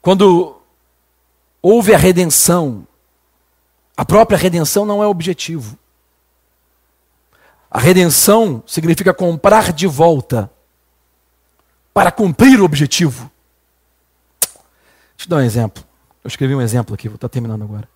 quando 0.00 0.56
houve 1.60 1.92
a 1.92 1.98
redenção, 1.98 2.86
a 3.94 4.02
própria 4.06 4.38
redenção 4.38 4.86
não 4.86 5.02
é 5.02 5.06
objetivo. 5.06 5.76
A 7.74 7.80
redenção 7.80 8.62
significa 8.66 9.14
comprar 9.14 9.72
de 9.72 9.86
volta 9.86 10.50
para 11.94 12.12
cumprir 12.12 12.60
o 12.60 12.64
objetivo. 12.64 13.30
Deixa 15.16 15.24
eu 15.24 15.28
dar 15.28 15.36
um 15.36 15.40
exemplo. 15.40 15.82
Eu 16.22 16.28
escrevi 16.28 16.54
um 16.54 16.60
exemplo 16.60 16.94
aqui, 16.94 17.08
vou 17.08 17.14
estar 17.14 17.30
terminando 17.30 17.62
agora. 17.62 17.88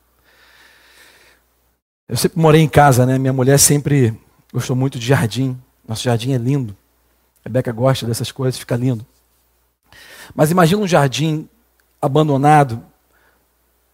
Eu 2.09 2.17
sempre 2.17 2.41
morei 2.41 2.63
em 2.63 2.69
casa, 2.71 3.05
né? 3.05 3.19
Minha 3.19 3.35
mulher 3.35 3.59
sempre 3.59 4.19
gostou 4.51 4.75
muito 4.75 4.99
de 4.99 5.07
jardim. 5.07 5.61
Nosso 5.87 6.05
jardim 6.05 6.33
é 6.33 6.39
lindo. 6.39 6.75
Rebeca 7.45 7.71
gosta 7.71 8.07
dessas 8.07 8.33
coisas, 8.33 8.59
fica 8.59 8.77
lindo. 8.77 9.05
Mas 10.35 10.51
imagina 10.51 10.81
um 10.81 10.89
jardim 10.89 11.47
abandonado, 12.01 12.83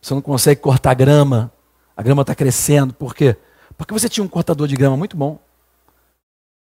você 0.00 0.14
não 0.14 0.22
consegue 0.22 0.60
cortar 0.60 0.94
grama, 0.94 1.52
a 1.96 2.02
grama 2.04 2.22
está 2.22 2.36
crescendo, 2.36 2.94
por 2.94 3.16
quê? 3.16 3.36
Porque 3.76 3.92
você 3.92 4.08
tinha 4.08 4.22
um 4.22 4.28
cortador 4.28 4.68
de 4.68 4.76
grama 4.76 4.96
muito 4.96 5.16
bom. 5.16 5.40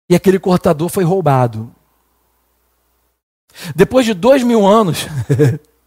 E 0.08 0.14
aquele 0.14 0.38
cortador 0.38 0.88
foi 0.88 1.04
roubado. 1.04 1.70
Depois 3.74 4.04
de 4.04 4.14
dois 4.14 4.42
mil 4.42 4.66
anos, 4.66 5.06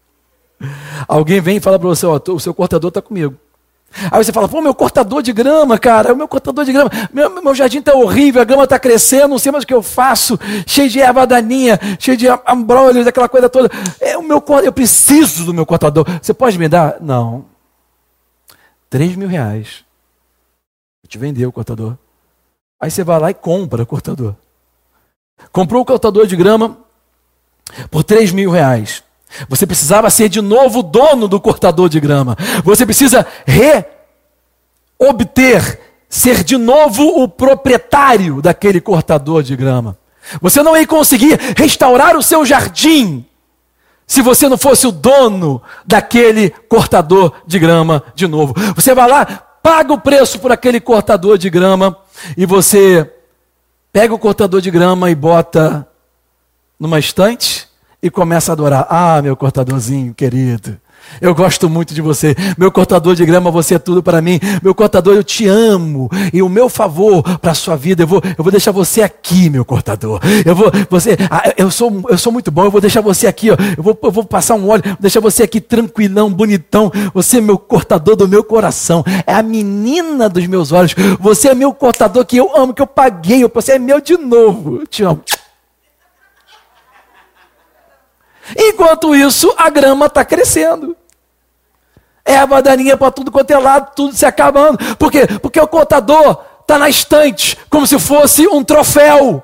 alguém 1.06 1.40
vem 1.40 1.56
e 1.56 1.60
fala 1.60 1.78
para 1.78 1.88
você: 1.88 2.06
o 2.06 2.38
seu 2.38 2.52
cortador 2.52 2.88
está 2.88 3.00
comigo. 3.00 3.36
Aí 4.10 4.22
você 4.22 4.32
fala, 4.32 4.48
pô, 4.48 4.60
meu 4.60 4.72
cortador 4.72 5.20
de 5.20 5.32
grama, 5.32 5.76
cara, 5.76 6.12
o 6.12 6.16
meu 6.16 6.28
cortador 6.28 6.64
de 6.64 6.72
grama, 6.72 6.88
meu, 7.12 7.42
meu 7.42 7.54
jardim 7.54 7.80
está 7.80 7.92
horrível, 7.92 8.40
a 8.40 8.44
grama 8.44 8.62
está 8.62 8.78
crescendo, 8.78 9.28
não 9.28 9.38
sei 9.38 9.50
mais 9.50 9.64
o 9.64 9.66
que 9.66 9.74
eu 9.74 9.82
faço, 9.82 10.38
cheio 10.64 10.88
de 10.88 11.00
erva 11.00 11.26
daninha, 11.26 11.78
cheio 11.98 12.16
de 12.16 12.28
ambrolhos, 12.46 13.06
aquela 13.06 13.28
coisa 13.28 13.48
toda. 13.48 13.68
É 14.00 14.16
o 14.16 14.22
meu, 14.22 14.42
eu 14.62 14.72
preciso 14.72 15.44
do 15.44 15.52
meu 15.52 15.66
cortador. 15.66 16.06
Você 16.22 16.32
pode 16.32 16.56
me 16.56 16.68
dar? 16.68 16.98
Não. 17.00 17.44
Três 18.88 19.16
mil 19.16 19.28
reais. 19.28 19.84
Eu 21.02 21.08
te 21.08 21.18
vendeu 21.18 21.48
o 21.48 21.52
cortador. 21.52 21.96
Aí 22.80 22.90
você 22.90 23.04
vai 23.04 23.18
lá 23.18 23.30
e 23.30 23.34
compra 23.34 23.82
o 23.82 23.86
cortador. 23.86 24.34
Comprou 25.52 25.82
o 25.82 25.84
cortador 25.84 26.26
de 26.26 26.34
grama 26.36 26.78
por 27.90 28.02
três 28.02 28.32
mil 28.32 28.50
reais. 28.50 29.02
Você 29.48 29.66
precisava 29.66 30.10
ser 30.10 30.28
de 30.28 30.40
novo 30.40 30.82
dono 30.82 31.28
do 31.28 31.40
cortador 31.40 31.88
de 31.88 32.00
grama. 32.00 32.36
Você 32.64 32.84
precisa 32.84 33.26
reobter, 34.98 35.80
ser 36.08 36.42
de 36.42 36.56
novo 36.56 37.22
o 37.22 37.28
proprietário 37.28 38.42
daquele 38.42 38.80
cortador 38.80 39.42
de 39.42 39.54
grama. 39.54 39.96
Você 40.40 40.62
não 40.62 40.76
ia 40.76 40.86
conseguir 40.86 41.38
restaurar 41.56 42.16
o 42.16 42.22
seu 42.22 42.44
jardim 42.44 43.24
se 44.06 44.22
você 44.22 44.48
não 44.48 44.58
fosse 44.58 44.86
o 44.88 44.92
dono 44.92 45.62
daquele 45.86 46.50
cortador 46.68 47.32
de 47.46 47.58
grama 47.60 48.02
de 48.14 48.26
novo. 48.26 48.54
Você 48.74 48.92
vai 48.92 49.08
lá, 49.08 49.49
paga 49.62 49.92
o 49.92 50.00
preço 50.00 50.38
por 50.38 50.52
aquele 50.52 50.80
cortador 50.80 51.38
de 51.38 51.50
grama 51.50 51.96
e 52.36 52.46
você 52.46 53.10
pega 53.92 54.14
o 54.14 54.18
cortador 54.18 54.60
de 54.60 54.70
grama 54.70 55.10
e 55.10 55.14
bota 55.14 55.86
numa 56.78 56.98
estante 56.98 57.68
e 58.02 58.10
começa 58.10 58.52
a 58.52 58.54
adorar. 58.54 58.86
Ah, 58.88 59.20
meu 59.22 59.36
cortadorzinho 59.36 60.14
querido. 60.14 60.80
Eu 61.20 61.34
gosto 61.34 61.68
muito 61.68 61.94
de 61.94 62.00
você. 62.00 62.34
Meu 62.58 62.70
cortador 62.70 63.14
de 63.14 63.24
grama, 63.24 63.50
você 63.50 63.74
é 63.74 63.78
tudo 63.78 64.02
para 64.02 64.20
mim. 64.20 64.38
Meu 64.62 64.74
cortador, 64.74 65.14
eu 65.14 65.24
te 65.24 65.46
amo. 65.46 66.08
E 66.32 66.42
o 66.42 66.48
meu 66.48 66.68
favor 66.68 67.22
para 67.38 67.52
a 67.52 67.54
sua 67.54 67.76
vida, 67.76 68.02
eu 68.02 68.06
vou, 68.06 68.22
eu 68.36 68.44
vou 68.44 68.50
deixar 68.50 68.72
você 68.72 69.02
aqui, 69.02 69.48
meu 69.48 69.64
cortador. 69.64 70.20
Eu 70.44 70.54
vou, 70.54 70.70
você, 70.88 71.16
ah, 71.30 71.52
eu 71.56 71.70
sou, 71.70 72.02
eu 72.08 72.18
sou 72.18 72.32
muito 72.32 72.50
bom. 72.50 72.64
Eu 72.64 72.70
vou 72.70 72.80
deixar 72.80 73.00
você 73.00 73.26
aqui, 73.26 73.50
ó. 73.50 73.56
Eu 73.76 73.82
vou, 73.82 73.98
eu 74.02 74.10
vou 74.10 74.24
passar 74.24 74.54
um 74.54 74.68
óleo, 74.68 74.82
vou 74.84 74.96
deixar 75.00 75.20
você 75.20 75.42
aqui 75.42 75.60
tranquilão, 75.60 76.32
bonitão. 76.32 76.90
Você 77.14 77.38
é 77.38 77.40
meu 77.40 77.58
cortador 77.58 78.16
do 78.16 78.28
meu 78.28 78.44
coração. 78.44 79.04
É 79.26 79.32
a 79.32 79.42
menina 79.42 80.28
dos 80.28 80.46
meus 80.46 80.72
olhos. 80.72 80.94
Você 81.18 81.48
é 81.48 81.54
meu 81.54 81.72
cortador 81.72 82.24
que 82.24 82.36
eu 82.36 82.56
amo, 82.56 82.74
que 82.74 82.82
eu 82.82 82.86
paguei. 82.86 83.46
Você 83.46 83.72
é 83.72 83.78
meu 83.78 84.00
de 84.00 84.16
novo. 84.16 84.80
Eu 84.80 84.86
te 84.86 85.02
amo. 85.02 85.22
Enquanto 88.56 89.14
isso, 89.14 89.52
a 89.56 89.70
grama 89.70 90.06
está 90.06 90.24
crescendo. 90.24 90.96
Erva 92.30 92.62
daninha 92.62 92.96
para 92.96 93.10
tudo 93.10 93.30
quanto 93.30 93.50
é 93.50 93.58
lado, 93.58 93.90
tudo 93.94 94.14
se 94.14 94.24
acabando. 94.24 94.78
Por 94.96 95.10
quê? 95.10 95.26
Porque 95.42 95.60
o 95.60 95.66
contador 95.66 96.44
está 96.60 96.78
na 96.78 96.88
estante, 96.88 97.58
como 97.68 97.86
se 97.86 97.98
fosse 97.98 98.46
um 98.46 98.62
troféu. 98.62 99.42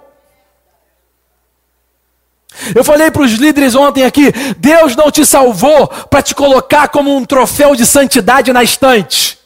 Eu 2.74 2.84
falei 2.84 3.10
para 3.10 3.22
os 3.22 3.32
líderes 3.32 3.74
ontem 3.74 4.04
aqui: 4.04 4.32
Deus 4.56 4.94
não 4.94 5.10
te 5.10 5.26
salvou 5.26 5.88
para 5.88 6.22
te 6.22 6.34
colocar 6.34 6.88
como 6.88 7.14
um 7.14 7.24
troféu 7.24 7.74
de 7.74 7.84
santidade 7.84 8.52
na 8.52 8.62
estante. 8.62 9.38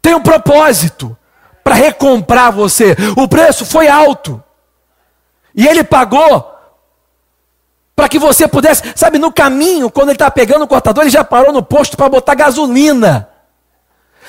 Tem 0.00 0.14
um 0.14 0.22
propósito 0.22 1.16
para 1.62 1.74
recomprar 1.74 2.52
você. 2.52 2.96
O 3.16 3.28
preço 3.28 3.66
foi 3.66 3.88
alto. 3.88 4.42
E 5.54 5.66
ele 5.66 5.84
pagou 5.84 6.59
para 8.00 8.08
que 8.08 8.18
você 8.18 8.48
pudesse, 8.48 8.82
sabe, 8.96 9.18
no 9.18 9.30
caminho, 9.30 9.90
quando 9.90 10.08
ele 10.08 10.14
está 10.14 10.30
pegando 10.30 10.62
o 10.62 10.66
cortador, 10.66 11.04
ele 11.04 11.10
já 11.10 11.22
parou 11.22 11.52
no 11.52 11.62
posto 11.62 11.98
para 11.98 12.08
botar 12.08 12.34
gasolina. 12.34 13.28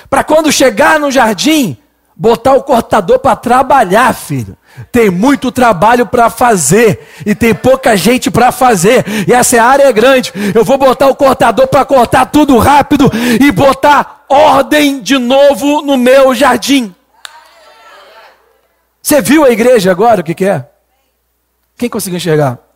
Para 0.09 0.25
quando 0.25 0.51
chegar 0.51 0.99
no 0.99 1.09
jardim, 1.09 1.77
botar 2.13 2.53
o 2.55 2.63
cortador 2.63 3.19
para 3.19 3.33
trabalhar, 3.37 4.13
filho. 4.13 4.57
Tem 4.91 5.09
muito 5.09 5.53
trabalho 5.53 6.05
para 6.05 6.29
fazer 6.29 7.07
e 7.25 7.33
tem 7.33 7.55
pouca 7.55 7.95
gente 7.95 8.29
para 8.29 8.51
fazer. 8.51 9.05
E 9.25 9.31
essa 9.31 9.63
área 9.63 9.83
é 9.83 9.93
grande. 9.93 10.33
Eu 10.53 10.65
vou 10.65 10.77
botar 10.77 11.07
o 11.07 11.15
cortador 11.15 11.65
para 11.67 11.85
cortar 11.85 12.25
tudo 12.25 12.57
rápido 12.57 13.09
e 13.39 13.49
botar 13.53 14.25
ordem 14.27 14.99
de 14.99 15.17
novo 15.17 15.81
no 15.81 15.95
meu 15.95 16.35
jardim. 16.35 16.93
Você 19.01 19.21
viu 19.21 19.45
a 19.45 19.49
igreja 19.49 19.91
agora 19.91 20.19
o 20.19 20.23
que, 20.25 20.35
que 20.35 20.43
é? 20.43 20.67
Quem 21.77 21.87
conseguiu 21.87 22.17
enxergar? 22.17 22.70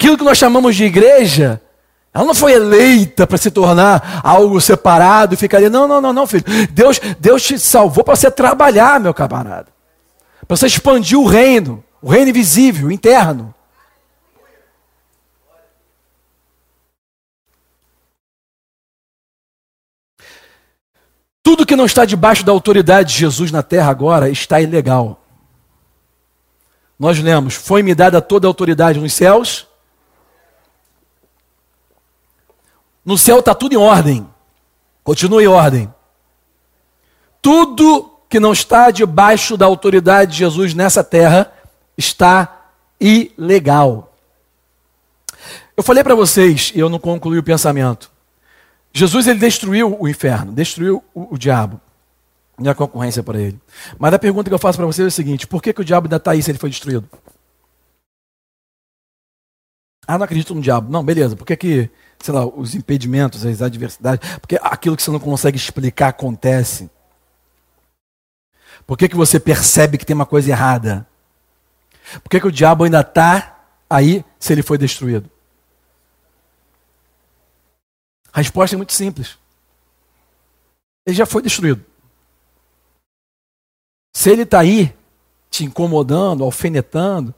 Aquilo 0.00 0.16
que 0.16 0.24
nós 0.24 0.38
chamamos 0.38 0.74
de 0.76 0.84
igreja, 0.84 1.60
ela 2.14 2.24
não 2.24 2.34
foi 2.34 2.54
eleita 2.54 3.26
para 3.26 3.36
se 3.36 3.50
tornar 3.50 4.22
algo 4.24 4.58
separado 4.58 5.34
e 5.34 5.36
ficaria. 5.36 5.68
Não, 5.68 5.86
não, 5.86 6.00
não, 6.00 6.10
não, 6.10 6.26
filho. 6.26 6.42
Deus, 6.70 6.98
Deus 7.18 7.42
te 7.42 7.58
salvou 7.58 8.02
para 8.02 8.16
você 8.16 8.30
trabalhar, 8.30 8.98
meu 8.98 9.12
camarada. 9.12 9.66
Para 10.48 10.56
você 10.56 10.66
expandir 10.66 11.18
o 11.18 11.26
reino, 11.26 11.84
o 12.00 12.08
reino 12.08 12.30
invisível, 12.30 12.90
interno. 12.90 13.54
Tudo 21.42 21.66
que 21.66 21.76
não 21.76 21.84
está 21.84 22.06
debaixo 22.06 22.42
da 22.42 22.52
autoridade 22.52 23.12
de 23.12 23.18
Jesus 23.18 23.50
na 23.52 23.62
terra 23.62 23.90
agora 23.90 24.30
está 24.30 24.62
ilegal. 24.62 25.22
Nós 26.98 27.18
lemos: 27.18 27.54
Foi-me 27.54 27.94
dada 27.94 28.22
toda 28.22 28.46
a 28.46 28.48
autoridade 28.48 28.98
nos 28.98 29.12
céus 29.12 29.68
No 33.04 33.16
céu 33.16 33.40
está 33.40 33.54
tudo 33.54 33.74
em 33.74 33.78
ordem. 33.78 34.26
Continua 35.02 35.42
em 35.42 35.46
ordem. 35.46 35.92
Tudo 37.42 38.10
que 38.28 38.38
não 38.38 38.52
está 38.52 38.90
debaixo 38.90 39.56
da 39.56 39.66
autoridade 39.66 40.32
de 40.32 40.38
Jesus 40.38 40.74
nessa 40.74 41.02
terra 41.02 41.52
está 41.96 42.68
ilegal. 43.00 44.14
Eu 45.76 45.82
falei 45.82 46.04
para 46.04 46.14
vocês, 46.14 46.72
e 46.74 46.78
eu 46.78 46.88
não 46.88 46.98
concluí 46.98 47.38
o 47.38 47.42
pensamento. 47.42 48.10
Jesus 48.92 49.26
ele 49.26 49.38
destruiu 49.38 49.96
o 49.98 50.08
inferno, 50.08 50.52
destruiu 50.52 51.02
o, 51.14 51.34
o 51.34 51.38
diabo 51.38 51.80
e 52.60 52.68
a 52.68 52.74
concorrência 52.74 53.22
para 53.22 53.40
ele. 53.40 53.58
Mas 53.98 54.12
a 54.12 54.18
pergunta 54.18 54.50
que 54.50 54.54
eu 54.54 54.58
faço 54.58 54.76
para 54.76 54.86
vocês 54.86 55.06
é 55.06 55.08
a 55.08 55.10
seguinte: 55.10 55.46
por 55.46 55.62
que, 55.62 55.72
que 55.72 55.80
o 55.80 55.84
diabo 55.84 56.06
ainda 56.06 56.16
está 56.16 56.32
aí 56.32 56.42
se 56.42 56.50
ele 56.50 56.58
foi 56.58 56.70
destruído? 56.70 57.08
Ah, 60.06 60.18
não 60.18 60.24
acredito 60.24 60.54
no 60.54 60.60
diabo. 60.60 60.90
Não, 60.90 61.04
beleza. 61.04 61.36
Por 61.36 61.46
que, 61.46 61.56
que 61.56 61.90
sei 62.22 62.34
lá, 62.34 62.44
os 62.46 62.74
impedimentos, 62.74 63.44
as 63.44 63.62
adversidades, 63.62 64.36
porque 64.38 64.58
aquilo 64.62 64.96
que 64.96 65.02
você 65.02 65.10
não 65.10 65.18
consegue 65.18 65.56
explicar 65.56 66.08
acontece. 66.08 66.90
Por 68.86 68.96
que, 68.96 69.08
que 69.08 69.16
você 69.16 69.40
percebe 69.40 69.98
que 69.98 70.04
tem 70.04 70.14
uma 70.14 70.26
coisa 70.26 70.50
errada? 70.50 71.06
Por 72.22 72.28
que, 72.28 72.40
que 72.40 72.46
o 72.46 72.52
diabo 72.52 72.84
ainda 72.84 73.00
está 73.00 73.58
aí 73.88 74.24
se 74.38 74.52
ele 74.52 74.62
foi 74.62 74.76
destruído? 74.76 75.30
A 78.32 78.38
resposta 78.38 78.76
é 78.76 78.78
muito 78.78 78.92
simples. 78.92 79.38
Ele 81.06 81.16
já 81.16 81.26
foi 81.26 81.42
destruído. 81.42 81.84
Se 84.14 84.30
ele 84.30 84.42
está 84.42 84.60
aí, 84.60 84.94
te 85.50 85.64
incomodando, 85.64 86.44
alfinetando, 86.44 87.34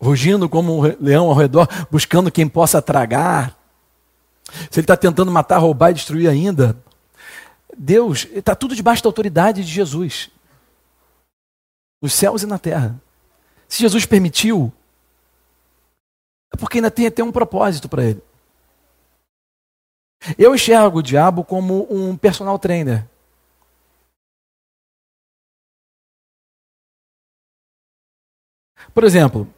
rugindo 0.00 0.48
como 0.48 0.78
um 0.78 0.96
leão 1.00 1.26
ao 1.26 1.34
redor, 1.34 1.68
buscando 1.90 2.30
quem 2.30 2.48
possa 2.48 2.80
tragar, 2.80 3.56
se 4.70 4.80
ele 4.80 4.84
está 4.84 4.96
tentando 4.96 5.30
matar, 5.30 5.58
roubar 5.58 5.90
e 5.90 5.94
destruir 5.94 6.28
ainda, 6.28 6.76
Deus 7.76 8.26
está 8.32 8.54
tudo 8.54 8.76
debaixo 8.76 9.02
da 9.02 9.08
autoridade 9.08 9.64
de 9.64 9.70
Jesus, 9.70 10.30
nos 12.00 12.12
céus 12.12 12.42
e 12.42 12.46
na 12.46 12.58
terra. 12.58 13.00
Se 13.68 13.80
Jesus 13.80 14.06
permitiu, 14.06 14.72
é 16.52 16.56
porque 16.56 16.78
ainda 16.78 16.90
tem 16.90 17.06
até 17.06 17.22
um 17.22 17.32
propósito 17.32 17.88
para 17.88 18.04
ele. 18.04 18.22
Eu 20.38 20.54
enxergo 20.54 20.98
o 20.98 21.02
diabo 21.02 21.44
como 21.44 21.86
um 21.90 22.16
personal 22.16 22.58
trainer. 22.58 23.06
Por 28.92 29.02
exemplo, 29.02 29.52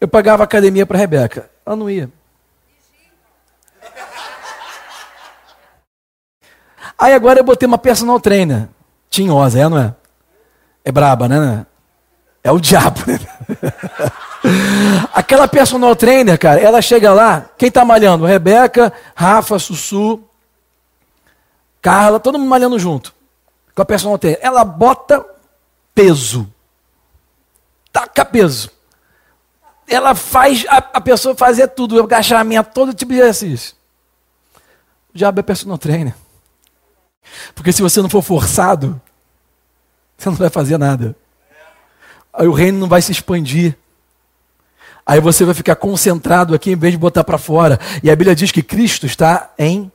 eu 0.00 0.06
pagava 0.06 0.44
academia 0.44 0.84
para 0.84 0.98
Rebeca, 0.98 1.50
ela 1.64 1.74
não 1.74 1.88
ia. 1.88 2.12
Aí 7.04 7.12
agora 7.12 7.38
eu 7.38 7.44
botei 7.44 7.66
uma 7.66 7.76
personal 7.76 8.18
trainer. 8.18 8.66
Tinhosa, 9.10 9.60
é, 9.60 9.68
não 9.68 9.76
é? 9.76 9.94
É 10.82 10.90
braba, 10.90 11.28
né? 11.28 11.66
É 12.42 12.50
o 12.50 12.58
diabo, 12.58 12.98
né? 13.06 13.20
Aquela 15.12 15.46
personal 15.46 15.94
trainer, 15.94 16.38
cara, 16.38 16.58
ela 16.58 16.80
chega 16.80 17.12
lá, 17.12 17.44
quem 17.58 17.70
tá 17.70 17.84
malhando? 17.84 18.24
Rebeca, 18.24 18.90
Rafa, 19.14 19.58
Sussu, 19.58 20.24
Carla, 21.82 22.18
todo 22.18 22.38
mundo 22.38 22.48
malhando 22.48 22.78
junto. 22.78 23.14
Com 23.74 23.82
a 23.82 23.84
personal 23.84 24.16
trainer. 24.16 24.40
Ela 24.42 24.64
bota 24.64 25.22
peso. 25.94 26.50
Taca 27.92 28.24
peso. 28.24 28.70
Ela 29.86 30.14
faz 30.14 30.64
a, 30.70 30.78
a 30.78 31.00
pessoa 31.02 31.34
fazer 31.34 31.68
tudo, 31.68 32.02
agachamento, 32.02 32.70
todo 32.72 32.94
tipo 32.94 33.12
de 33.12 33.18
exercício. 33.18 33.76
O 35.14 35.18
diabo 35.18 35.40
é 35.40 35.42
personal 35.42 35.76
trainer. 35.76 36.23
Porque 37.54 37.72
se 37.72 37.82
você 37.82 38.00
não 38.00 38.08
for 38.08 38.22
forçado, 38.22 39.00
você 40.16 40.28
não 40.28 40.36
vai 40.36 40.50
fazer 40.50 40.78
nada. 40.78 41.16
Aí 42.32 42.46
o 42.46 42.52
reino 42.52 42.78
não 42.78 42.88
vai 42.88 43.02
se 43.02 43.12
expandir. 43.12 43.76
Aí 45.06 45.20
você 45.20 45.44
vai 45.44 45.54
ficar 45.54 45.76
concentrado 45.76 46.54
aqui 46.54 46.72
em 46.72 46.76
vez 46.76 46.92
de 46.92 46.98
botar 46.98 47.24
para 47.24 47.38
fora. 47.38 47.78
E 48.02 48.10
a 48.10 48.16
Bíblia 48.16 48.34
diz 48.34 48.50
que 48.50 48.62
Cristo 48.62 49.06
está 49.06 49.52
em 49.58 49.90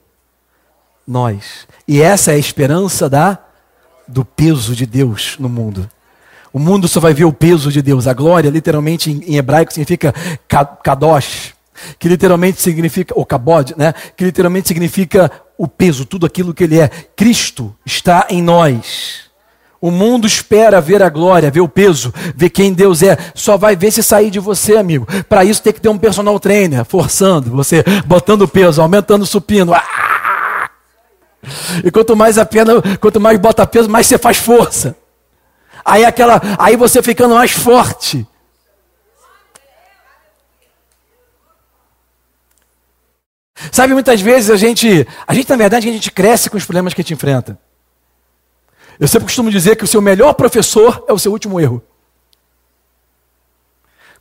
nós. 1.08 1.68
E 1.88 2.02
essa 2.02 2.32
é 2.32 2.36
a 2.36 2.38
esperança 2.38 3.10
da 3.10 3.40
do 4.08 4.26
peso 4.26 4.76
de 4.76 4.86
Deus 4.86 5.36
no 5.40 5.50
mundo. 5.50 5.90
O 6.52 6.58
mundo 6.58 6.88
só 6.88 7.00
vai 7.00 7.14
ver 7.14 7.26
o 7.26 7.34
peso 7.34 7.72
de 7.72 7.82
Deus. 7.82 8.08
A 8.08 8.14
glória, 8.14 8.50
literalmente 8.50 9.12
em, 9.12 9.36
hebraico, 9.36 9.72
significa 9.72 10.14
kadosh, 10.84 11.54
que 11.98 12.08
literalmente 12.08 12.62
significa, 12.62 13.14
ou 13.16 13.26
kabod, 13.26 13.74
né? 13.78 13.94
Que 14.16 14.26
literalmente 14.26 14.68
significa 14.68 15.32
o 15.58 15.68
peso, 15.68 16.06
tudo 16.06 16.26
aquilo 16.26 16.54
que 16.54 16.64
ele 16.64 16.80
é. 16.80 16.88
Cristo 17.16 17.76
está 17.86 18.28
em 18.30 18.42
nós. 18.42 19.30
O 19.82 19.92
mundo 19.92 20.28
espera 20.28 20.82
ver 20.82 21.02
a 21.02 21.10
glória, 21.10 21.50
ver 21.50 21.62
o 21.62 21.70
peso, 21.70 22.14
ver 22.36 22.50
quem 22.50 22.74
Deus 22.74 23.02
é. 23.02 23.18
Só 23.34 23.58
vai 23.58 23.76
ver 23.76 23.92
se 23.92 24.04
sair 24.04 24.30
de 24.30 24.40
você, 24.40 24.76
amigo. 24.76 25.08
Para 25.28 25.46
isso 25.46 25.62
tem 25.62 25.72
que 25.72 25.80
ter 25.80 25.88
um 25.88 25.98
personal 25.98 26.38
trainer 26.40 26.84
forçando 26.84 27.50
você, 27.50 27.84
botando 28.06 28.48
peso, 28.48 28.82
aumentando 28.82 29.24
o 29.24 29.28
supino. 29.28 29.74
Ah! 29.74 30.70
E 31.84 31.90
quanto 31.90 32.16
mais 32.16 32.38
a 32.38 32.46
pena, 32.46 32.74
quanto 33.00 33.20
mais 33.22 33.40
bota 33.40 33.66
peso, 33.66 33.90
mais 33.90 34.06
você 34.06 34.18
faz 34.18 34.38
força. 34.38 34.96
Aí 35.86 36.04
aquela, 36.04 36.42
aí 36.58 36.76
você 36.76 37.02
ficando 37.02 37.36
mais 37.36 37.52
forte. 37.52 38.28
Sabe, 43.72 43.94
muitas 43.94 44.22
vezes 44.22 44.50
a 44.50 44.58
gente, 44.58 45.08
a 45.28 45.34
gente 45.34 45.50
na 45.50 45.56
verdade 45.56 45.90
a 45.90 45.92
gente 45.92 46.12
cresce 46.12 46.50
com 46.50 46.58
os 46.58 46.66
problemas 46.66 46.94
que 46.94 47.02
a 47.02 47.04
gente 47.04 47.14
enfrenta. 47.14 47.60
Eu 49.00 49.08
sempre 49.08 49.26
costumo 49.26 49.50
dizer 49.50 49.76
que 49.76 49.84
o 49.84 49.88
seu 49.88 50.02
melhor 50.02 50.34
professor 50.34 51.06
é 51.08 51.14
o 51.14 51.20
seu 51.20 51.32
último 51.32 51.60
erro. 51.60 51.82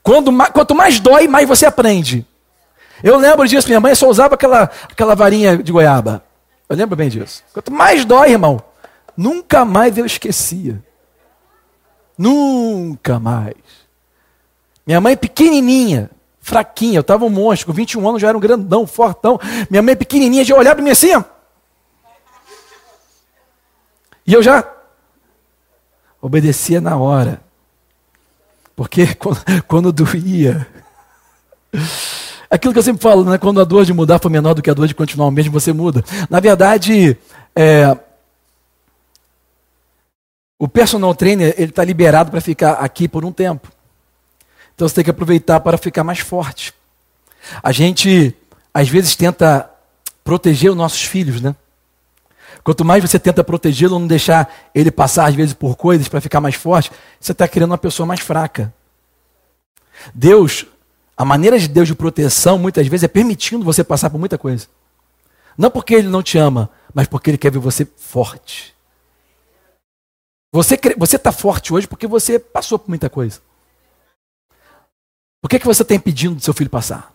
Quando, 0.02 0.30
quanto 0.52 0.74
mais 0.74 1.00
dói, 1.00 1.26
mais 1.28 1.46
você 1.46 1.66
aprende. 1.66 2.26
Eu 3.02 3.16
lembro 3.16 3.46
disso, 3.46 3.68
minha 3.68 3.80
mãe 3.80 3.94
só 3.94 4.08
usava 4.08 4.34
aquela, 4.34 4.70
aquela 4.90 5.14
varinha 5.14 5.58
de 5.58 5.70
goiaba. 5.70 6.24
Eu 6.68 6.76
lembro 6.76 6.96
bem 6.96 7.08
disso. 7.08 7.42
Quanto 7.52 7.72
mais 7.72 8.04
dói, 8.04 8.30
irmão, 8.30 8.62
nunca 9.16 9.64
mais 9.64 9.96
eu 9.98 10.06
esquecia. 10.06 10.82
Nunca 12.16 13.18
mais. 13.18 13.54
Minha 14.86 15.00
mãe 15.00 15.16
pequenininha, 15.16 16.10
fraquinha, 16.48 16.96
eu 16.96 17.02
estava 17.02 17.24
um 17.24 17.30
monstro, 17.30 17.66
com 17.66 17.72
21 17.72 18.08
anos 18.08 18.22
já 18.22 18.28
era 18.28 18.36
um 18.36 18.40
grandão, 18.40 18.86
fortão. 18.86 19.38
Minha 19.70 19.82
mãe 19.82 19.94
pequenininha 19.94 20.44
já 20.44 20.56
olhava 20.56 20.76
para 20.76 20.84
mim 20.84 20.90
assim. 20.90 21.12
E 24.26 24.32
eu 24.32 24.42
já 24.42 24.66
obedecia 26.20 26.80
na 26.80 26.96
hora. 26.96 27.40
Porque 28.74 29.14
quando, 29.16 29.38
quando 29.66 29.92
doía. 29.92 30.66
Aquilo 32.50 32.72
que 32.72 32.78
eu 32.78 32.82
sempre 32.82 33.02
falo, 33.02 33.24
né? 33.24 33.36
quando 33.36 33.60
a 33.60 33.64
dor 33.64 33.84
de 33.84 33.92
mudar 33.92 34.18
foi 34.18 34.30
menor 34.30 34.54
do 34.54 34.62
que 34.62 34.70
a 34.70 34.74
dor 34.74 34.88
de 34.88 34.94
continuar 34.94 35.28
o 35.28 35.30
mesmo, 35.30 35.52
você 35.52 35.70
muda. 35.72 36.02
Na 36.30 36.40
verdade, 36.40 37.14
é, 37.54 37.94
o 40.58 40.66
personal 40.66 41.14
trainer 41.14 41.54
ele 41.58 41.70
está 41.70 41.84
liberado 41.84 42.30
para 42.30 42.40
ficar 42.40 42.72
aqui 42.72 43.06
por 43.06 43.22
um 43.22 43.32
tempo. 43.32 43.70
Então 44.78 44.86
você 44.86 44.94
tem 44.94 45.02
que 45.02 45.10
aproveitar 45.10 45.58
para 45.58 45.76
ficar 45.76 46.04
mais 46.04 46.20
forte. 46.20 46.72
A 47.60 47.72
gente, 47.72 48.32
às 48.72 48.88
vezes, 48.88 49.16
tenta 49.16 49.68
proteger 50.22 50.70
os 50.70 50.76
nossos 50.76 51.02
filhos, 51.02 51.40
né? 51.40 51.56
Quanto 52.62 52.84
mais 52.84 53.02
você 53.02 53.18
tenta 53.18 53.42
protegê-lo, 53.42 53.98
não 53.98 54.06
deixar 54.06 54.48
ele 54.72 54.92
passar, 54.92 55.26
às 55.26 55.34
vezes, 55.34 55.52
por 55.52 55.76
coisas 55.76 56.06
para 56.06 56.20
ficar 56.20 56.40
mais 56.40 56.54
forte, 56.54 56.92
você 57.18 57.32
está 57.32 57.48
criando 57.48 57.72
uma 57.72 57.78
pessoa 57.78 58.06
mais 58.06 58.20
fraca. 58.20 58.72
Deus, 60.14 60.64
a 61.16 61.24
maneira 61.24 61.58
de 61.58 61.66
Deus 61.66 61.88
de 61.88 61.96
proteção, 61.96 62.56
muitas 62.56 62.86
vezes, 62.86 63.02
é 63.02 63.08
permitindo 63.08 63.64
você 63.64 63.82
passar 63.82 64.10
por 64.10 64.18
muita 64.18 64.38
coisa. 64.38 64.68
Não 65.56 65.72
porque 65.72 65.92
Ele 65.92 66.06
não 66.06 66.22
te 66.22 66.38
ama, 66.38 66.70
mas 66.94 67.08
porque 67.08 67.30
Ele 67.30 67.38
quer 67.38 67.50
ver 67.50 67.58
você 67.58 67.84
forte. 67.96 68.72
Você 70.52 70.76
está 71.16 71.32
forte 71.32 71.74
hoje 71.74 71.88
porque 71.88 72.06
você 72.06 72.38
passou 72.38 72.78
por 72.78 72.88
muita 72.88 73.10
coisa. 73.10 73.47
Por 75.40 75.48
que, 75.48 75.58
que 75.58 75.66
você 75.66 75.82
está 75.82 75.94
impedindo 75.94 76.34
do 76.34 76.42
seu 76.42 76.52
filho 76.52 76.70
passar? 76.70 77.12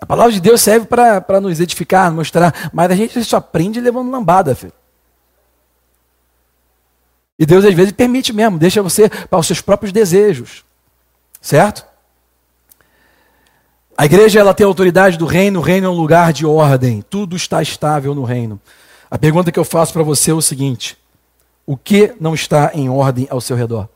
A 0.00 0.06
palavra 0.06 0.32
de 0.32 0.40
Deus 0.40 0.62
serve 0.62 0.86
para 0.86 1.40
nos 1.40 1.60
edificar, 1.60 2.10
mostrar, 2.10 2.70
mas 2.72 2.90
a 2.90 2.96
gente 2.96 3.22
só 3.22 3.36
aprende 3.36 3.80
levando 3.80 4.10
lambada, 4.10 4.54
filho. 4.54 4.72
E 7.38 7.44
Deus 7.44 7.64
às 7.64 7.74
vezes 7.74 7.92
permite 7.92 8.32
mesmo, 8.32 8.58
deixa 8.58 8.82
você 8.82 9.08
para 9.08 9.38
os 9.38 9.46
seus 9.46 9.60
próprios 9.60 9.92
desejos. 9.92 10.64
Certo? 11.40 11.84
A 13.96 14.06
igreja 14.06 14.40
ela 14.40 14.54
tem 14.54 14.64
a 14.64 14.68
autoridade 14.68 15.18
do 15.18 15.26
reino, 15.26 15.60
o 15.60 15.62
reino 15.62 15.86
é 15.86 15.90
um 15.90 15.94
lugar 15.94 16.32
de 16.32 16.46
ordem, 16.46 17.02
tudo 17.02 17.36
está 17.36 17.60
estável 17.60 18.14
no 18.14 18.24
reino. 18.24 18.58
A 19.10 19.18
pergunta 19.18 19.52
que 19.52 19.58
eu 19.58 19.64
faço 19.64 19.92
para 19.92 20.02
você 20.02 20.30
é 20.30 20.34
o 20.34 20.40
seguinte: 20.40 20.96
o 21.66 21.76
que 21.76 22.14
não 22.18 22.34
está 22.34 22.70
em 22.72 22.88
ordem 22.88 23.26
ao 23.30 23.40
seu 23.42 23.56
redor? 23.56 23.88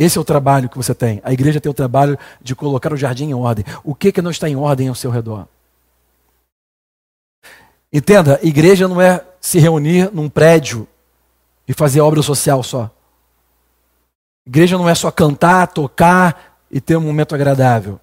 Esse 0.00 0.16
é 0.16 0.20
o 0.22 0.24
trabalho 0.24 0.66
que 0.70 0.78
você 0.78 0.94
tem. 0.94 1.20
A 1.22 1.30
igreja 1.30 1.60
tem 1.60 1.68
o 1.68 1.74
trabalho 1.74 2.18
de 2.40 2.56
colocar 2.56 2.90
o 2.90 2.96
jardim 2.96 3.26
em 3.26 3.34
ordem. 3.34 3.66
O 3.84 3.94
que, 3.94 4.10
que 4.10 4.22
não 4.22 4.30
está 4.30 4.48
em 4.48 4.56
ordem 4.56 4.88
ao 4.88 4.94
seu 4.94 5.10
redor? 5.10 5.46
Entenda, 7.92 8.40
igreja 8.42 8.88
não 8.88 8.98
é 8.98 9.22
se 9.42 9.58
reunir 9.58 10.10
num 10.10 10.26
prédio 10.26 10.88
e 11.68 11.74
fazer 11.74 12.00
obra 12.00 12.22
social 12.22 12.62
só. 12.62 12.90
Igreja 14.46 14.78
não 14.78 14.88
é 14.88 14.94
só 14.94 15.10
cantar, 15.10 15.66
tocar 15.66 16.56
e 16.70 16.80
ter 16.80 16.96
um 16.96 17.02
momento 17.02 17.34
agradável. 17.34 18.00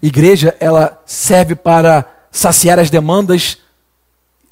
Igreja, 0.00 0.56
ela 0.60 1.02
serve 1.04 1.56
para 1.56 2.08
saciar 2.30 2.78
as 2.78 2.88
demandas, 2.88 3.58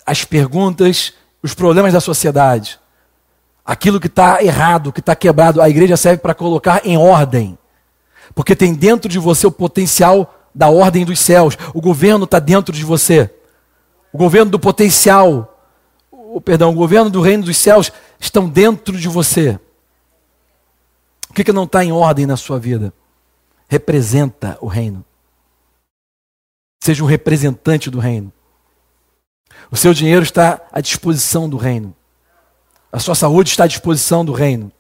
as 0.05 0.25
perguntas, 0.25 1.13
os 1.41 1.55
problemas 1.55 1.93
da 1.93 2.01
sociedade. 2.01 2.81
Aquilo 3.65 4.01
que 4.01 4.09
está 4.09 4.43
errado, 4.43 4.93
que 4.93 5.01
está 5.01 5.15
quebrado, 5.15 5.63
a 5.63 5.69
igreja 5.69 5.97
serve 5.97 6.21
para 6.21 6.35
colocar 6.35 6.85
em 6.85 6.97
ordem. 6.97 7.57
Porque 8.35 8.57
tem 8.57 8.75
dentro 8.75 9.09
de 9.09 9.19
você 9.19 9.47
o 9.47 9.53
potencial 9.53 10.49
da 10.55 10.69
ordem 10.69 11.05
dos 11.05 11.21
céus. 11.21 11.57
O 11.73 11.81
governo 11.81 12.25
está 12.25 12.39
dentro 12.39 12.75
de 12.75 12.85
você. 12.85 13.33
O 14.13 14.19
governo 14.19 14.51
do 14.51 14.59
potencial, 14.59 15.59
o, 16.11 16.41
perdão, 16.41 16.71
o 16.71 16.75
governo 16.75 17.09
do 17.09 17.21
reino 17.21 17.45
dos 17.45 17.57
céus 17.57 17.93
estão 18.19 18.49
dentro 18.49 18.97
de 18.99 19.09
você. 19.09 19.59
O 21.31 21.35
que, 21.35 21.45
que 21.45 21.53
não 21.53 21.65
está 21.65 21.85
em 21.85 21.93
ordem 21.93 22.27
na 22.27 22.37
sua 22.37 22.59
vida? 22.59 22.93
Representa 23.69 24.59
o 24.61 24.67
reino. 24.67 25.05
Seja 26.83 27.03
um 27.03 27.07
representante 27.07 27.89
do 27.89 27.99
reino. 27.99 28.33
O 29.71 29.77
seu 29.77 29.95
dinheiro 29.95 30.23
está 30.23 30.61
à 30.71 30.81
disposição 30.81 31.49
do 31.49 31.57
reino. 31.57 31.95
A 32.93 32.99
sua 32.99 33.15
saúde 33.15 33.49
está 33.49 33.65
à 33.65 33.67
disposição 33.67 34.23
do 34.23 34.33
reino. 34.33 34.71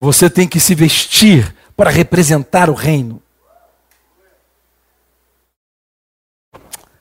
Você 0.00 0.30
tem 0.30 0.48
que 0.48 0.58
se 0.58 0.74
vestir 0.74 1.54
para 1.76 1.90
representar 1.90 2.70
o 2.70 2.74
reino. 2.74 3.22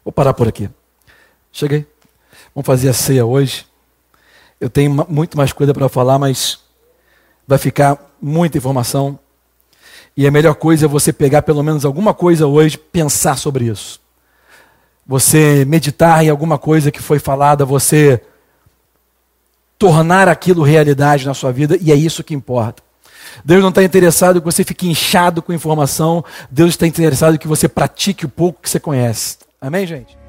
Vou 0.04 0.12
parar 0.12 0.34
por 0.34 0.50
aqui. 0.50 0.70
Cheguei. 1.50 1.88
Vamos 2.54 2.68
fazer 2.68 2.90
a 2.90 2.94
ceia 2.94 3.26
hoje. 3.26 3.66
Eu 4.60 4.70
tenho 4.70 4.92
muito 5.10 5.38
mais 5.38 5.54
coisa 5.54 5.74
para 5.74 5.88
falar, 5.88 6.20
mas 6.20 6.60
vai 7.48 7.58
ficar 7.58 7.98
muita 8.22 8.58
informação. 8.58 9.18
E 10.18 10.28
a 10.28 10.32
melhor 10.32 10.56
coisa 10.56 10.86
é 10.86 10.90
você 10.90 11.14
pegar 11.14 11.42
pelo 11.42 11.64
menos 11.64 11.86
alguma 11.86 12.14
coisa 12.14 12.48
hoje, 12.48 12.78
pensar 12.78 13.38
sobre 13.38 13.66
isso. 13.66 14.02
Você 15.06 15.64
meditar 15.66 16.24
em 16.24 16.30
alguma 16.30 16.58
coisa 16.58 16.92
que 16.92 17.02
foi 17.02 17.20
falada, 17.20 17.66
você 17.66 18.22
tornar 19.78 20.28
aquilo 20.28 20.64
realidade 20.64 21.26
na 21.26 21.34
sua 21.34 21.52
vida, 21.52 21.78
e 21.82 21.92
é 21.92 21.96
isso 21.96 22.24
que 22.24 22.34
importa. 22.34 22.84
Deus 23.44 23.62
não 23.62 23.70
está 23.70 23.84
interessado 23.84 24.40
que 24.40 24.46
você 24.46 24.64
fique 24.64 24.88
inchado 24.88 25.42
com 25.42 25.52
informação, 25.52 26.24
Deus 26.50 26.72
está 26.72 26.88
interessado 26.88 27.38
que 27.38 27.48
você 27.48 27.68
pratique 27.68 28.26
o 28.26 28.30
pouco 28.30 28.62
que 28.62 28.70
você 28.70 28.80
conhece. 28.80 29.38
Amém, 29.60 29.86
gente? 29.86 30.25